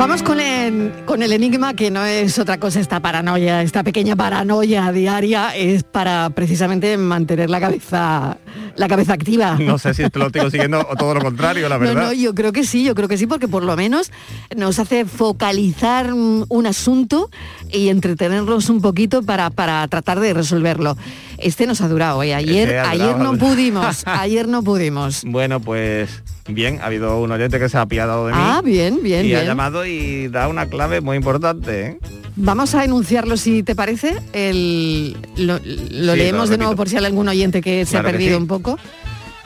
Vamos 0.00 0.22
con 0.22 0.40
el, 0.40 0.92
con 1.04 1.22
el 1.22 1.30
enigma 1.30 1.74
que 1.74 1.90
no 1.90 2.06
es 2.06 2.38
otra 2.38 2.56
cosa 2.56 2.80
esta 2.80 3.00
paranoia, 3.00 3.60
esta 3.60 3.82
pequeña 3.82 4.16
paranoia 4.16 4.90
diaria 4.92 5.54
es 5.54 5.82
para 5.82 6.30
precisamente 6.30 6.96
mantener 6.96 7.50
la 7.50 7.60
cabeza 7.60 8.38
la 8.76 8.88
cabeza 8.88 9.12
activa. 9.14 9.56
No 9.70 9.78
sé 9.78 9.94
si 9.94 10.08
te 10.10 10.18
lo 10.18 10.26
estoy 10.26 10.40
consiguiendo 10.42 10.80
o 10.88 10.96
todo 10.96 11.14
lo 11.14 11.20
contrario, 11.20 11.68
la 11.68 11.76
No, 11.78 11.84
verdad. 11.84 12.02
no, 12.06 12.12
yo 12.12 12.34
creo 12.34 12.52
que 12.52 12.64
sí, 12.64 12.82
yo 12.84 12.94
creo 12.94 13.08
que 13.08 13.16
sí, 13.16 13.26
porque 13.26 13.46
por 13.48 13.62
lo 13.62 13.76
menos 13.76 14.10
nos 14.56 14.78
hace 14.78 15.04
focalizar 15.04 16.12
un, 16.12 16.44
un 16.48 16.66
asunto 16.66 17.30
y 17.72 17.88
entretenernos 17.88 18.68
un 18.68 18.80
poquito 18.80 19.22
para, 19.22 19.50
para 19.50 19.86
tratar 19.88 20.20
de 20.20 20.34
resolverlo. 20.34 20.96
Este 21.38 21.66
nos 21.66 21.80
ha 21.80 21.88
durado, 21.88 22.22
¿eh? 22.22 22.34
ayer, 22.34 22.68
Este 22.68 22.78
ha 22.78 22.90
ayer 22.90 23.06
durado, 23.16 23.32
no 23.32 23.38
pudimos, 23.38 24.02
ayer 24.06 24.48
no 24.48 24.62
pudimos. 24.62 25.22
Bueno, 25.24 25.60
pues 25.60 26.22
bien, 26.48 26.80
ha 26.82 26.86
habido 26.86 27.20
un 27.20 27.30
oyente 27.32 27.58
que 27.58 27.68
se 27.68 27.78
ha 27.78 27.82
apiadado 27.82 28.26
de 28.26 28.32
mí. 28.32 28.38
Ah, 28.40 28.60
bien, 28.64 29.00
bien, 29.02 29.24
y 29.26 29.34
ha 29.34 29.44
llamado 29.44 29.86
y 29.86 30.28
da 30.28 30.48
una 30.48 30.66
clave 30.66 31.00
muy 31.00 31.16
importante. 31.16 31.86
¿eh? 31.86 31.98
Vamos 32.36 32.74
a 32.74 32.84
enunciarlo 32.84 33.36
si 33.36 33.62
te 33.62 33.74
parece. 33.74 34.16
El, 34.32 35.16
lo 35.36 35.54
lo 35.58 36.12
Sí, 36.12 36.18
leemos 36.18 36.48
lo 36.48 36.52
de 36.52 36.58
nuevo 36.58 36.76
por 36.76 36.88
si 36.88 36.96
hay 36.96 37.04
algún 37.04 37.28
oyente 37.28 37.60
que 37.60 37.84
se 37.84 37.92
Claro 37.92 38.08
ha 38.08 38.10
perdido 38.12 38.36
sí. 38.36 38.42
un 38.42 38.46
poco. 38.46 38.59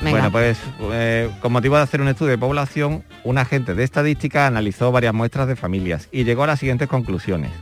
Venga. 0.00 0.29
Bueno, 0.29 0.33
pues 0.33 0.59
eh, 0.92 1.31
con 1.40 1.53
motivo 1.53 1.77
de 1.77 1.83
hacer 1.83 2.00
un 2.00 2.09
estudio 2.09 2.33
de 2.33 2.38
población, 2.38 3.05
un 3.22 3.38
agente 3.38 3.74
de 3.74 3.85
estadística 3.85 4.46
analizó 4.46 4.92
varias 4.92 5.14
muestras 5.14 5.48
de 5.48 5.57
familias 5.57 6.09
y 6.12 6.24
llegó 6.24 6.44
a 6.44 6.48
las 6.48 6.61
siguientes 6.61 6.88
conclusiones. 6.88 7.53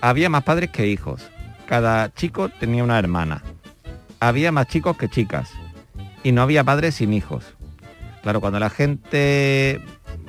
Había 0.00 0.28
más 0.28 0.44
padres 0.44 0.70
que 0.70 0.86
hijos. 0.86 1.30
Cada 1.66 2.12
chico 2.12 2.48
tenía 2.48 2.84
una 2.84 2.98
hermana. 2.98 3.42
Había 4.20 4.52
más 4.52 4.66
chicos 4.68 4.96
que 4.96 5.08
chicas. 5.08 5.50
Y 6.22 6.32
no 6.32 6.42
había 6.42 6.64
padres 6.64 6.96
sin 6.96 7.12
hijos. 7.12 7.44
Claro, 8.22 8.40
cuando 8.40 8.58
la 8.58 8.70
gente 8.70 9.80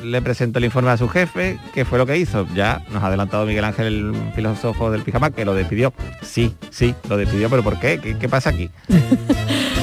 le 0.01 0.21
presentó 0.21 0.59
el 0.59 0.65
informe 0.65 0.91
a 0.91 0.97
su 0.97 1.09
jefe, 1.09 1.59
¿qué 1.73 1.85
fue 1.85 1.97
lo 1.97 2.05
que 2.05 2.17
hizo? 2.17 2.47
Ya 2.53 2.85
nos 2.91 3.03
ha 3.03 3.07
adelantado 3.07 3.45
Miguel 3.45 3.65
Ángel, 3.65 3.87
el 3.87 4.33
filósofo 4.33 4.91
del 4.91 5.01
pijama, 5.01 5.31
que 5.31 5.43
lo 5.45 5.53
despidió. 5.53 5.93
Sí, 6.21 6.55
sí, 6.69 6.95
lo 7.09 7.17
despidió, 7.17 7.49
pero 7.49 7.63
¿por 7.63 7.79
qué? 7.79 7.99
¿Qué, 7.99 8.17
qué 8.17 8.29
pasa 8.29 8.51
aquí? 8.51 8.69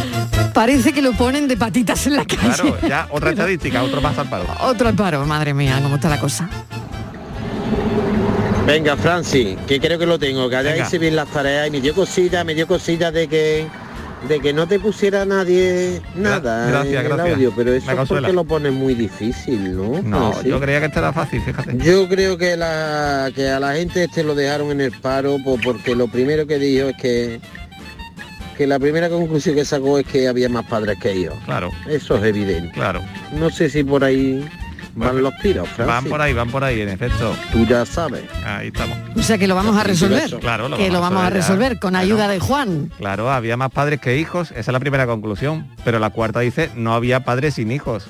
Parece 0.56 0.92
que 0.92 1.02
lo 1.02 1.12
ponen 1.12 1.46
de 1.46 1.56
patitas 1.56 2.06
en 2.06 2.16
la 2.16 2.24
calle. 2.24 2.40
Claro, 2.54 2.76
ya 2.88 3.06
otra 3.10 3.30
estadística, 3.36 3.82
otro 3.82 4.00
más 4.00 4.16
al 4.18 4.28
paro. 4.28 4.44
Otro 4.62 4.88
al 4.88 4.94
paro, 4.94 5.24
madre 5.26 5.52
mía, 5.54 5.78
cómo 5.82 5.96
está 5.96 6.08
la 6.08 6.18
cosa. 6.18 6.48
Venga, 8.66 8.96
Francis, 8.96 9.56
que 9.68 9.78
creo 9.78 9.98
que 9.98 10.06
lo 10.06 10.18
tengo, 10.18 10.48
que 10.48 10.56
Venga. 10.56 10.70
hayáis 10.72 10.98
bien 10.98 11.14
las 11.14 11.28
tareas 11.28 11.68
y 11.68 11.70
me 11.70 11.80
dio 11.80 11.94
cosita, 11.94 12.42
me 12.42 12.54
dio 12.54 12.66
cosita 12.66 13.12
de 13.12 13.28
que 13.28 13.66
de 14.28 14.40
que 14.40 14.52
no 14.54 14.66
te 14.66 14.80
pusiera 14.80 15.24
nadie 15.26 16.00
nada 16.16 16.66
gracias, 16.68 16.94
en 16.94 17.00
el 17.00 17.12
gracias. 17.12 17.36
audio, 17.36 17.52
pero 17.54 17.72
eso 17.74 17.92
es 17.92 18.08
porque 18.08 18.32
lo 18.32 18.44
pones 18.44 18.72
muy 18.72 18.94
difícil, 18.94 19.76
¿no? 19.76 20.02
No, 20.02 20.32
Francis? 20.32 20.50
yo 20.50 20.58
creía 20.58 20.80
que 20.80 20.86
este 20.86 20.98
era 20.98 21.12
fácil, 21.12 21.42
fíjate. 21.42 21.76
Yo 21.78 22.08
creo 22.08 22.36
que 22.38 22.56
la 22.56 23.30
que 23.34 23.50
a 23.50 23.60
la 23.60 23.74
gente 23.74 24.02
este 24.04 24.24
lo 24.24 24.34
dejaron 24.34 24.70
en 24.72 24.80
el 24.80 24.90
paro 24.92 25.36
po- 25.44 25.58
porque 25.62 25.94
lo 25.94 26.08
primero 26.08 26.44
que 26.46 26.58
dijo 26.58 26.88
es 26.88 26.96
que 26.96 27.40
que 28.56 28.66
la 28.66 28.78
primera 28.78 29.08
conclusión 29.08 29.54
que 29.54 29.64
sacó 29.64 29.98
es 29.98 30.06
que 30.06 30.28
había 30.28 30.48
más 30.48 30.64
padres 30.66 30.98
que 31.00 31.14
hijos. 31.14 31.36
Claro. 31.44 31.70
Eso 31.88 32.16
es 32.16 32.24
evidente. 32.24 32.72
Claro. 32.72 33.00
No 33.32 33.50
sé 33.50 33.68
si 33.70 33.84
por 33.84 34.02
ahí 34.04 34.46
van 34.94 35.22
los 35.22 35.36
tiros, 35.42 35.68
Francis. 35.68 35.86
Van 35.94 36.04
por 36.06 36.20
ahí, 36.22 36.32
van 36.32 36.50
por 36.50 36.64
ahí, 36.64 36.80
en 36.80 36.88
efecto. 36.88 37.36
Tú 37.52 37.66
ya 37.66 37.84
sabes. 37.84 38.22
Ahí 38.44 38.68
estamos. 38.68 38.96
O 39.14 39.22
sea 39.22 39.36
que 39.38 39.46
lo 39.46 39.54
vamos 39.54 39.76
a 39.76 39.84
resolver. 39.84 40.30
Claro, 40.40 40.74
que 40.76 40.90
lo 40.90 41.00
vamos 41.00 41.20
a 41.22 41.28
ya. 41.28 41.30
resolver 41.30 41.78
con 41.78 41.90
Claro. 41.90 42.04
ayuda 42.04 42.28
de 42.28 42.40
Juan. 42.40 42.90
Claro, 42.98 43.30
había 43.30 43.56
más 43.56 43.70
padres 43.70 44.00
que 44.00 44.16
hijos, 44.18 44.50
esa 44.52 44.60
es 44.60 44.68
la 44.72 44.80
primera 44.80 45.06
conclusión. 45.06 45.68
Pero 45.84 45.98
la 45.98 46.10
cuarta 46.10 46.40
dice, 46.40 46.70
no 46.74 46.94
había 46.94 47.24
padres 47.24 47.54
sin 47.54 47.70
hijos. 47.70 48.08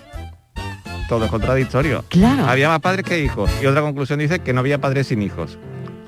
Todo 1.09 1.25
es 1.25 1.31
contradictorio. 1.31 2.05
Claro. 2.09 2.47
Había 2.47 2.69
más 2.69 2.81
padres 2.81 3.05
que 3.05 3.21
hijos. 3.23 3.51
Y 3.63 3.67
otra 3.67 3.81
conclusión 3.81 4.19
dice 4.19 4.41
que 4.41 4.53
no 4.53 4.61
había 4.61 4.81
padres 4.81 5.07
sin 5.09 5.23
hijos. 5.23 5.59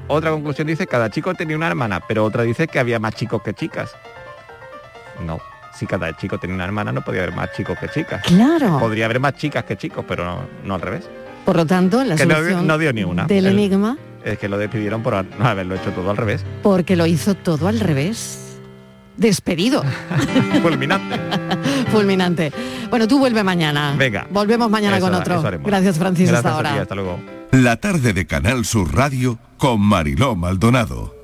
Otra 0.08 0.30
conclusión 0.30 0.66
dice 0.66 0.86
cada 0.86 1.10
chico 1.10 1.34
tenía 1.34 1.54
una 1.56 1.66
hermana, 1.66 2.00
pero 2.08 2.24
otra 2.24 2.42
dice 2.42 2.66
que 2.66 2.78
había 2.78 2.98
más 2.98 3.14
chicos 3.14 3.42
que 3.42 3.52
chicas. 3.52 3.90
No, 5.24 5.38
si 5.74 5.86
cada 5.86 6.16
chico 6.16 6.38
tenía 6.38 6.54
una 6.56 6.64
hermana 6.64 6.92
no 6.92 7.02
podía 7.02 7.22
haber 7.22 7.34
más 7.34 7.52
chicos 7.52 7.76
que 7.78 7.88
chicas. 7.88 8.22
Claro. 8.22 8.78
Podría 8.78 9.04
haber 9.06 9.20
más 9.20 9.34
chicas 9.34 9.64
que 9.64 9.76
chicos, 9.76 10.04
pero 10.06 10.24
no, 10.24 10.40
no 10.64 10.74
al 10.74 10.80
revés. 10.80 11.08
Por 11.44 11.56
lo 11.56 11.64
tanto, 11.66 12.02
la 12.04 12.14
Que 12.16 12.24
solución 12.24 12.66
no 12.66 12.76
dio 12.78 12.92
ni 12.92 13.04
una. 13.04 13.24
del 13.26 13.46
El- 13.46 13.52
enigma, 13.54 13.96
Es 14.24 14.38
que 14.38 14.48
lo 14.48 14.58
despidieron 14.58 15.02
por 15.02 15.14
no 15.24 15.46
haberlo 15.48 15.74
hecho 15.76 15.90
todo 15.92 16.10
al 16.10 16.16
revés. 16.16 16.44
porque 16.62 16.96
lo 16.96 17.06
hizo 17.06 17.34
todo 17.34 17.68
al 17.68 17.80
revés. 17.80 18.44
Despedido. 19.16 19.82
Fulminante. 20.62 21.16
Fulminante. 21.90 22.52
Bueno, 22.90 23.08
tú 23.08 23.18
vuelve 23.18 23.42
mañana. 23.42 23.94
Venga. 23.96 24.26
Volvemos 24.30 24.70
mañana 24.70 24.98
Eso- 24.98 25.06
con 25.06 25.14
otro. 25.14 25.42
Gracias, 25.64 25.98
Francis, 25.98 26.30
hasta 26.30 26.50
ti, 26.50 26.54
ahora. 26.54 26.82
hasta 26.82 26.94
luego. 26.94 27.18
La 27.52 27.76
tarde 27.76 28.12
de 28.12 28.26
Canal 28.26 28.64
Sur 28.64 28.94
Radio 28.94 29.38
con 29.56 29.80
Mariló 29.80 30.36
Maldonado. 30.36 31.14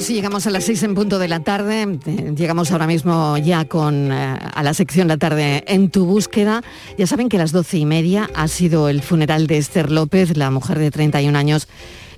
Minutos 0.00 0.14
llegamos 0.14 0.46
a 0.46 0.50
las 0.50 0.64
seis 0.64 0.82
en 0.82 0.94
punto 0.94 1.18
de 1.18 1.28
la 1.28 1.40
tarde. 1.40 1.98
Eh, 2.06 2.32
Llegamos 2.34 2.70
ahora 2.70 2.86
mismo 2.86 3.36
ya 3.36 3.66
con 3.66 4.10
eh, 4.10 4.38
a 4.54 4.62
la 4.62 4.72
sección 4.72 5.08
La 5.08 5.18
tarde 5.18 5.62
en 5.66 5.90
tu 5.90 6.06
búsqueda. 6.06 6.62
Ya 6.96 7.06
saben 7.06 7.28
que 7.28 7.36
a 7.36 7.40
las 7.40 7.52
doce 7.52 7.76
y 7.76 7.84
media 7.84 8.30
ha 8.34 8.48
sido 8.48 8.88
el 8.88 9.02
funeral 9.02 9.46
de 9.46 9.58
Esther 9.58 9.90
López, 9.90 10.38
la 10.38 10.50
mujer 10.50 10.78
de 10.78 10.90
31 10.90 11.36
años 11.36 11.68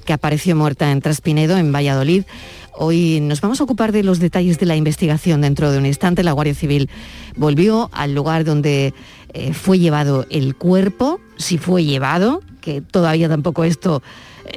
que 0.04 0.12
apareció 0.12 0.54
muerta 0.54 0.92
en 0.92 1.00
Traspinedo, 1.00 1.56
en 1.56 1.72
Valladolid. 1.72 2.22
Hoy 2.74 3.20
nos 3.20 3.40
vamos 3.40 3.60
a 3.60 3.64
ocupar 3.64 3.90
de 3.90 4.04
los 4.04 4.20
detalles 4.20 4.60
de 4.60 4.66
la 4.66 4.76
investigación. 4.76 5.40
Dentro 5.40 5.72
de 5.72 5.78
un 5.78 5.86
instante, 5.86 6.22
la 6.22 6.32
Guardia 6.32 6.54
Civil 6.54 6.88
volvió 7.36 7.90
al 7.92 8.14
lugar 8.14 8.44
donde 8.44 8.94
eh, 9.32 9.52
fue 9.54 9.80
llevado 9.80 10.26
el 10.30 10.54
cuerpo, 10.54 11.20
si 11.36 11.58
fue 11.58 11.84
llevado, 11.84 12.42
que 12.60 12.80
todavía 12.80 13.28
tampoco 13.28 13.64
esto 13.64 14.02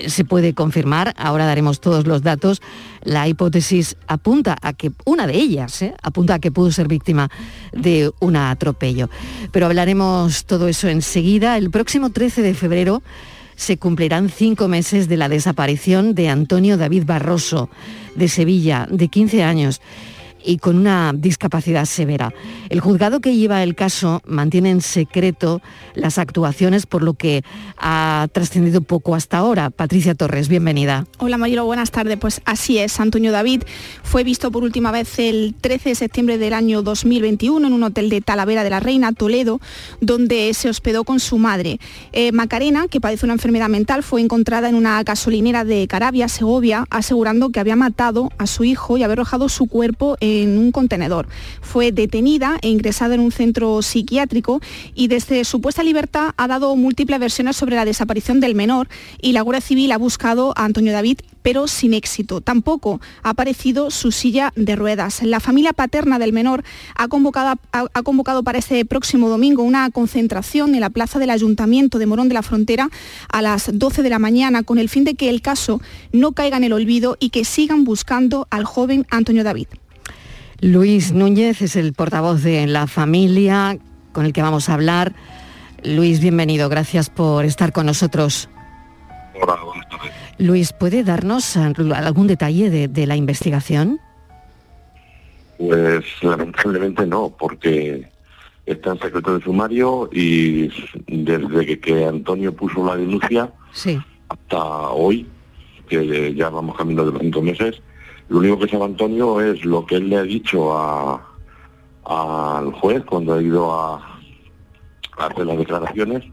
se 0.07 0.25
puede 0.25 0.53
confirmar. 0.53 1.13
Ahora 1.17 1.45
daremos 1.45 1.79
todos 1.79 2.07
los 2.07 2.21
datos. 2.21 2.61
La 3.03 3.27
hipótesis 3.27 3.97
apunta 4.07 4.57
a 4.61 4.73
que, 4.73 4.91
una 5.05 5.27
de 5.27 5.35
ellas, 5.35 5.81
¿eh? 5.81 5.93
apunta 6.01 6.35
a 6.35 6.39
que 6.39 6.51
pudo 6.51 6.71
ser 6.71 6.87
víctima 6.87 7.29
de 7.71 8.11
un 8.19 8.35
atropello. 8.35 9.09
Pero 9.51 9.65
hablaremos 9.67 10.45
todo 10.45 10.67
eso 10.67 10.87
enseguida. 10.87 11.57
El 11.57 11.71
próximo 11.71 12.11
13 12.11 12.41
de 12.41 12.53
febrero 12.53 13.03
se 13.55 13.77
cumplirán 13.77 14.29
cinco 14.29 14.67
meses 14.67 15.07
de 15.07 15.17
la 15.17 15.29
desaparición 15.29 16.13
de 16.13 16.29
Antonio 16.29 16.77
David 16.77 17.03
Barroso, 17.05 17.69
de 18.15 18.27
Sevilla, 18.27 18.87
de 18.89 19.07
15 19.07 19.43
años 19.43 19.81
y 20.45 20.57
con 20.57 20.77
una 20.77 21.11
discapacidad 21.15 21.85
severa. 21.85 22.33
El 22.69 22.79
juzgado 22.79 23.19
que 23.19 23.35
lleva 23.35 23.63
el 23.63 23.75
caso 23.75 24.21
mantiene 24.25 24.69
en 24.69 24.81
secreto 24.81 25.61
las 25.93 26.17
actuaciones, 26.17 26.85
por 26.85 27.03
lo 27.03 27.13
que 27.15 27.43
ha 27.77 28.27
trascendido 28.31 28.81
poco 28.81 29.15
hasta 29.15 29.37
ahora. 29.37 29.69
Patricia 29.69 30.15
Torres, 30.15 30.47
bienvenida. 30.47 31.07
Hola 31.17 31.37
Marilo, 31.37 31.65
buenas 31.65 31.91
tardes. 31.91 32.17
Pues 32.17 32.41
así 32.45 32.77
es, 32.77 32.99
Antonio 32.99 33.31
David 33.31 33.63
fue 34.03 34.23
visto 34.23 34.51
por 34.51 34.63
última 34.63 34.91
vez 34.91 35.19
el 35.19 35.55
13 35.59 35.89
de 35.89 35.95
septiembre 35.95 36.37
del 36.37 36.53
año 36.53 36.81
2021 36.81 37.67
en 37.67 37.73
un 37.73 37.83
hotel 37.83 38.09
de 38.09 38.21
Talavera 38.21 38.63
de 38.63 38.69
la 38.69 38.79
Reina, 38.79 39.13
Toledo, 39.13 39.59
donde 40.01 40.53
se 40.53 40.69
hospedó 40.69 41.03
con 41.03 41.19
su 41.19 41.37
madre. 41.37 41.79
Eh, 42.11 42.31
Macarena, 42.31 42.87
que 42.87 43.01
padece 43.01 43.25
una 43.25 43.33
enfermedad 43.33 43.69
mental, 43.69 44.03
fue 44.03 44.21
encontrada 44.21 44.69
en 44.69 44.75
una 44.75 45.01
gasolinera 45.03 45.63
de 45.63 45.87
Carabia, 45.87 46.27
Segovia, 46.27 46.85
asegurando 46.89 47.49
que 47.49 47.59
había 47.59 47.75
matado 47.75 48.31
a 48.37 48.47
su 48.47 48.63
hijo 48.63 48.97
y 48.97 49.03
había 49.03 49.13
arrojado 49.13 49.49
su 49.49 49.65
cuerpo 49.67 50.17
en 50.19 50.34
un 50.43 50.71
contenedor. 50.71 51.27
Fue 51.61 51.91
detenida 51.91 52.57
e 52.61 52.69
ingresada 52.69 53.15
en 53.15 53.21
un 53.21 53.31
centro 53.31 53.81
psiquiátrico 53.81 54.61
y 54.93 55.07
desde 55.07 55.43
su 55.45 55.61
puesta 55.61 55.81
en 55.81 55.87
libertad 55.87 56.31
ha 56.37 56.47
dado 56.47 56.75
múltiples 56.75 57.19
versiones 57.19 57.55
sobre 57.55 57.75
la 57.75 57.85
desaparición 57.85 58.39
del 58.39 58.55
menor 58.55 58.87
y 59.21 59.31
la 59.31 59.41
Guardia 59.41 59.61
Civil 59.61 59.91
ha 59.91 59.97
buscado 59.97 60.53
a 60.55 60.65
Antonio 60.65 60.93
David 60.93 61.19
pero 61.45 61.67
sin 61.67 61.93
éxito. 61.93 62.41
Tampoco 62.41 62.99
ha 63.21 63.29
aparecido 63.29 63.91
su 63.91 64.11
silla 64.11 64.51
de 64.55 64.75
ruedas. 64.75 65.21
La 65.21 65.39
familia 65.39 65.73
paterna 65.73 66.17
del 66.17 66.33
menor 66.33 66.63
ha 66.95 67.07
convocado, 67.07 67.59
ha 67.71 68.01
convocado 68.01 68.41
para 68.41 68.57
este 68.57 68.83
próximo 68.83 69.29
domingo 69.29 69.61
una 69.61 69.91
concentración 69.91 70.73
en 70.73 70.81
la 70.81 70.89
plaza 70.89 71.19
del 71.19 71.29
Ayuntamiento 71.29 71.99
de 71.99 72.07
Morón 72.07 72.29
de 72.29 72.33
la 72.33 72.41
Frontera 72.41 72.89
a 73.29 73.43
las 73.43 73.69
12 73.71 74.01
de 74.01 74.09
la 74.09 74.17
mañana 74.17 74.63
con 74.63 74.79
el 74.79 74.89
fin 74.89 75.03
de 75.03 75.13
que 75.13 75.29
el 75.29 75.43
caso 75.43 75.81
no 76.11 76.31
caiga 76.31 76.57
en 76.57 76.63
el 76.63 76.73
olvido 76.73 77.15
y 77.19 77.29
que 77.29 77.45
sigan 77.45 77.83
buscando 77.83 78.47
al 78.49 78.65
joven 78.65 79.05
Antonio 79.11 79.43
David. 79.43 79.67
Luis 80.61 81.11
Núñez 81.11 81.61
es 81.61 81.75
el 81.75 81.93
portavoz 81.93 82.41
de 82.43 82.65
la 82.67 82.87
familia 82.87 83.77
con 84.13 84.25
el 84.25 84.33
que 84.33 84.41
vamos 84.41 84.69
a 84.69 84.73
hablar. 84.73 85.13
Luis, 85.83 86.19
bienvenido. 86.19 86.69
Gracias 86.69 87.09
por 87.09 87.45
estar 87.45 87.71
con 87.71 87.85
nosotros. 87.85 88.49
Hola, 89.39 89.57
buenas 89.63 89.87
tardes. 89.89 90.11
Luis, 90.37 90.73
¿puede 90.73 91.03
darnos 91.03 91.57
algún 91.57 92.27
detalle 92.27 92.69
de, 92.69 92.87
de 92.87 93.05
la 93.05 93.15
investigación? 93.15 93.99
Pues 95.57 96.03
lamentablemente 96.21 97.05
no, 97.05 97.33
porque 97.37 98.09
está 98.65 98.91
en 98.91 98.99
secreto 98.99 99.37
de 99.37 99.43
sumario 99.43 100.09
y 100.11 100.69
desde 101.07 101.65
que, 101.65 101.79
que 101.79 102.05
Antonio 102.05 102.53
puso 102.55 102.85
la 102.85 102.95
denuncia 102.95 103.51
Sí. 103.71 103.99
hasta 104.29 104.59
hoy, 104.89 105.27
que 105.87 106.33
ya 106.33 106.49
vamos 106.49 106.75
camino 106.77 107.05
de 107.09 107.19
cinco 107.19 107.41
meses, 107.41 107.81
lo 108.29 108.39
único 108.39 108.59
que 108.59 108.67
sabe 108.67 108.85
Antonio 108.85 109.39
es 109.41 109.63
lo 109.65 109.85
que 109.85 109.95
él 109.95 110.09
le 110.09 110.17
ha 110.17 110.23
dicho 110.23 110.77
a- 110.77 111.21
al 112.05 112.71
juez 112.73 113.03
cuando 113.05 113.33
ha 113.33 113.41
ido 113.41 113.73
a, 113.73 113.95
a 115.17 115.25
hacer 115.25 115.45
las 115.45 115.57
declaraciones 115.57 116.23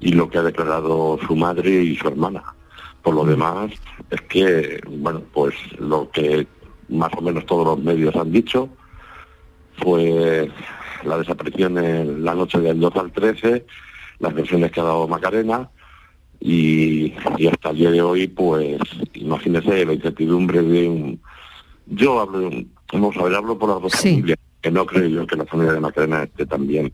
y 0.00 0.12
lo 0.12 0.28
que 0.30 0.38
ha 0.38 0.42
declarado 0.42 1.18
su 1.26 1.34
madre 1.34 1.70
y 1.70 1.96
su 1.96 2.06
hermana. 2.08 2.42
Por 3.02 3.14
lo 3.14 3.24
demás, 3.24 3.72
es 4.10 4.20
que, 4.22 4.80
bueno, 4.88 5.22
pues 5.32 5.54
lo 5.78 6.08
que 6.10 6.46
más 6.88 7.10
o 7.16 7.20
menos 7.20 7.46
todos 7.46 7.64
los 7.66 7.78
medios 7.84 8.14
han 8.16 8.30
dicho 8.30 8.68
fue 9.78 10.50
la 11.04 11.18
desaparición 11.18 11.78
en 11.78 12.24
la 12.24 12.34
noche 12.34 12.58
del 12.60 12.80
2 12.80 12.96
al 12.96 13.12
13, 13.12 13.64
las 14.18 14.34
versiones 14.34 14.70
que 14.72 14.80
ha 14.80 14.84
dado 14.84 15.06
Macarena 15.08 15.68
y, 16.40 17.14
y 17.36 17.46
hasta 17.46 17.70
el 17.70 17.76
día 17.76 17.90
de 17.90 18.02
hoy, 18.02 18.28
pues 18.28 18.78
imagínese 19.14 19.84
la 19.84 19.92
incertidumbre 19.92 20.62
de 20.62 20.88
un... 20.88 21.20
Yo 21.86 22.20
hablo, 22.20 22.50
vamos 22.92 23.16
a 23.16 23.24
ver, 23.24 23.34
hablo 23.34 23.58
por 23.58 23.70
las 23.70 23.82
dos 23.82 23.92
familias, 23.92 24.38
que 24.60 24.70
no 24.70 24.86
creo 24.86 25.08
yo 25.08 25.26
que 25.26 25.36
la 25.36 25.46
familia 25.46 25.72
de 25.72 25.80
Macarena 25.80 26.22
esté 26.24 26.46
también 26.46 26.92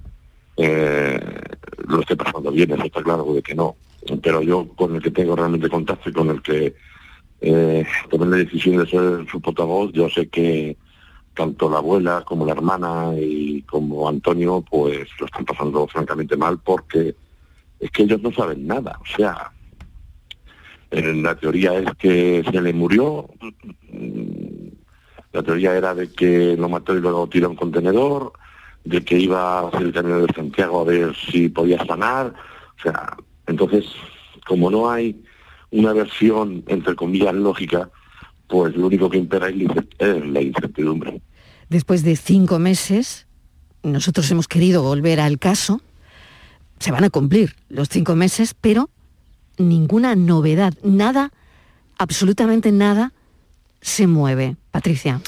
eh, 0.57 1.20
lo 1.88 2.01
esté 2.01 2.16
pasando 2.16 2.51
bien, 2.51 2.70
eso 2.70 2.84
está 2.84 3.03
claro 3.03 3.24
de 3.34 3.42
que 3.42 3.55
no. 3.55 3.76
Pero 4.22 4.42
yo 4.42 4.68
con 4.76 4.95
el 4.95 5.03
que 5.03 5.11
tengo 5.11 5.34
realmente 5.34 5.68
contacto 5.68 6.11
y 6.11 6.12
con 6.12 6.30
el 6.30 6.42
que 6.42 6.74
eh, 7.40 7.86
tomé 8.11 8.26
la 8.26 8.36
decisión 8.36 8.76
de 8.76 8.86
ser 8.86 9.26
su 9.30 9.40
portavoz, 9.40 9.92
yo 9.92 10.09
sé 10.09 10.28
que 10.28 10.76
tanto 11.34 11.68
la 11.68 11.78
abuela 11.78 12.22
como 12.24 12.47
la 12.47 12.53
hermana 12.53 13.12
y 13.18 13.62
como 13.62 14.09
Antonio 14.09 14.64
pues 14.68 15.09
lo 15.18 15.26
están 15.26 15.45
pasando 15.45 15.86
francamente 15.88 16.36
mal 16.36 16.59
porque 16.59 17.16
es 17.85 17.91
que 17.91 18.05
ellos 18.05 18.22
no 18.22 18.32
saben 18.32 18.66
nada. 18.66 18.99
O 19.03 19.16
sea, 19.16 19.53
la 20.91 21.35
teoría 21.35 21.74
es 21.74 21.95
que 21.99 22.43
se 22.51 22.61
le 22.62 22.72
murió, 22.72 23.28
mm, 23.93 24.68
la 25.35 25.43
teoría 25.43 25.76
era 25.76 25.95
de 25.95 26.11
que 26.11 26.57
lo 26.57 26.70
mató 26.70 26.97
y 26.97 27.01
luego 27.01 27.28
tiró 27.28 27.51
un 27.51 27.57
contenedor, 27.57 28.32
de 28.85 29.05
que 29.05 29.18
iba 29.18 29.59
a 29.59 29.68
hacer 29.68 29.82
el 29.82 29.93
camino 29.93 30.20
de 30.20 30.32
Santiago 30.32 30.80
a 30.80 30.85
ver 30.85 31.14
si 31.30 31.51
podía 31.51 31.85
sanar. 31.85 32.32
O 32.78 32.82
sea, 32.82 33.16
entonces, 33.47 33.85
como 34.47 34.70
no 34.70 34.91
hay 34.91 35.22
una 35.70 35.93
versión, 35.93 36.64
entre 36.68 36.95
comillas, 36.95 37.35
lógica, 37.35 37.91
pues 38.49 38.74
lo 38.76 38.87
único 38.87 39.11
que 39.11 39.18
impera 39.18 39.51
es 39.51 40.26
la 40.26 40.41
incertidumbre. 40.41 41.20
Después 41.68 42.03
de 42.03 42.16
cinco 42.16 42.59
meses, 42.59 43.26
nosotros 43.82 44.30
hemos 44.30 44.49
querido 44.49 44.82
volver 44.82 45.20
al 45.20 45.39
caso. 45.39 45.82
Se 46.85 46.91
van 46.91 47.03
a 47.03 47.09
cumplir 47.09 47.57
los 47.70 47.89
cinco 47.89 48.14
meses, 48.14 48.55
pero 48.61 48.91
ninguna 49.57 50.16
novedad, 50.16 50.74
nada, 50.82 51.32
absolutamente 51.97 52.72
nada, 52.72 53.14
se 53.80 54.07
mueve. 54.07 54.57
Patricia. 54.70 55.22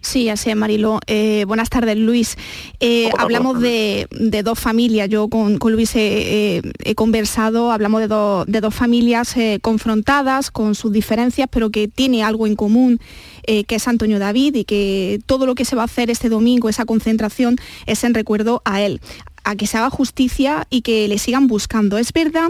Sí, 0.00 0.30
así 0.30 0.48
es, 0.48 0.56
Marilo. 0.56 1.00
Eh, 1.06 1.44
buenas 1.46 1.68
tardes, 1.68 1.98
Luis. 1.98 2.38
Eh, 2.80 3.10
hablamos 3.18 3.60
de, 3.60 4.08
de, 4.10 4.42
dos 4.42 4.58
familias. 4.58 5.10
Yo 5.10 5.28
con, 5.28 5.58
con 5.58 5.74
Luis 5.74 5.94
he, 5.96 6.62
he, 6.82 6.94
conversado, 6.94 7.72
hablamos 7.72 8.00
de, 8.00 8.08
do, 8.08 8.46
de 8.46 8.62
dos 8.62 8.74
familias 8.74 9.36
eh, 9.36 9.58
confrontadas 9.60 10.50
con 10.50 10.74
sus 10.74 10.92
diferencias, 10.92 11.46
pero 11.52 11.68
que 11.68 11.88
tiene 11.88 12.24
algo 12.24 12.46
en 12.46 12.56
común. 12.56 13.00
Eh, 13.44 13.64
que 13.64 13.74
es 13.74 13.88
Antonio 13.88 14.20
David 14.20 14.54
y 14.54 14.64
que 14.64 15.20
todo 15.26 15.46
lo 15.46 15.56
que 15.56 15.64
se 15.64 15.74
va 15.74 15.82
a 15.82 15.86
hacer 15.86 16.10
este 16.10 16.28
domingo, 16.28 16.68
esa 16.68 16.84
concentración, 16.84 17.56
es 17.86 18.04
en 18.04 18.14
recuerdo 18.14 18.62
a 18.64 18.80
él 18.82 19.00
a 19.44 19.56
que 19.56 19.66
se 19.66 19.78
haga 19.78 19.90
justicia 19.90 20.66
y 20.70 20.82
que 20.82 21.08
le 21.08 21.18
sigan 21.18 21.46
buscando. 21.46 21.98
Es 21.98 22.12
verdad, 22.12 22.48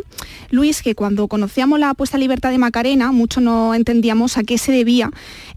Luis, 0.50 0.82
que 0.82 0.94
cuando 0.94 1.28
conocíamos 1.28 1.78
la 1.78 1.94
puesta 1.94 2.16
a 2.16 2.20
libertad 2.20 2.50
de 2.50 2.58
Macarena, 2.58 3.12
mucho 3.12 3.40
no 3.40 3.74
entendíamos 3.74 4.36
a 4.38 4.44
qué 4.44 4.58
se 4.58 4.72
debía 4.72 5.10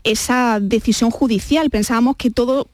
esa 0.03 0.59
decisión 0.61 1.11
judicial. 1.11 1.69
Pensábamos 1.69 2.15
que 2.15 2.31
todo 2.31 2.67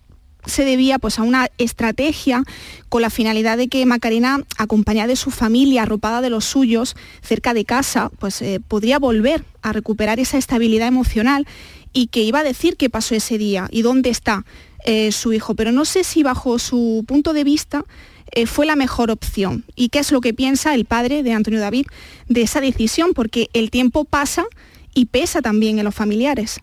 se 0.46 0.66
debía 0.66 1.00
pues, 1.00 1.20
a 1.20 1.24
una 1.24 1.50
estrategia 1.58 2.44
con 2.90 3.02
la 3.02 3.10
finalidad 3.10 3.58
de 3.58 3.68
que 3.68 3.86
Macarena, 3.86 4.44
acompañada 4.58 5.08
de 5.08 5.16
su 5.16 5.32
familia, 5.32 5.84
arropada 5.84 6.22
de 6.22 6.30
los 6.30 6.46
suyos, 6.46 6.96
cerca 7.22 7.54
de 7.54 7.66
casa, 7.66 8.12
pues 8.20 8.42
eh, 8.42 8.60
podría 8.66 9.00
volver 9.00 9.46
a 9.62 9.74
recuperar 9.74 10.20
esa 10.20 10.38
estabilidad 10.38 10.88
emocional 10.88 11.48
y 11.94 12.08
que 12.08 12.22
iba 12.22 12.40
a 12.40 12.44
decir 12.44 12.78
qué 12.78 12.90
pasó 12.90 13.16
ese 13.16 13.38
día 13.38 13.68
y 13.72 13.82
dónde 13.82 14.10
está 14.10 14.46
eh, 14.86 15.12
su 15.12 15.34
hijo. 15.34 15.56
Pero 15.56 15.72
no 15.72 15.86
sé 15.86 16.04
si 16.04 16.24
bajo 16.24 16.58
su 16.60 17.04
punto 17.08 17.34
de 17.34 17.44
vista 17.44 17.86
eh, 18.34 18.46
fue 18.46 18.66
la 18.66 18.76
mejor 18.76 19.12
opción. 19.12 19.64
¿Y 19.76 19.90
qué 19.90 20.00
es 20.00 20.12
lo 20.12 20.22
que 20.22 20.34
piensa 20.34 20.74
el 20.74 20.86
padre 20.86 21.24
de 21.24 21.34
Antonio 21.34 21.60
David 21.60 21.86
de 22.28 22.42
esa 22.42 22.62
decisión? 22.62 23.12
Porque 23.14 23.50
el 23.54 23.72
tiempo 23.72 24.06
pasa 24.06 24.46
y 24.94 25.06
pesa 25.06 25.42
también 25.42 25.80
en 25.80 25.86
los 25.86 25.96
familiares. 25.96 26.62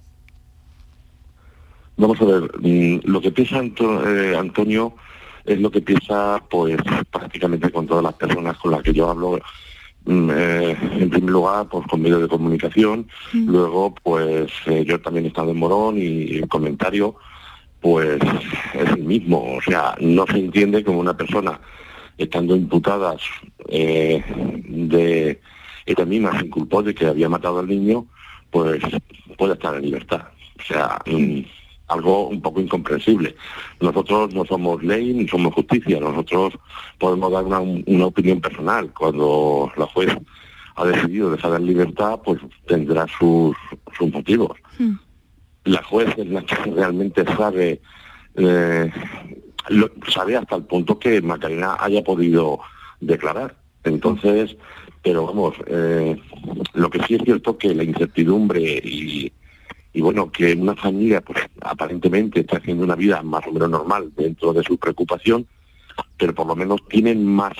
Vamos 1.97 2.21
a 2.21 2.25
ver, 2.25 2.51
mm, 2.61 3.01
lo 3.05 3.21
que 3.21 3.33
piensa 3.33 3.61
eh, 3.61 4.37
Antonio 4.39 4.95
es 5.45 5.61
lo 5.61 5.71
que 5.71 5.81
piensa 5.81 6.43
pues 6.49 6.77
prácticamente 7.11 7.71
con 7.71 7.87
todas 7.87 8.05
las 8.05 8.15
personas 8.15 8.57
con 8.59 8.71
las 8.71 8.83
que 8.83 8.93
yo 8.93 9.11
hablo. 9.11 9.41
Mm, 10.05 10.31
eh, 10.33 10.77
en 11.01 11.11
primer 11.11 11.31
lugar, 11.31 11.69
pues 11.69 11.87
con 11.87 12.01
medios 12.01 12.23
de 12.23 12.29
comunicación, 12.29 13.09
mm. 13.33 13.51
luego 13.51 13.95
pues 14.03 14.51
yo 14.87 15.01
también 15.01 15.27
he 15.27 15.29
estado 15.29 15.51
en 15.51 15.59
Morón 15.59 15.99
y 15.99 16.37
el 16.37 16.49
comentario 16.49 17.17
pues 17.81 18.19
es 18.75 18.91
el 18.91 19.05
mismo. 19.05 19.57
O 19.57 19.63
sea, 19.63 19.95
no 20.01 20.27
se 20.27 20.39
entiende 20.39 20.85
como 20.85 21.01
una 21.01 21.17
persona 21.17 21.61
estando 22.17 22.57
imputadas 22.57 23.21
eh, 23.69 24.23
de 24.67 25.41
esta 25.87 26.05
misma 26.05 26.39
se 26.39 26.47
inculpó 26.47 26.83
de 26.83 26.95
que 26.95 27.07
había 27.07 27.29
matado 27.29 27.61
al 27.61 27.69
niño, 27.69 28.07
pues 28.51 28.83
puede 29.39 29.55
estar 29.55 29.75
en 29.75 29.83
libertad. 29.83 30.23
O 30.59 30.63
sea, 30.63 30.99
mm, 31.07 31.41
algo 31.87 32.29
un 32.29 32.43
poco 32.43 32.61
incomprensible. 32.61 33.35
Nosotros 33.81 34.35
no 34.35 34.45
somos 34.45 34.83
ley 34.83 35.15
ni 35.15 35.27
somos 35.27 35.55
justicia, 35.55 35.99
nosotros 35.99 36.55
podemos 36.99 37.33
dar 37.33 37.45
una, 37.45 38.07
opinión 38.07 38.41
personal. 38.41 38.93
Cuando 38.93 39.73
la 39.77 39.87
juez 39.87 40.15
ha 40.77 40.85
decidido 40.85 41.31
dejar 41.31 41.55
en 41.55 41.67
libertad, 41.67 42.21
pues 42.23 42.39
tendrá 42.67 43.07
sus, 43.19 43.57
sus 43.97 44.13
motivos. 44.13 44.59
Mm 44.79 44.97
la 45.69 45.83
juez 45.83 46.09
es 46.17 46.27
la 46.27 46.43
que 46.43 46.57
realmente 46.57 47.25
sabe, 47.25 47.81
eh, 48.37 48.91
sabe 50.09 50.37
hasta 50.37 50.57
el 50.57 50.65
punto 50.65 50.99
que 50.99 51.21
Macarena 51.21 51.77
haya 51.79 52.03
podido 52.03 52.61
declarar. 53.01 53.55
Entonces, 53.85 54.57
pero 55.03 55.27
vamos, 55.27 55.55
eh, 55.67 56.17
lo 56.75 56.91
que 56.91 57.03
sí 57.05 57.15
es 57.15 57.23
cierto 57.23 57.59
que 57.59 57.75
la 57.75 57.85
incertidumbre 57.85 58.81
y, 58.83 59.33
bueno, 60.01 60.31
que 60.31 60.55
una 60.55 60.77
familia 60.77 61.21
pues 61.21 61.41
aparentemente 61.61 62.41
está 62.41 62.59
haciendo 62.59 62.85
una 62.85 62.95
vida 62.95 63.23
más 63.23 63.47
o 63.47 63.53
menos 63.53 63.71
normal 63.71 64.13
dentro 64.17 64.53
de 64.53 64.63
su 64.63 64.79
preocupación, 64.79 65.47
pero 66.17 66.35
por 66.35 66.47
lo 66.47 66.57
menos 66.57 66.81
tienen 66.89 67.27
más 67.27 67.55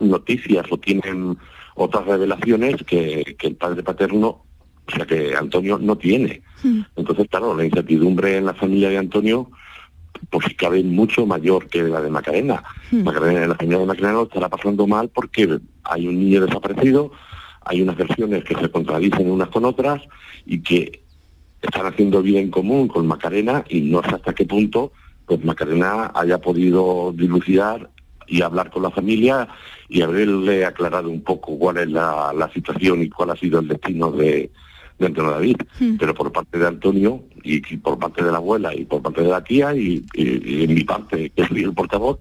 noticias 0.00 0.66
o 0.70 0.78
tienen 0.78 1.38
otras 1.74 2.06
revelaciones 2.06 2.82
que 2.84 3.36
el 3.40 3.56
padre 3.56 3.82
paterno 3.82 4.47
o 4.88 4.96
sea 4.96 5.06
que 5.06 5.34
Antonio 5.36 5.78
no 5.78 5.96
tiene. 5.96 6.42
Hmm. 6.62 6.80
Entonces, 6.96 7.26
claro, 7.28 7.54
la 7.54 7.64
incertidumbre 7.64 8.38
en 8.38 8.46
la 8.46 8.54
familia 8.54 8.88
de 8.88 8.98
Antonio, 8.98 9.50
pues 10.30 10.46
cabe 10.56 10.82
mucho 10.82 11.26
mayor 11.26 11.68
que 11.68 11.82
la 11.82 12.00
de 12.00 12.10
Macarena. 12.10 12.62
Hmm. 12.90 13.02
Macarena 13.04 13.46
la 13.46 13.54
familia 13.54 13.78
de 13.78 13.86
Macarena 13.86 14.12
lo 14.14 14.22
estará 14.24 14.48
pasando 14.48 14.86
mal 14.86 15.10
porque 15.10 15.58
hay 15.84 16.08
un 16.08 16.18
niño 16.18 16.44
desaparecido, 16.44 17.12
hay 17.64 17.82
unas 17.82 17.96
versiones 17.96 18.44
que 18.44 18.54
se 18.54 18.70
contradicen 18.70 19.30
unas 19.30 19.48
con 19.50 19.66
otras 19.66 20.02
y 20.46 20.60
que 20.60 21.02
están 21.60 21.86
haciendo 21.86 22.22
vida 22.22 22.40
en 22.40 22.50
común 22.50 22.88
con 22.88 23.06
Macarena 23.06 23.64
y 23.68 23.82
no 23.82 24.02
sé 24.02 24.14
hasta 24.14 24.32
qué 24.32 24.46
punto 24.46 24.92
pues 25.26 25.44
Macarena 25.44 26.10
haya 26.14 26.38
podido 26.38 27.12
dilucidar 27.14 27.90
y 28.26 28.40
hablar 28.40 28.70
con 28.70 28.84
la 28.84 28.90
familia 28.90 29.48
y 29.88 30.00
haberle 30.00 30.64
aclarado 30.64 31.10
un 31.10 31.22
poco 31.22 31.58
cuál 31.58 31.78
es 31.78 31.88
la 31.88 32.50
situación 32.54 33.02
y 33.02 33.10
cuál 33.10 33.30
ha 33.30 33.36
sido 33.36 33.58
el 33.60 33.68
destino 33.68 34.10
de, 34.12 34.50
de 34.98 35.06
Antonio 35.06 35.30
David, 35.30 35.56
hmm. 35.78 35.96
pero 35.98 36.14
por 36.14 36.32
parte 36.32 36.58
de 36.58 36.66
Antonio 36.66 37.24
y, 37.42 37.60
por 37.78 37.98
parte 37.98 38.22
de 38.22 38.32
la 38.32 38.38
abuela 38.38 38.74
y 38.74 38.84
por 38.84 39.02
parte 39.02 39.22
de 39.22 39.28
la 39.28 39.42
tía 39.42 39.74
y, 39.74 40.04
en 40.14 40.74
mi 40.74 40.84
parte, 40.84 41.30
que 41.36 41.46
soy 41.46 41.62
el 41.62 41.72
portavoz, 41.72 42.18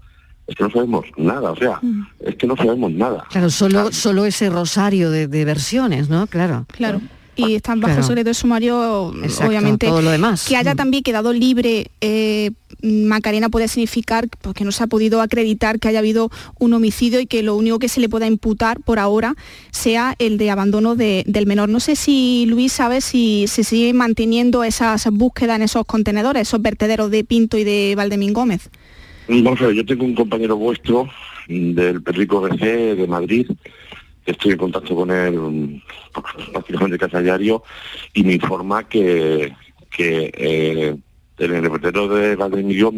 es 0.48 0.56
que 0.56 0.64
no 0.64 0.72
sabemos 0.72 1.06
nada, 1.18 1.52
o 1.52 1.56
sea, 1.56 1.80
hmm. 1.82 2.08
es 2.20 2.36
que 2.36 2.48
no 2.48 2.56
sabemos 2.56 2.92
nada. 2.92 3.26
Claro, 3.30 3.50
solo, 3.50 3.92
solo 3.92 4.26
ese 4.26 4.50
rosario 4.50 5.12
de, 5.12 5.28
de 5.28 5.46
versiones, 5.46 6.10
¿no? 6.10 6.28
Claro. 6.28 6.66
Claro 6.72 7.02
y 7.38 7.56
están 7.56 7.80
bajo 7.80 8.02
secreto 8.04 8.30
de 8.30 8.34
sumario, 8.34 9.14
obviamente. 9.42 9.88
Todo 9.88 10.02
lo 10.02 10.12
demás. 10.12 10.46
Que 10.48 10.56
haya 10.56 10.74
mm. 10.74 10.78
también 10.78 11.04
quedado 11.04 11.34
libre 11.34 11.92
eh, 12.02 12.52
Macarena 12.82 13.50
puede 13.50 13.68
significar 13.68 14.28
pues, 14.42 14.56
que 14.56 14.64
no 14.64 14.72
se 14.72 14.84
ha 14.84 14.88
podido 14.88 15.22
acreditar 15.22 15.80
que 15.80 15.88
haya 15.88 16.00
habido 16.00 16.30
un 16.60 16.74
homicidio 16.74 17.20
y 17.20 17.26
que 17.26 17.44
lo 17.44 17.56
único 17.56 17.80
que 17.80 17.90
se 17.90 18.00
le 18.00 18.10
pueda 18.10 18.28
imputar 18.28 18.82
por 18.82 19.00
ahora 19.00 19.36
sea 19.72 20.16
el 20.20 20.38
de 20.38 20.52
abandono 20.52 20.96
del 20.96 21.46
menor. 21.46 21.70
No 21.70 21.80
sé 21.80 21.96
si 21.96 22.46
Luis 22.48 22.74
sabe 22.74 23.02
si 23.02 23.46
se 23.48 23.64
sigue 23.64 23.94
manteniendo 23.94 24.64
esas 24.64 25.10
búsquedas 25.12 25.58
en 25.58 25.64
esos 25.64 25.86
contenedores, 25.86 26.44
esos 26.44 26.62
vertederos 26.62 27.10
de 27.12 27.24
Pinto 27.24 27.58
y 27.58 27.64
de 27.64 27.94
Valdemín 27.96 28.34
Gómez. 28.34 28.70
Vamos 29.28 29.62
a 29.62 29.68
ver, 29.68 29.76
yo 29.76 29.86
tengo 29.86 30.06
un 30.06 30.16
compañero 30.16 30.56
vuestro 30.56 31.10
del 31.48 32.02
Perrico 32.02 32.42
BC 32.42 32.96
de 32.96 33.08
Madrid 33.08 33.48
estoy 34.28 34.52
en 34.52 34.58
contacto 34.58 34.96
con 34.96 35.10
él 35.10 35.82
prácticamente 36.52 36.98
casi 36.98 37.16
a 37.16 37.22
diario 37.22 37.64
y 38.14 38.24
me 38.24 38.34
informa 38.34 38.88
que, 38.88 39.54
que 39.90 40.32
eh, 40.34 40.96
en 41.38 41.54
el 41.54 41.70
vertedero 41.70 42.08
de 42.08 42.36
Valdemir 42.36 42.90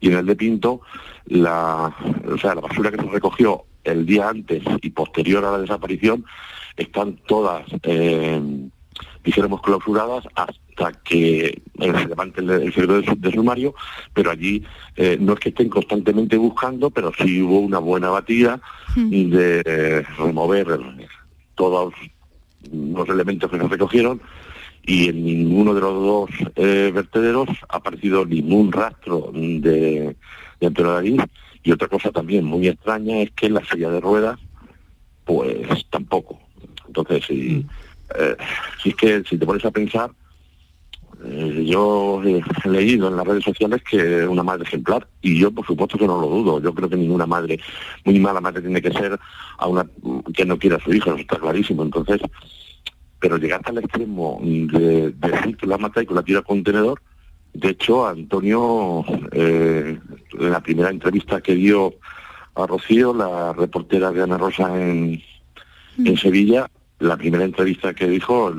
y 0.00 0.08
en 0.08 0.18
el 0.18 0.26
de 0.26 0.36
Pinto, 0.36 0.80
la, 1.26 1.94
o 2.30 2.38
sea, 2.38 2.54
la 2.54 2.62
basura 2.62 2.90
que 2.90 2.96
se 2.96 3.08
recogió 3.08 3.64
el 3.84 4.04
día 4.04 4.28
antes 4.28 4.62
y 4.82 4.90
posterior 4.90 5.44
a 5.44 5.52
la 5.52 5.58
desaparición 5.58 6.24
están 6.76 7.16
todas, 7.26 7.64
eh, 7.82 8.40
dijéramos, 9.28 9.60
clausuradas 9.60 10.24
hasta 10.34 10.92
que 11.04 11.60
se 11.78 12.06
levante 12.06 12.40
el, 12.40 12.50
el 12.50 12.72
secreto 12.72 13.14
de, 13.14 13.32
sumario, 13.32 13.74
pero 14.14 14.30
allí 14.30 14.64
eh, 14.96 15.18
no 15.20 15.34
es 15.34 15.40
que 15.40 15.50
estén 15.50 15.68
constantemente 15.68 16.38
buscando, 16.38 16.90
pero 16.90 17.12
sí 17.18 17.42
hubo 17.42 17.60
una 17.60 17.78
buena 17.78 18.08
batida 18.08 18.58
hmm. 18.96 19.10
de 19.30 20.06
remover 20.16 20.66
todos 21.54 21.92
los 22.72 23.08
elementos 23.08 23.50
que 23.50 23.58
se 23.58 23.68
recogieron 23.68 24.20
y 24.82 25.10
en 25.10 25.24
ninguno 25.26 25.74
de 25.74 25.80
los 25.82 25.94
dos 25.94 26.30
eh, 26.56 26.90
vertederos 26.94 27.48
ha 27.68 27.76
aparecido 27.76 28.24
ningún 28.24 28.72
rastro 28.72 29.30
de, 29.34 30.16
de 30.60 30.66
Antonio 30.66 31.24
y 31.62 31.72
otra 31.72 31.88
cosa 31.88 32.10
también 32.10 32.46
muy 32.46 32.66
extraña 32.66 33.18
es 33.18 33.30
que 33.32 33.46
en 33.46 33.54
la 33.54 33.64
silla 33.66 33.90
de 33.90 34.00
ruedas 34.00 34.38
pues 35.24 35.84
tampoco 35.90 36.40
entonces 36.86 37.26
si, 37.26 37.34
mm. 37.34 37.68
Eh, 38.16 38.36
si 38.82 38.90
es 38.90 38.94
que 38.96 39.22
si 39.24 39.38
te 39.38 39.46
pones 39.46 39.64
a 39.64 39.70
pensar 39.70 40.10
eh, 41.24 41.64
yo 41.66 42.22
he 42.22 42.68
leído 42.68 43.08
en 43.08 43.16
las 43.16 43.26
redes 43.26 43.44
sociales 43.44 43.82
que 43.82 44.26
una 44.26 44.42
madre 44.42 44.64
ejemplar 44.64 45.06
y 45.20 45.38
yo 45.38 45.50
por 45.50 45.66
supuesto 45.66 45.98
que 45.98 46.06
no 46.06 46.20
lo 46.20 46.28
dudo 46.28 46.60
yo 46.62 46.72
creo 46.74 46.88
que 46.88 46.96
ninguna 46.96 47.26
madre 47.26 47.58
muy 48.04 48.18
mala 48.20 48.40
madre 48.40 48.60
tiene 48.60 48.80
que 48.80 48.92
ser 48.92 49.18
a 49.58 49.66
una 49.66 49.84
que 50.32 50.44
no 50.44 50.58
quiera 50.58 50.76
a 50.76 50.80
su 50.80 50.92
hijo 50.92 51.10
eso 51.10 51.18
está 51.18 51.38
clarísimo 51.38 51.82
entonces 51.82 52.20
pero 53.20 53.36
llegaste 53.36 53.70
al 53.70 53.78
extremo 53.78 54.40
de, 54.42 55.12
decir 55.12 55.56
que 55.56 55.66
la 55.66 55.78
mata 55.78 56.02
y 56.02 56.06
que 56.06 56.14
la 56.14 56.22
tira 56.22 56.38
al 56.38 56.44
contenedor. 56.44 57.00
De 57.52 57.70
hecho, 57.70 58.06
Antonio, 58.06 59.04
eh, 59.32 59.98
en 60.38 60.50
la 60.50 60.60
primera 60.60 60.90
entrevista 60.90 61.40
que 61.40 61.54
dio 61.54 61.94
a 62.54 62.66
Rocío, 62.66 63.14
la 63.14 63.52
reportera 63.52 64.12
de 64.12 64.22
Ana 64.22 64.38
Rosa 64.38 64.68
en, 64.76 65.20
en 65.98 66.12
mm. 66.12 66.16
Sevilla, 66.16 66.70
la 67.00 67.16
primera 67.16 67.44
entrevista 67.44 67.94
que 67.94 68.08
dijo, 68.08 68.52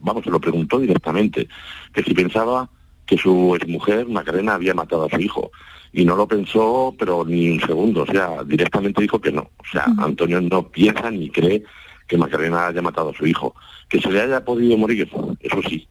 vamos, 0.00 0.24
se 0.24 0.30
lo 0.30 0.40
preguntó 0.40 0.78
directamente, 0.78 1.48
que 1.92 2.02
si 2.02 2.14
pensaba 2.14 2.68
que 3.06 3.16
su 3.16 3.56
exmujer, 3.56 4.06
Macarena, 4.06 4.54
había 4.54 4.74
matado 4.74 5.06
a 5.06 5.08
su 5.08 5.18
hijo. 5.20 5.50
Y 5.92 6.04
no 6.04 6.14
lo 6.14 6.28
pensó, 6.28 6.94
pero 6.98 7.24
ni 7.24 7.48
un 7.48 7.60
segundo, 7.60 8.02
o 8.02 8.06
sea, 8.06 8.44
directamente 8.44 9.00
dijo 9.00 9.18
que 9.18 9.32
no. 9.32 9.50
O 9.56 9.64
sea. 9.72 9.86
Antonio 9.98 10.40
no 10.42 10.68
piensa 10.68 11.10
ni 11.10 11.30
cree 11.30 11.64
que 12.06 12.18
Macarena 12.18 12.66
haya 12.66 12.82
matado 12.82 13.10
a 13.10 13.14
su 13.14 13.26
hijo. 13.26 13.54
Que 13.88 13.98
se 13.98 14.10
le 14.10 14.20
haya 14.20 14.44
podido 14.44 14.76
morir, 14.76 15.08
eso 15.40 15.62
sí. 15.66 15.88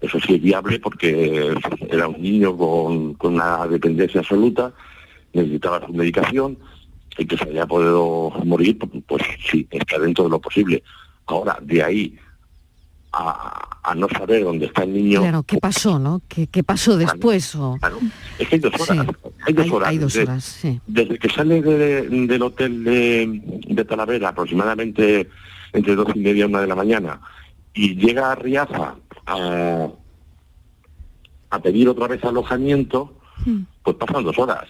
eso 0.00 0.18
sí 0.18 0.34
es 0.34 0.42
viable 0.42 0.80
porque 0.80 1.54
era 1.88 2.08
un 2.08 2.20
niño 2.20 2.56
con, 2.56 3.14
con 3.14 3.34
una 3.34 3.64
dependencia 3.68 4.20
absoluta, 4.20 4.72
necesitaba 5.32 5.86
su 5.86 5.92
medicación 5.92 6.58
y 7.18 7.26
que 7.26 7.36
se 7.36 7.44
haya 7.44 7.66
podido 7.66 8.30
morir, 8.44 8.78
pues 9.06 9.22
sí, 9.50 9.66
está 9.70 9.98
dentro 9.98 10.24
de 10.24 10.30
lo 10.30 10.40
posible. 10.40 10.82
Ahora, 11.26 11.58
de 11.62 11.82
ahí 11.82 12.16
a, 13.12 13.78
a 13.82 13.94
no 13.94 14.08
saber 14.08 14.44
dónde 14.44 14.66
está 14.66 14.82
el 14.84 14.92
niño... 14.92 15.20
Claro, 15.22 15.42
¿qué 15.42 15.56
pasó, 15.58 15.98
no? 15.98 16.20
¿Qué, 16.28 16.46
qué 16.48 16.62
pasó 16.62 16.96
después? 16.98 17.54
o- 17.56 17.76
Claro, 17.80 17.98
es 18.38 18.48
que 18.48 18.56
hay 18.56 18.60
dos 18.60 18.74
horas. 18.80 19.06
Sí, 19.06 19.30
Hay 19.46 19.52
dos 19.54 19.64
hay- 19.64 19.70
horas. 19.70 19.88
hay 19.88 19.98
dos 19.98 20.12
Desde- 20.12 20.24
horas, 20.30 20.44
sí. 20.44 20.80
Desde 20.86 21.18
que 21.18 21.28
sale 21.30 21.62
de- 21.62 22.02
del 22.26 22.42
hotel 22.42 22.84
de, 22.84 23.40
de 23.68 23.84
Talavera, 23.84 24.28
aproximadamente 24.30 25.28
entre 25.72 25.94
dos 25.96 26.08
y 26.14 26.18
media 26.20 26.42
y 26.44 26.48
una 26.48 26.60
de 26.60 26.66
la 26.66 26.74
mañana, 26.76 27.20
y 27.74 27.94
llega 27.96 28.32
a 28.32 28.34
Riaza 28.34 28.94
a, 29.26 29.88
a 31.50 31.58
pedir 31.60 31.88
otra 31.88 32.06
vez 32.08 32.22
alojamiento, 32.24 33.14
pues 33.82 33.96
pasan 33.96 34.24
dos 34.24 34.38
horas. 34.38 34.66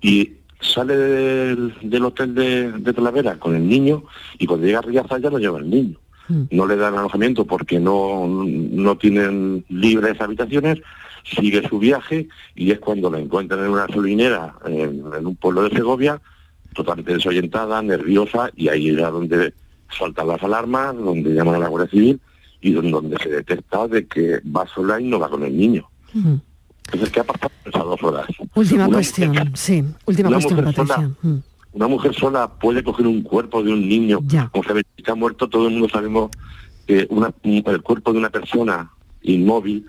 Y 0.00 0.32
sale 0.62 0.96
del, 0.96 1.74
del 1.82 2.04
hotel 2.04 2.34
de, 2.34 2.72
de 2.72 2.92
Talavera 2.92 3.38
con 3.38 3.54
el 3.54 3.68
niño, 3.68 4.04
y 4.38 4.46
cuando 4.46 4.66
llega 4.66 4.78
a 4.78 4.82
Riaza 4.82 5.18
ya 5.18 5.28
no 5.30 5.38
lleva 5.38 5.58
el 5.58 5.68
niño. 5.68 5.98
No 6.50 6.66
le 6.66 6.76
dan 6.76 6.96
alojamiento 6.96 7.44
porque 7.44 7.78
no, 7.78 8.26
no 8.26 8.96
tienen 8.96 9.64
libres 9.68 10.18
habitaciones, 10.20 10.78
sigue 11.24 11.68
su 11.68 11.78
viaje 11.78 12.28
y 12.54 12.70
es 12.70 12.78
cuando 12.78 13.10
la 13.10 13.18
encuentran 13.18 13.60
en 13.64 13.70
una 13.70 13.86
gasolinera 13.86 14.54
en, 14.64 15.02
en 15.18 15.26
un 15.26 15.36
pueblo 15.36 15.64
de 15.64 15.76
Segovia, 15.76 16.20
totalmente 16.74 17.12
desorientada, 17.14 17.82
nerviosa, 17.82 18.50
y 18.56 18.68
ahí 18.68 18.88
es 18.90 18.96
donde 18.96 19.52
saltan 19.98 20.28
las 20.28 20.42
alarmas, 20.42 20.96
donde 20.96 21.34
llaman 21.34 21.56
a 21.56 21.58
la 21.58 21.68
Guardia 21.68 21.90
Civil 21.90 22.20
y 22.62 22.72
don- 22.72 22.90
donde 22.90 23.18
se 23.18 23.28
detecta 23.28 23.86
de 23.88 24.06
que 24.06 24.40
va 24.56 24.66
sola 24.68 24.98
y 25.00 25.04
no 25.04 25.18
va 25.18 25.28
con 25.28 25.42
el 25.42 25.54
niño. 25.54 25.86
Mm. 26.14 26.34
Entonces, 26.86 27.10
¿qué 27.10 27.20
ha 27.20 27.24
pasado 27.24 27.50
esas 27.64 27.82
dos 27.84 28.02
horas? 28.02 28.26
Última 28.54 28.84
Una 28.86 28.96
cuestión, 28.96 29.28
mujer- 29.30 29.50
sí, 29.54 29.84
última 30.06 30.28
una 30.28 30.36
cuestión, 30.36 30.60
mujer 30.60 30.74
Patricia. 30.74 30.94
sola. 30.96 31.10
Mm. 31.22 31.42
Una 31.74 31.88
mujer 31.88 32.14
sola 32.14 32.48
puede 32.48 32.82
coger 32.84 33.06
un 33.06 33.22
cuerpo 33.22 33.62
de 33.62 33.72
un 33.72 33.88
niño, 33.88 34.20
como 34.50 34.64
sabe 34.64 34.82
que 34.82 34.88
está 34.98 35.14
muerto, 35.14 35.48
todo 35.48 35.68
el 35.68 35.72
mundo 35.72 35.88
sabemos 35.88 36.30
que 36.86 37.06
una- 37.08 37.32
el 37.44 37.82
cuerpo 37.82 38.12
de 38.12 38.18
una 38.18 38.28
persona 38.30 38.90
inmóvil 39.22 39.86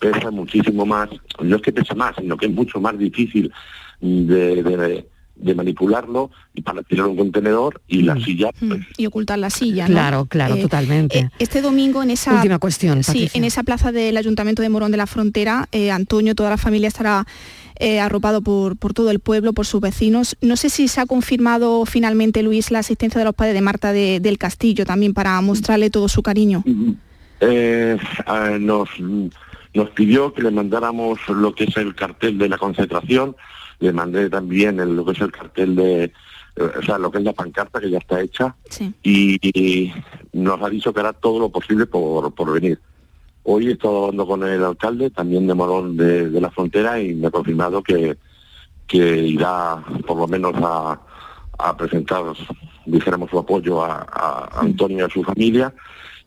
pesa 0.00 0.30
muchísimo 0.32 0.84
más, 0.84 1.10
no 1.40 1.56
es 1.56 1.62
que 1.62 1.72
pesa 1.72 1.94
más, 1.94 2.16
sino 2.18 2.36
que 2.36 2.46
es 2.46 2.52
mucho 2.52 2.80
más 2.80 2.98
difícil 2.98 3.52
de, 4.00 4.62
de- 4.64 5.06
de 5.34 5.54
manipularlo 5.54 6.30
y 6.54 6.62
para 6.62 6.82
tirar 6.82 7.06
un 7.06 7.16
contenedor 7.16 7.80
y 7.88 8.02
la 8.02 8.16
silla 8.20 8.50
pues, 8.58 8.80
y 8.96 9.06
ocultar 9.06 9.38
la 9.38 9.50
silla. 9.50 9.88
¿no? 9.88 9.94
Claro, 9.94 10.26
claro, 10.26 10.54
Eh, 10.56 10.62
totalmente. 10.62 11.18
eh, 11.18 11.30
este 11.38 11.62
domingo 11.62 12.02
en 12.02 12.10
esa 12.10 12.34
Última 12.34 12.58
cuestión, 12.58 13.02
sí, 13.02 13.28
en 13.34 13.44
esa 13.44 13.62
plaza 13.62 13.90
del 13.92 14.16
Ayuntamiento 14.16 14.62
de 14.62 14.68
Morón 14.68 14.90
de 14.92 14.98
la 14.98 15.06
Frontera, 15.06 15.68
eh, 15.72 15.90
Antonio, 15.90 16.34
toda 16.34 16.50
la 16.50 16.58
familia 16.58 16.88
estará 16.88 17.26
eh, 17.76 17.98
arropado 17.98 18.42
por, 18.42 18.76
por 18.76 18.92
todo 18.92 19.10
el 19.10 19.18
pueblo, 19.18 19.52
por 19.54 19.66
sus 19.66 19.80
vecinos. 19.80 20.36
No 20.40 20.56
sé 20.56 20.68
si 20.70 20.86
se 20.86 21.00
ha 21.00 21.06
confirmado 21.06 21.84
finalmente, 21.86 22.42
Luis, 22.42 22.70
la 22.70 22.78
asistencia 22.80 23.18
de 23.18 23.24
los 23.24 23.34
padres 23.34 23.54
de 23.54 23.60
Marta 23.62 23.92
de- 23.92 24.20
del 24.20 24.38
Castillo 24.38 24.84
también 24.84 25.14
para 25.14 25.40
mostrarle 25.40 25.90
todo 25.90 26.08
su 26.08 26.22
cariño. 26.22 26.62
eh, 27.40 27.96
ah, 28.26 28.50
nos, 28.60 28.88
nos 29.74 29.90
pidió 29.90 30.32
que 30.32 30.42
le 30.42 30.50
mandáramos 30.52 31.18
lo 31.28 31.54
que 31.54 31.64
es 31.64 31.76
el 31.76 31.94
cartel 31.96 32.38
de 32.38 32.48
la 32.48 32.58
concentración, 32.58 33.34
le 33.82 33.92
mandé 33.92 34.30
también 34.30 34.80
el- 34.80 34.96
lo 34.96 35.04
que 35.04 35.12
es 35.12 35.20
el 35.20 35.32
cartel 35.32 35.74
de, 35.76 36.04
eh, 36.04 36.12
o 36.78 36.82
sea, 36.82 36.98
lo 36.98 37.10
que 37.10 37.18
es 37.18 37.24
la 37.24 37.32
pancarta 37.32 37.80
que 37.80 37.90
ya 37.90 37.98
está 37.98 38.20
hecha 38.20 38.54
y, 39.02 39.38
y 39.42 39.92
nos 40.32 40.62
ha 40.62 40.68
dicho 40.70 40.92
que 40.92 41.00
hará 41.00 41.12
todo 41.12 41.38
lo 41.40 41.48
posible 41.50 41.86
por, 41.86 42.32
por 42.34 42.52
venir. 42.52 42.78
Hoy 43.44 43.68
he 43.68 43.72
estado 43.72 44.04
hablando 44.04 44.26
con 44.26 44.44
el 44.44 44.62
alcalde, 44.64 45.10
también 45.10 45.46
de 45.48 45.54
Morón 45.54 45.96
de, 45.96 46.30
de 46.30 46.40
la 46.40 46.50
Frontera, 46.50 47.00
y 47.00 47.12
me 47.14 47.26
ha 47.26 47.30
confirmado 47.32 47.82
que, 47.82 48.16
que 48.86 49.18
irá 49.18 49.82
por 50.06 50.16
lo 50.16 50.28
menos 50.28 50.54
a, 50.62 51.00
a 51.58 51.76
presentar, 51.76 52.22
dijéramos, 52.86 53.30
su 53.30 53.38
apoyo 53.40 53.84
a, 53.84 54.06
a 54.12 54.60
Antonio 54.60 54.98
y 54.98 55.00
a 55.02 55.08
su 55.08 55.24
familia. 55.24 55.74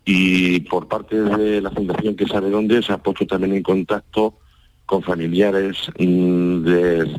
Y 0.04 0.60
por 0.62 0.88
parte 0.88 1.16
de 1.20 1.62
la 1.62 1.72
Fundación 1.72 2.16
que 2.16 2.28
sabe 2.28 2.50
dónde 2.50 2.84
se 2.84 2.92
ha 2.94 2.98
puesto 2.98 3.26
también 3.26 3.56
en 3.56 3.64
contacto 3.64 4.38
con 4.86 5.02
familiares 5.02 5.90
mm, 5.98 6.62
de, 6.64 7.12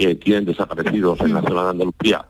que 0.00 0.14
tienen 0.14 0.46
desaparecidos 0.46 1.20
en 1.20 1.34
la 1.34 1.42
zona 1.42 1.64
de 1.64 1.70
Andalucía 1.70 2.24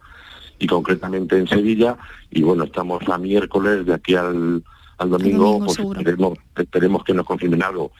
y 0.59 0.66
concretamente 0.66 1.39
en 1.39 1.47
Sevilla. 1.47 1.97
Y 2.29 2.43
bueno, 2.43 2.64
estamos 2.64 3.01
a 3.09 3.16
miércoles 3.16 3.87
de 3.87 3.95
aquí 3.95 4.16
al, 4.16 4.64
al 4.99 5.09
domingo, 5.11 5.45
domingo, 5.45 5.66
pues 5.66 5.77
esperemos, 6.01 6.39
esperemos 6.57 7.05
que 7.05 7.14
nos 7.14 7.27
confirmen 7.27 7.62
algo. 7.62 7.93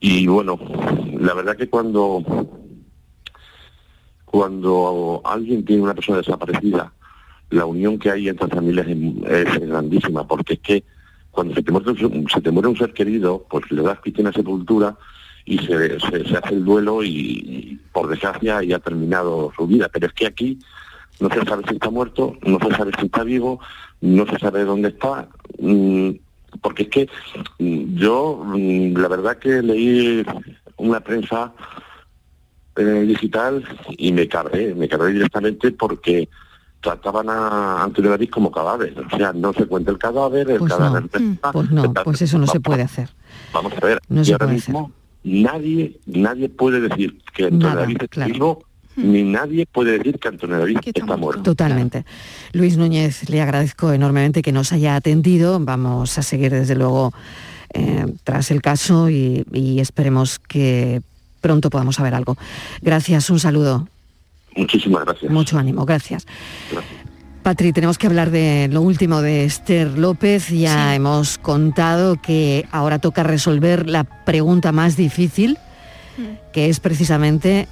Y 0.00 0.26
bueno, 0.26 0.58
la 1.20 1.34
verdad 1.34 1.58
que 1.58 1.68
cuando 1.68 2.22
cuando 4.24 5.20
alguien 5.24 5.64
tiene 5.64 5.82
una 5.82 5.94
persona 5.94 6.18
desaparecida, 6.18 6.92
la 7.50 7.64
unión 7.66 7.98
que 7.98 8.10
hay 8.10 8.28
entre 8.28 8.48
familias 8.48 8.86
es, 8.88 9.46
es 9.48 9.68
grandísima, 9.68 10.26
porque 10.26 10.54
es 10.54 10.60
que 10.60 10.84
cuando 11.30 11.54
se 11.54 11.62
te, 11.62 11.70
muere, 11.72 11.90
un- 11.90 12.28
se 12.28 12.40
te 12.40 12.50
muere 12.50 12.68
un 12.68 12.76
ser 12.76 12.92
querido, 12.94 13.46
pues 13.50 13.70
le 13.70 13.82
das 13.82 14.00
cristiana 14.00 14.32
sepultura 14.32 14.96
y 15.48 15.58
se, 15.58 15.98
se- 16.00 16.24
se 16.28 16.36
hace 16.36 16.54
el 16.54 16.64
duelo 16.64 17.02
y, 17.02 17.80
por 17.92 18.08
desgracia 18.08 18.62
ya 18.62 18.76
ha 18.76 18.80
terminado 18.80 19.50
su 19.56 19.66
vida. 19.66 19.88
Pero 19.92 20.06
es 20.06 20.12
que 20.12 20.26
aquí 20.26 20.58
no 21.20 21.28
se 21.30 21.42
sabe 21.44 21.64
si 21.68 21.74
está 21.74 21.90
muerto, 21.90 22.36
no 22.42 22.58
se 22.60 22.76
sabe 22.76 22.92
si 22.98 23.06
está 23.06 23.24
vivo, 23.24 23.58
no 24.02 24.26
se 24.26 24.38
sabe 24.38 24.64
dónde 24.64 24.88
está, 24.90 25.26
mm, 25.58 26.10
porque 26.60 26.82
es 26.84 26.88
que 26.90 27.08
mm, 27.58 27.96
yo 27.96 28.42
mm, 28.44 28.96
la 28.98 29.08
verdad 29.08 29.38
que 29.38 29.62
leí 29.62 30.24
una 30.76 31.00
prensa 31.00 31.52
eh, 32.76 33.04
digital 33.06 33.64
y 33.96 34.12
me 34.12 34.28
cargué, 34.28 34.74
me 34.74 34.88
cargué 34.88 35.12
directamente 35.14 35.72
porque 35.72 36.28
trataban 36.80 37.28
a 37.28 37.82
Antonio 37.82 38.10
David 38.10 38.30
como 38.30 38.52
cadáver, 38.52 38.94
o 39.12 39.16
sea, 39.16 39.32
no 39.32 39.52
se 39.52 39.66
cuenta 39.66 39.90
el 39.90 39.98
cadáver, 39.98 40.48
el 40.50 40.58
Pues 40.58 40.70
no, 40.70 40.76
cadáver 40.78 41.02
pues 41.52 41.70
no, 41.72 41.92
pues 42.04 42.22
eso 42.22 42.38
no 42.38 42.46
se 42.46 42.60
puede 42.60 42.82
hacer. 42.82 43.08
Vamos 43.52 43.72
a 43.82 43.84
ver, 43.84 43.98
No 44.08 44.20
y 44.22 44.24
se 44.26 44.32
ahora 44.32 44.46
puede 44.46 44.54
mismo 44.54 44.92
nadie, 45.28 45.98
nadie 46.06 46.48
puede 46.48 46.80
decir 46.80 47.18
que 47.34 47.44
Antonio 47.44 47.68
Nada, 47.68 47.80
David 47.82 47.96
está 47.96 48.08
claro. 48.08 48.32
vivo, 48.32 48.64
ni 48.96 49.22
nadie 49.22 49.66
puede 49.66 49.98
decir 49.98 50.18
que 50.18 50.28
Antonio 50.28 50.58
David 50.58 50.78
está, 50.84 51.16
muerto. 51.16 51.42
Totalmente. 51.42 52.04
Luis 52.52 52.76
Núñez, 52.76 53.28
le 53.30 53.40
agradezco 53.40 53.92
enormemente 53.92 54.42
que 54.42 54.52
nos 54.52 54.72
haya 54.72 54.96
atendido. 54.96 55.60
Vamos 55.60 56.18
a 56.18 56.22
seguir 56.22 56.50
desde 56.50 56.74
luego 56.74 57.12
eh, 57.74 58.06
tras 58.24 58.50
el 58.50 58.60
caso 58.60 59.08
y, 59.08 59.44
y 59.52 59.80
esperemos 59.80 60.38
que 60.38 61.02
pronto 61.40 61.70
podamos 61.70 61.96
saber 61.96 62.14
algo. 62.14 62.36
Gracias, 62.82 63.30
un 63.30 63.38
saludo. 63.38 63.88
Muchísimas 64.56 65.04
gracias. 65.04 65.30
Mucho 65.30 65.58
ánimo, 65.58 65.84
gracias. 65.84 66.26
Patri, 67.48 67.72
tenemos 67.72 67.96
que 67.96 68.06
hablar 68.06 68.30
de 68.30 68.68
lo 68.70 68.82
último 68.82 69.22
de 69.22 69.46
Esther 69.46 69.98
López. 69.98 70.50
Ya 70.50 70.94
hemos 70.94 71.38
contado 71.38 72.20
que 72.20 72.68
ahora 72.70 72.98
toca 72.98 73.22
resolver 73.22 73.88
la 73.88 74.04
pregunta 74.04 74.70
más 74.70 74.98
difícil, 74.98 75.56
que 76.52 76.68
es 76.68 76.78
precisamente 76.78 77.66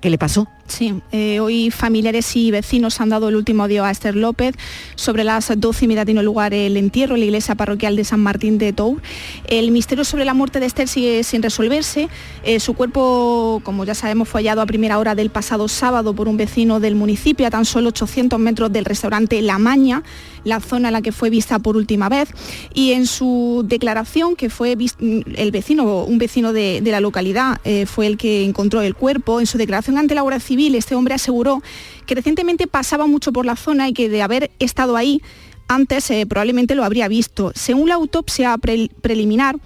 ¿qué 0.00 0.10
le 0.10 0.18
pasó? 0.18 0.48
Sí, 0.70 0.94
eh, 1.10 1.40
hoy 1.40 1.72
familiares 1.72 2.36
y 2.36 2.52
vecinos 2.52 3.00
han 3.00 3.08
dado 3.08 3.28
el 3.28 3.34
último 3.34 3.64
adiós 3.64 3.84
a 3.86 3.90
Esther 3.90 4.14
López. 4.14 4.54
Sobre 4.94 5.24
las 5.24 5.50
12 5.54 5.84
y 5.84 5.88
media 5.88 6.04
tiene 6.04 6.22
lugar 6.22 6.54
el 6.54 6.76
entierro 6.76 7.14
en 7.16 7.20
la 7.22 7.26
iglesia 7.26 7.56
parroquial 7.56 7.96
de 7.96 8.04
San 8.04 8.20
Martín 8.20 8.56
de 8.56 8.72
Tours. 8.72 9.02
El 9.48 9.72
misterio 9.72 10.04
sobre 10.04 10.24
la 10.24 10.32
muerte 10.32 10.60
de 10.60 10.66
Esther 10.66 10.86
sigue 10.86 11.24
sin 11.24 11.42
resolverse. 11.42 12.08
Eh, 12.44 12.60
su 12.60 12.74
cuerpo, 12.74 13.60
como 13.64 13.84
ya 13.84 13.96
sabemos, 13.96 14.28
fue 14.28 14.42
hallado 14.42 14.60
a 14.62 14.66
primera 14.66 15.00
hora 15.00 15.16
del 15.16 15.30
pasado 15.30 15.66
sábado 15.66 16.14
por 16.14 16.28
un 16.28 16.36
vecino 16.36 16.78
del 16.78 16.94
municipio, 16.94 17.48
a 17.48 17.50
tan 17.50 17.64
solo 17.64 17.88
800 17.88 18.38
metros 18.38 18.72
del 18.72 18.84
restaurante 18.84 19.42
La 19.42 19.58
Maña, 19.58 20.04
la 20.44 20.60
zona 20.60 20.88
en 20.90 20.92
la 20.92 21.02
que 21.02 21.10
fue 21.10 21.30
vista 21.30 21.58
por 21.58 21.76
última 21.76 22.08
vez. 22.08 22.28
Y 22.74 22.92
en 22.92 23.06
su 23.08 23.64
declaración, 23.66 24.36
que 24.36 24.50
fue 24.50 24.76
vis- 24.76 24.96
el 25.00 25.50
vecino, 25.50 26.04
un 26.04 26.18
vecino 26.18 26.52
de, 26.52 26.80
de 26.80 26.90
la 26.92 27.00
localidad, 27.00 27.58
eh, 27.64 27.86
fue 27.86 28.06
el 28.06 28.16
que 28.16 28.44
encontró 28.44 28.82
el 28.82 28.94
cuerpo, 28.94 29.40
en 29.40 29.46
su 29.46 29.58
declaración 29.58 29.98
ante 29.98 30.14
la 30.14 30.20
Guardia 30.22 30.38
Civil, 30.38 30.59
este 30.68 30.94
hombre 30.94 31.14
aseguró 31.14 31.62
que 32.06 32.14
recientemente 32.14 32.66
pasaba 32.66 33.06
mucho 33.06 33.32
por 33.32 33.46
la 33.46 33.56
zona 33.56 33.88
y 33.88 33.92
que 33.92 34.08
de 34.08 34.22
haber 34.22 34.50
estado 34.58 34.96
ahí 34.96 35.22
antes 35.68 36.10
eh, 36.10 36.26
probablemente 36.26 36.74
lo 36.74 36.84
habría 36.84 37.08
visto. 37.08 37.52
Según 37.54 37.88
la 37.88 37.94
autopsia 37.94 38.56
pre- 38.58 38.90
preliminar, 39.00 39.56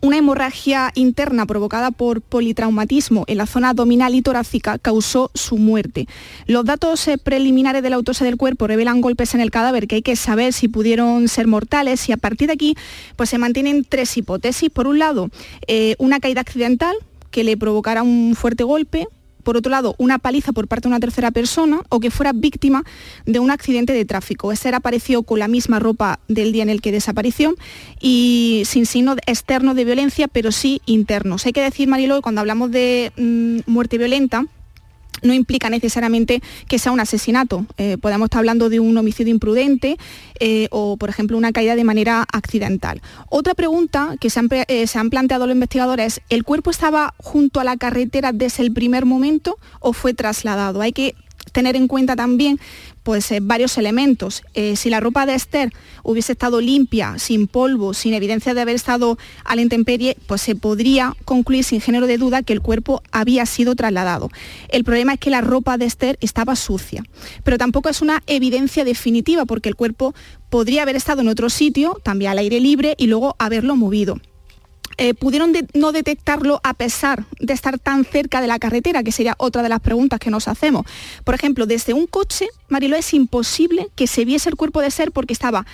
una 0.00 0.16
hemorragia 0.16 0.90
interna 0.94 1.46
provocada 1.46 1.92
por 1.92 2.22
politraumatismo 2.22 3.24
en 3.28 3.38
la 3.38 3.46
zona 3.46 3.70
abdominal 3.70 4.14
y 4.14 4.22
torácica 4.22 4.78
causó 4.78 5.30
su 5.34 5.58
muerte. 5.58 6.06
Los 6.46 6.64
datos 6.64 7.06
eh, 7.06 7.18
preliminares 7.18 7.82
de 7.82 7.90
la 7.90 7.96
autopsia 7.96 8.26
del 8.26 8.36
cuerpo 8.36 8.66
revelan 8.66 9.00
golpes 9.00 9.34
en 9.34 9.40
el 9.40 9.50
cadáver 9.52 9.86
que 9.86 9.96
hay 9.96 10.02
que 10.02 10.16
saber 10.16 10.52
si 10.52 10.66
pudieron 10.66 11.28
ser 11.28 11.46
mortales 11.46 12.08
y 12.08 12.12
a 12.12 12.16
partir 12.16 12.48
de 12.48 12.54
aquí 12.54 12.74
pues 13.16 13.30
se 13.30 13.38
mantienen 13.38 13.84
tres 13.84 14.16
hipótesis. 14.16 14.70
Por 14.70 14.88
un 14.88 14.98
lado, 14.98 15.30
eh, 15.68 15.94
una 15.98 16.18
caída 16.18 16.40
accidental 16.40 16.96
que 17.30 17.44
le 17.44 17.56
provocara 17.56 18.02
un 18.02 18.34
fuerte 18.36 18.64
golpe, 18.64 19.06
por 19.42 19.56
otro 19.56 19.70
lado, 19.70 19.94
una 19.98 20.18
paliza 20.18 20.52
por 20.52 20.68
parte 20.68 20.88
de 20.88 20.88
una 20.88 21.00
tercera 21.00 21.30
persona 21.30 21.82
o 21.88 22.00
que 22.00 22.10
fuera 22.10 22.32
víctima 22.32 22.84
de 23.26 23.38
un 23.38 23.50
accidente 23.50 23.92
de 23.92 24.04
tráfico. 24.04 24.52
Ese 24.52 24.68
apareció 24.70 25.22
con 25.22 25.38
la 25.38 25.48
misma 25.48 25.78
ropa 25.78 26.20
del 26.28 26.52
día 26.52 26.62
en 26.62 26.70
el 26.70 26.80
que 26.80 26.92
desapareció 26.92 27.54
y 28.00 28.62
sin 28.66 28.86
signo 28.86 29.16
externo 29.26 29.74
de 29.74 29.84
violencia, 29.84 30.28
pero 30.28 30.52
sí 30.52 30.80
internos. 30.86 31.46
Hay 31.46 31.52
que 31.52 31.62
decir, 31.62 31.88
Marilo, 31.88 32.16
que 32.16 32.22
cuando 32.22 32.40
hablamos 32.40 32.70
de 32.70 33.12
mm, 33.16 33.70
muerte 33.70 33.98
violenta, 33.98 34.46
no 35.22 35.34
implica 35.34 35.70
necesariamente 35.70 36.42
que 36.68 36.78
sea 36.78 36.92
un 36.92 37.00
asesinato. 37.00 37.66
Eh, 37.76 37.98
podemos 37.98 38.26
estar 38.26 38.38
hablando 38.38 38.68
de 38.68 38.80
un 38.80 38.96
homicidio 38.96 39.32
imprudente 39.32 39.96
eh, 40.40 40.68
o, 40.70 40.96
por 40.96 41.08
ejemplo, 41.10 41.36
una 41.36 41.52
caída 41.52 41.76
de 41.76 41.84
manera 41.84 42.24
accidental. 42.32 43.00
Otra 43.28 43.54
pregunta 43.54 44.16
que 44.20 44.30
se 44.30 44.40
han, 44.40 44.48
eh, 44.50 44.86
se 44.86 44.98
han, 44.98 45.10
planteado 45.10 45.46
los 45.46 45.54
investigadores 45.54 46.18
es, 46.18 46.22
¿el 46.30 46.44
cuerpo 46.44 46.70
estaba 46.70 47.14
junto 47.18 47.60
a 47.60 47.64
la 47.64 47.76
carretera 47.76 48.32
desde 48.32 48.62
el 48.62 48.72
primer 48.72 49.04
momento 49.04 49.58
o 49.80 49.92
fue 49.92 50.14
trasladado? 50.14 50.80
Hay 50.80 50.92
que 50.92 51.14
tener 51.52 51.76
en 51.76 51.86
cuenta 51.86 52.16
también 52.16 52.58
pues, 53.02 53.30
eh, 53.30 53.40
varios 53.40 53.78
elementos. 53.78 54.42
Eh, 54.54 54.76
si 54.76 54.90
la 54.90 55.00
ropa 55.00 55.26
de 55.26 55.34
Esther 55.34 55.72
hubiese 56.02 56.32
estado 56.32 56.60
limpia, 56.60 57.18
sin 57.18 57.46
polvo, 57.46 57.94
sin 57.94 58.14
evidencia 58.14 58.54
de 58.54 58.60
haber 58.60 58.76
estado 58.76 59.18
a 59.44 59.56
la 59.56 59.62
intemperie, 59.62 60.16
pues 60.26 60.42
se 60.42 60.54
podría 60.54 61.14
concluir 61.24 61.64
sin 61.64 61.80
género 61.80 62.06
de 62.06 62.18
duda 62.18 62.42
que 62.42 62.52
el 62.52 62.60
cuerpo 62.60 63.02
había 63.12 63.46
sido 63.46 63.74
trasladado. 63.76 64.30
El 64.68 64.84
problema 64.84 65.14
es 65.14 65.20
que 65.20 65.30
la 65.30 65.40
ropa 65.40 65.78
de 65.78 65.84
Esther 65.84 66.18
estaba 66.20 66.56
sucia, 66.56 67.02
pero 67.44 67.58
tampoco 67.58 67.88
es 67.88 68.02
una 68.02 68.22
evidencia 68.26 68.84
definitiva 68.84 69.44
porque 69.44 69.68
el 69.68 69.76
cuerpo 69.76 70.14
podría 70.50 70.82
haber 70.82 70.96
estado 70.96 71.22
en 71.22 71.28
otro 71.28 71.50
sitio, 71.50 72.00
también 72.02 72.32
al 72.32 72.38
aire 72.38 72.60
libre, 72.60 72.94
y 72.98 73.06
luego 73.06 73.36
haberlo 73.38 73.76
movido. 73.76 74.20
Eh, 74.98 75.14
pudieron 75.14 75.52
no 75.74 75.92
detectarlo 75.92 76.60
a 76.62 76.74
pesar 76.74 77.24
de 77.40 77.52
estar 77.52 77.78
tan 77.78 78.04
cerca 78.04 78.40
de 78.40 78.46
la 78.46 78.58
carretera, 78.58 79.02
que 79.02 79.12
sería 79.12 79.34
otra 79.38 79.62
de 79.62 79.68
las 79.68 79.80
preguntas 79.80 80.20
que 80.20 80.30
nos 80.30 80.48
hacemos. 80.48 80.86
Por 81.24 81.34
ejemplo, 81.34 81.66
desde 81.66 81.94
un 81.94 82.06
coche, 82.06 82.48
Marilo, 82.68 82.96
es 82.96 83.14
imposible 83.14 83.88
que 83.94 84.06
se 84.06 84.24
viese 84.24 84.50
el 84.50 84.56
cuerpo 84.56 84.80
de 84.80 84.90
ser 84.90 85.12
porque 85.12 85.32
estaba 85.32 85.66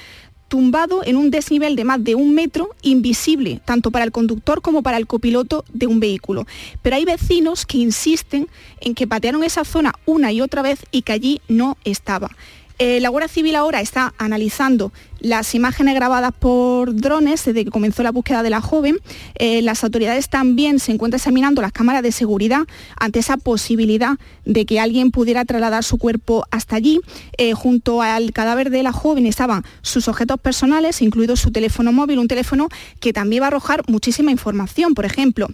tumbado 0.49 1.03
en 1.05 1.17
un 1.17 1.31
desnivel 1.31 1.77
de 1.77 1.85
más 1.85 2.03
de 2.03 2.15
un 2.15 2.35
metro, 2.35 2.71
invisible, 2.83 3.61
tanto 3.65 3.91
para 3.91 4.05
el 4.05 4.13
conductor 4.13 4.63
como 4.63 4.83
para 4.83 4.97
el 4.97 5.07
copiloto 5.07 5.65
de 5.73 5.87
un 5.87 6.01
vehículo. 6.01 6.47
Pero 6.83 6.97
hay 6.97 7.05
vecinos 7.05 7.67
que 7.67 7.79
insisten 7.79 8.49
en 8.81 8.95
que 8.95 9.07
patearon 9.07 9.45
esa 9.45 9.65
zona 9.65 9.93
una 10.07 10.33
y 10.33 10.41
otra 10.41 10.63
vez 10.63 10.81
y 10.91 11.03
que 11.03 11.13
allí 11.13 11.41
no 11.49 11.77
estaba. 11.85 12.31
Eh, 12.79 13.01
la 13.01 13.09
Guardia 13.09 13.29
Civil 13.29 13.57
ahora 13.57 13.81
está 13.81 14.15
analizando 14.19 14.93
las 15.19 15.57
imágenes 15.57 15.97
grabadas 15.97 16.31
por 16.39 16.95
drones 16.95 17.45
desde 17.45 17.65
que 17.65 17.71
comenzó 17.73 18.05
la 18.05 18.13
búsqueda 18.13 18.45
de 18.45 18.51
la 18.51 18.61
joven. 18.61 18.99
Eh, 19.35 19.63
las 19.63 19.83
autoridades 19.83 20.29
también 20.29 20.79
se 20.79 20.93
encuentran 20.93 21.19
examinando 21.19 21.61
las 21.61 21.73
cámaras 21.73 22.05
de 22.05 22.13
seguridad 22.13 22.63
ante 22.97 23.19
esa 23.19 23.37
posibilidad 23.37 24.17
de 24.45 24.65
que 24.65 24.79
alguien 24.79 25.11
pudiera 25.11 25.45
trasladar 25.45 25.83
su 25.83 25.99
cuerpo 25.99 26.45
hasta 26.53 26.77
allí. 26.77 27.01
Eh, 27.37 27.53
junto 27.53 28.01
al 28.01 28.33
cadáver 28.33 28.71
de 28.71 28.85
la 28.85 28.93
joven 28.93 29.27
estaban 29.27 29.65
sus 29.83 30.07
objetos 30.07 30.39
personales, 30.41 31.03
incluido 31.03 31.35
su 31.35 31.51
teléfono 31.51 31.93
móvil, 31.93 32.21
un 32.21 32.29
teléfono 32.29 32.69
que 33.01 33.13
también 33.13 33.43
va 33.43 33.47
a 33.47 33.49
arrojar 33.49 33.83
muchísima 33.89 34.31
información. 34.31 34.95
Por 34.95 35.05
ejemplo, 35.05 35.49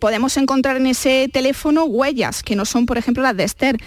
podemos 0.00 0.36
encontrar 0.36 0.76
en 0.76 0.86
ese 0.86 1.28
teléfono 1.32 1.84
huellas 1.84 2.42
que 2.42 2.56
no 2.56 2.64
son, 2.64 2.86
por 2.86 2.98
ejemplo, 2.98 3.22
las 3.22 3.36
de 3.36 3.44
Esther 3.44 3.78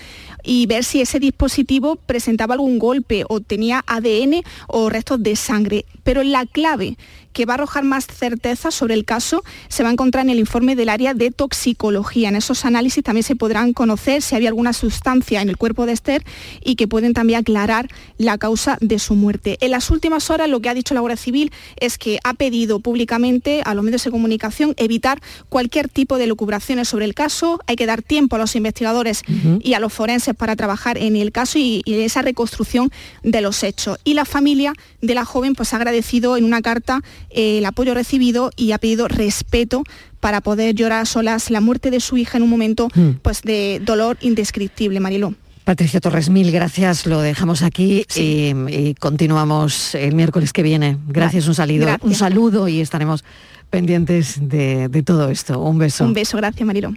y 0.44 0.66
ver 0.66 0.84
si 0.84 1.02
ese 1.02 1.20
dispositivo 1.20 1.96
presentaba 1.96 2.54
algún 2.54 2.80
golpe 2.80 3.24
o 3.28 3.42
tenía 3.42 3.84
ADN 3.88 4.44
o 4.68 4.90
restos 4.90 5.22
de 5.22 5.36
sangre. 5.36 5.86
Pero 6.04 6.24
la 6.24 6.46
clave 6.46 6.98
que 7.34 7.46
va 7.46 7.54
a 7.54 7.56
arrojar 7.56 7.84
más 7.84 8.08
certeza 8.08 8.72
sobre 8.72 8.94
el 8.94 9.06
caso 9.06 9.44
se 9.70 9.84
va 9.84 9.90
a 9.90 9.92
encontrar 9.92 10.26
en 10.26 10.32
el 10.32 10.40
informe 10.40 10.76
del 10.76 10.90
área 10.90 11.14
de 11.14 11.32
toxicología. 11.32 12.30
En 12.30 12.36
esos 12.36 12.66
análisis 12.66 13.04
también 13.04 13.24
se 13.24 13.36
podrán 13.36 13.74
conocer 13.74 14.22
si 14.22 14.36
había 14.36 14.50
alguna 14.50 14.74
sustancia 14.74 15.42
en 15.42 15.50
el 15.50 15.58
cuerpo 15.58 15.86
de 15.86 15.94
Esther 15.94 16.24
y 16.64 16.76
que 16.76 16.88
pueden 16.88 17.14
también 17.14 17.40
aclarar 17.40 17.88
la 18.18 18.38
causa 18.38 18.78
de 18.82 19.00
su 19.00 19.16
muerte. 19.16 19.58
En 19.62 19.72
las 19.72 19.90
últimas 19.90 20.30
horas 20.30 20.50
lo 20.50 20.60
que 20.60 20.70
ha 20.70 20.74
dicho 20.74 20.94
la 20.94 21.00
Guardia 21.02 21.18
Civil 21.18 21.52
es 21.80 21.98
que 21.98 22.20
ha 22.24 22.34
pedido 22.34 22.80
públicamente 22.80 23.62
a 23.66 23.74
los 23.74 23.84
medios 23.84 24.04
de 24.04 24.12
comunicación 24.12 24.74
evitar 24.78 25.22
cualquier 25.50 25.90
tipo 25.90 26.18
de 26.18 26.28
lucubraciones 26.28 26.88
sobre 26.88 27.06
el 27.06 27.14
caso. 27.14 27.60
Hay 27.68 27.76
que 27.76 27.86
dar 27.86 28.02
tiempo 28.02 28.36
a 28.36 28.40
los 28.40 28.56
investigadores 28.56 29.24
y 29.62 29.74
a 29.74 29.80
los 29.80 29.94
forenses 29.94 30.36
para 30.36 30.56
trabajar 30.56 30.98
en 30.98 31.16
el 31.16 31.32
caso 31.32 31.60
y, 31.60 31.82
en 31.86 32.02
esa 32.02 32.22
reconstrucción 32.22 32.92
de 33.24 33.42
los 33.42 33.64
hechos. 33.64 33.98
Y 34.04 34.14
la 34.14 34.26
familia 34.26 34.74
de 35.02 35.16
la 35.16 35.26
joven 35.26 35.56
pues 35.56 35.74
ha 35.74 35.78
agradecido 35.78 36.38
en 36.38 36.44
una 36.44 36.62
carta 36.62 37.02
eh, 37.34 37.60
el 37.60 37.66
apoyo 37.66 37.94
recibido 37.94 38.52
y 38.56 38.72
ha 38.72 38.78
pedido 38.78 39.08
respeto 39.08 39.84
para 40.20 40.42
poder 40.42 40.76
llorar 40.76 41.02
a 41.02 41.06
solas 41.06 41.50
la 41.50 41.62
muerte 41.62 41.92
de 41.92 42.00
su 42.00 42.18
hija 42.18 42.38
en 42.38 42.44
un 42.44 42.50
momento 42.50 42.90
mm. 42.94 43.10
pues, 43.22 43.42
de 43.42 43.82
dolor 43.84 44.18
indescriptible, 44.22 45.00
Mariló. 45.00 45.34
Patricia 45.64 46.00
Torres, 46.00 46.30
mil 46.30 46.52
gracias. 46.52 47.06
Lo 47.06 47.22
dejamos 47.22 47.62
aquí 47.62 48.06
y, 48.16 48.94
continuamos 48.96 49.96
el 49.96 50.16
miércoles 50.16 50.54
que 50.54 50.64
viene. 50.64 50.98
Gracias, 51.08 51.48
un, 51.48 51.56
saludo, 51.56 51.98
un 52.02 52.16
saludo 52.16 52.68
y 52.68 52.82
estaremos 52.82 53.24
pendientes 53.70 54.38
de, 54.42 54.90
de, 54.90 55.04
todo 55.04 55.30
esto. 55.30 55.60
Un 55.62 55.78
beso. 55.78 56.04
Un 56.04 56.14
beso, 56.14 56.38
gracias, 56.38 56.66
Marilo. 56.66 56.94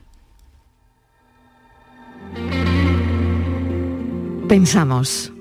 Pensamos. 4.48 5.33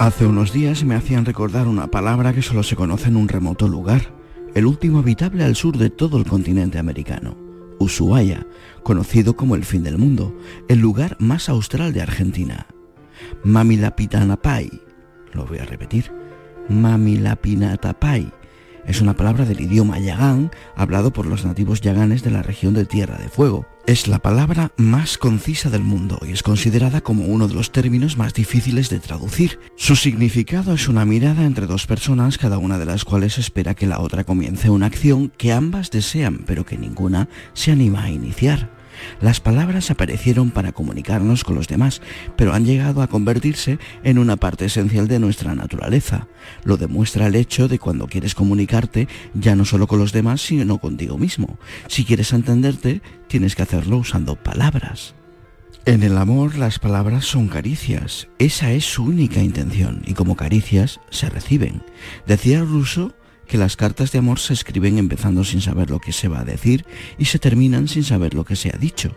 Hace 0.00 0.24
unos 0.24 0.54
días 0.54 0.82
me 0.82 0.94
hacían 0.94 1.26
recordar 1.26 1.68
una 1.68 1.90
palabra 1.90 2.32
que 2.32 2.40
solo 2.40 2.62
se 2.62 2.74
conoce 2.74 3.08
en 3.08 3.16
un 3.16 3.28
remoto 3.28 3.68
lugar, 3.68 4.14
el 4.54 4.64
último 4.64 5.00
habitable 5.00 5.44
al 5.44 5.56
sur 5.56 5.76
de 5.76 5.90
todo 5.90 6.16
el 6.16 6.24
continente 6.24 6.78
americano, 6.78 7.36
Ushuaia, 7.78 8.46
conocido 8.82 9.36
como 9.36 9.56
el 9.56 9.64
fin 9.66 9.82
del 9.82 9.98
mundo, 9.98 10.34
el 10.68 10.78
lugar 10.78 11.18
más 11.18 11.50
austral 11.50 11.92
de 11.92 12.00
Argentina. 12.00 12.66
Mamilapitanapai, 13.44 14.70
lo 15.34 15.44
voy 15.44 15.58
a 15.58 15.66
repetir, 15.66 16.10
Mamilapinatapai, 16.70 18.32
es 18.90 19.00
una 19.00 19.14
palabra 19.14 19.44
del 19.44 19.60
idioma 19.60 20.00
yagán 20.00 20.50
hablado 20.74 21.12
por 21.12 21.24
los 21.24 21.44
nativos 21.44 21.80
yaganes 21.80 22.24
de 22.24 22.32
la 22.32 22.42
región 22.42 22.74
de 22.74 22.84
Tierra 22.84 23.18
de 23.18 23.28
Fuego. 23.28 23.64
Es 23.86 24.08
la 24.08 24.18
palabra 24.18 24.72
más 24.76 25.16
concisa 25.16 25.70
del 25.70 25.84
mundo 25.84 26.18
y 26.26 26.32
es 26.32 26.42
considerada 26.42 27.00
como 27.00 27.26
uno 27.26 27.46
de 27.46 27.54
los 27.54 27.70
términos 27.70 28.16
más 28.16 28.34
difíciles 28.34 28.90
de 28.90 28.98
traducir. 28.98 29.60
Su 29.76 29.94
significado 29.94 30.74
es 30.74 30.88
una 30.88 31.04
mirada 31.04 31.44
entre 31.44 31.66
dos 31.66 31.86
personas, 31.86 32.36
cada 32.36 32.58
una 32.58 32.78
de 32.78 32.86
las 32.86 33.04
cuales 33.04 33.38
espera 33.38 33.76
que 33.76 33.86
la 33.86 34.00
otra 34.00 34.24
comience 34.24 34.70
una 34.70 34.86
acción 34.86 35.30
que 35.38 35.52
ambas 35.52 35.92
desean, 35.92 36.42
pero 36.44 36.66
que 36.66 36.76
ninguna 36.76 37.28
se 37.52 37.70
anima 37.70 38.02
a 38.02 38.10
iniciar. 38.10 38.79
Las 39.20 39.40
palabras 39.40 39.90
aparecieron 39.90 40.50
para 40.50 40.72
comunicarnos 40.72 41.44
con 41.44 41.54
los 41.54 41.68
demás, 41.68 42.00
pero 42.36 42.52
han 42.52 42.64
llegado 42.64 43.02
a 43.02 43.06
convertirse 43.06 43.78
en 44.02 44.18
una 44.18 44.36
parte 44.36 44.66
esencial 44.66 45.08
de 45.08 45.18
nuestra 45.18 45.54
naturaleza. 45.54 46.28
Lo 46.64 46.76
demuestra 46.76 47.26
el 47.26 47.34
hecho 47.34 47.68
de 47.68 47.78
cuando 47.78 48.06
quieres 48.06 48.34
comunicarte 48.34 49.08
ya 49.34 49.56
no 49.56 49.64
solo 49.64 49.86
con 49.86 49.98
los 49.98 50.12
demás, 50.12 50.40
sino 50.40 50.78
contigo 50.78 51.18
mismo. 51.18 51.58
Si 51.88 52.04
quieres 52.04 52.32
entenderte, 52.32 53.02
tienes 53.28 53.54
que 53.54 53.62
hacerlo 53.62 53.98
usando 53.98 54.36
palabras. 54.36 55.14
En 55.86 56.02
el 56.02 56.18
amor 56.18 56.56
las 56.56 56.78
palabras 56.78 57.24
son 57.24 57.48
caricias, 57.48 58.28
esa 58.38 58.70
es 58.72 58.84
su 58.84 59.04
única 59.04 59.40
intención 59.42 60.02
y 60.04 60.12
como 60.12 60.36
caricias 60.36 61.00
se 61.08 61.30
reciben. 61.30 61.82
Decía 62.26 62.60
Rousseau 62.60 63.12
que 63.50 63.58
las 63.58 63.76
cartas 63.76 64.12
de 64.12 64.20
amor 64.20 64.38
se 64.38 64.52
escriben 64.52 64.96
empezando 64.96 65.42
sin 65.42 65.60
saber 65.60 65.90
lo 65.90 65.98
que 65.98 66.12
se 66.12 66.28
va 66.28 66.38
a 66.38 66.44
decir 66.44 66.86
y 67.18 67.24
se 67.24 67.40
terminan 67.40 67.88
sin 67.88 68.04
saber 68.04 68.32
lo 68.32 68.44
que 68.44 68.54
se 68.54 68.68
ha 68.68 68.78
dicho. 68.78 69.16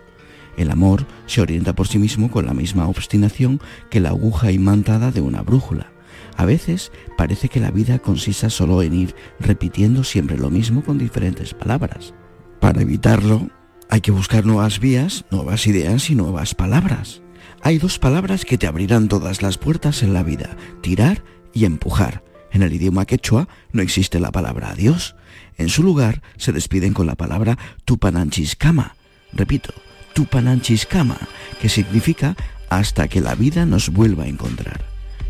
El 0.58 0.72
amor 0.72 1.06
se 1.28 1.40
orienta 1.40 1.76
por 1.76 1.88
sí 1.88 2.00
mismo 2.00 2.32
con 2.32 2.48
la 2.48 2.56
misma 2.56 2.88
obstinación 2.88 3.62
que 3.92 4.00
la 4.00 4.10
aguja 4.10 4.52
imantada 4.52 5.12
de 5.12 5.22
una 5.22 5.44
brújula. 5.44 5.92
A 6.36 6.46
veces 6.46 6.92
parece 7.16 7.48
que 7.48 7.60
la 7.60 7.70
vida 7.70 8.00
consista 8.00 8.50
solo 8.50 8.82
en 8.82 8.96
ir 8.96 9.16
repitiendo 9.40 10.04
siempre 10.04 10.36
lo 10.36 10.50
mismo 10.50 10.84
con 10.84 10.98
diferentes 10.98 11.54
palabras. 11.54 12.16
Para 12.60 12.82
evitarlo, 12.82 13.50
hay 13.88 14.02
que 14.02 14.12
buscar 14.12 14.48
nuevas 14.48 14.80
vías, 14.80 15.26
nuevas 15.30 15.68
ideas 15.68 16.10
y 16.10 16.16
nuevas 16.16 16.56
palabras. 16.56 17.22
Hay 17.62 17.78
dos 17.78 18.00
palabras 18.00 18.46
que 18.46 18.58
te 18.58 18.66
abrirán 18.66 19.10
todas 19.10 19.44
las 19.44 19.60
puertas 19.60 20.02
en 20.02 20.12
la 20.12 20.24
vida, 20.24 20.58
tirar 20.82 21.24
y 21.54 21.66
empujar. 21.66 22.24
En 22.54 22.62
el 22.62 22.72
idioma 22.72 23.06
quechua 23.06 23.50
no 23.72 23.82
existe 23.82 24.20
la 24.20 24.32
palabra 24.32 24.70
adiós. 24.70 25.16
En 25.58 25.70
su 25.70 25.84
lugar 25.84 26.22
se 26.38 26.54
despiden 26.54 26.94
con 26.94 27.08
la 27.08 27.16
palabra 27.16 27.58
tupananchiscama. 27.84 28.96
Repito, 29.34 29.74
tupananchiscama, 30.14 31.18
que 31.60 31.68
significa 31.68 32.36
hasta 32.70 33.08
que 33.08 33.22
la 33.22 33.36
vida 33.36 33.66
nos 33.66 33.90
vuelva 33.90 34.26
a 34.26 34.28
encontrar. 34.28 34.86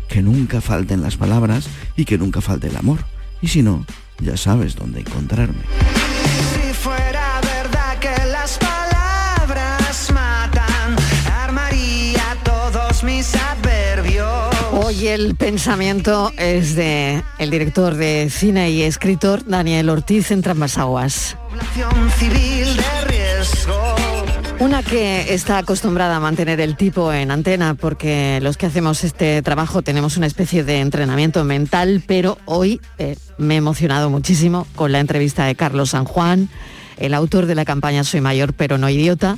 Que 0.08 0.22
nunca 0.22 0.60
falten 0.60 1.00
las 1.00 1.16
palabras 1.16 1.66
y 1.96 2.04
que 2.04 2.18
nunca 2.18 2.42
falte 2.42 2.68
el 2.68 2.76
amor. 2.76 3.00
Y 3.40 3.48
si 3.48 3.62
no, 3.62 3.86
ya 4.20 4.36
sabes 4.36 4.76
dónde 4.76 5.00
encontrarme. 5.00 5.64
Y 15.04 15.08
el 15.08 15.34
pensamiento 15.34 16.32
es 16.38 16.76
de 16.76 17.22
el 17.38 17.50
director 17.50 17.94
de 17.94 18.30
cine 18.30 18.70
y 18.70 18.84
escritor 18.84 19.44
Daniel 19.44 19.90
Ortiz 19.90 20.30
en 20.30 20.42
Aguas. 20.78 21.36
Una 24.60 24.82
que 24.82 25.34
está 25.34 25.58
acostumbrada 25.58 26.16
a 26.16 26.20
mantener 26.20 26.58
el 26.58 26.78
tipo 26.78 27.12
en 27.12 27.30
antena 27.30 27.74
porque 27.74 28.38
los 28.40 28.56
que 28.56 28.64
hacemos 28.64 29.04
este 29.04 29.42
trabajo 29.42 29.82
tenemos 29.82 30.16
una 30.16 30.26
especie 30.26 30.64
de 30.64 30.80
entrenamiento 30.80 31.44
mental, 31.44 32.02
pero 32.06 32.38
hoy 32.46 32.80
eh, 32.96 33.18
me 33.36 33.56
he 33.56 33.58
emocionado 33.58 34.08
muchísimo 34.08 34.66
con 34.74 34.90
la 34.90 35.00
entrevista 35.00 35.44
de 35.44 35.54
Carlos 35.54 35.90
San 35.90 36.06
Juan, 36.06 36.48
el 36.96 37.12
autor 37.12 37.44
de 37.44 37.54
la 37.54 37.66
campaña 37.66 38.04
Soy 38.04 38.22
mayor 38.22 38.54
pero 38.54 38.78
no 38.78 38.88
idiota, 38.88 39.36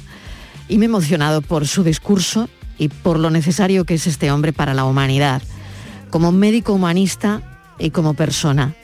y 0.69 0.79
me 0.79 0.85
he 0.85 0.87
emocionado 0.87 1.43
por 1.43 1.67
su 1.67 1.83
discurso 1.83 2.49
y 2.79 2.87
por 2.89 3.19
lo 3.19 3.31
necesario 3.31 3.85
que 3.85 3.95
es 3.95 4.07
este 4.07 4.31
hombre 4.31 4.53
para 4.53 4.73
la 4.73 4.85
humanidad, 4.85 5.43
como 6.17 6.33
médico 6.33 6.73
humanista 6.73 7.43
y 7.79 7.91
como 7.91 8.15
persona. 8.15 8.75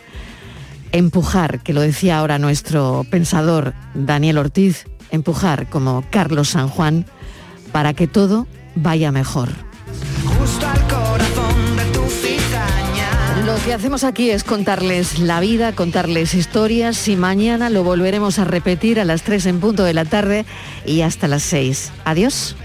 Empujar, 0.93 1.63
que 1.63 1.73
lo 1.73 1.81
decía 1.81 2.19
ahora 2.19 2.39
nuestro 2.39 3.07
pensador 3.11 3.73
Daniel 3.95 4.37
Ortiz, 4.37 4.85
empujar 5.11 5.71
como 5.71 6.05
Carlos 6.11 6.51
San 6.51 6.69
Juan 6.69 7.07
para 7.73 7.95
que 7.95 8.07
todo 8.07 8.47
vaya 8.75 9.13
mejor. 9.13 9.49
Lo 13.47 13.57
que 13.65 13.73
hacemos 13.73 14.05
aquí 14.05 14.29
es 14.29 14.45
contarles 14.45 15.19
la 15.19 15.41
vida, 15.41 15.73
contarles 15.73 16.35
historias 16.35 17.09
y 17.09 17.17
mañana 17.17 17.71
lo 17.71 17.83
volveremos 17.83 18.39
a 18.39 18.45
repetir 18.45 19.01
a 19.01 19.07
las 19.07 19.23
3 19.23 19.47
en 19.47 19.61
punto 19.61 19.85
de 19.85 19.95
la 19.95 20.05
tarde 20.05 20.45
y 20.85 21.01
hasta 21.01 21.29
las 21.29 21.45
6. 21.45 21.93
Adiós. 22.05 22.57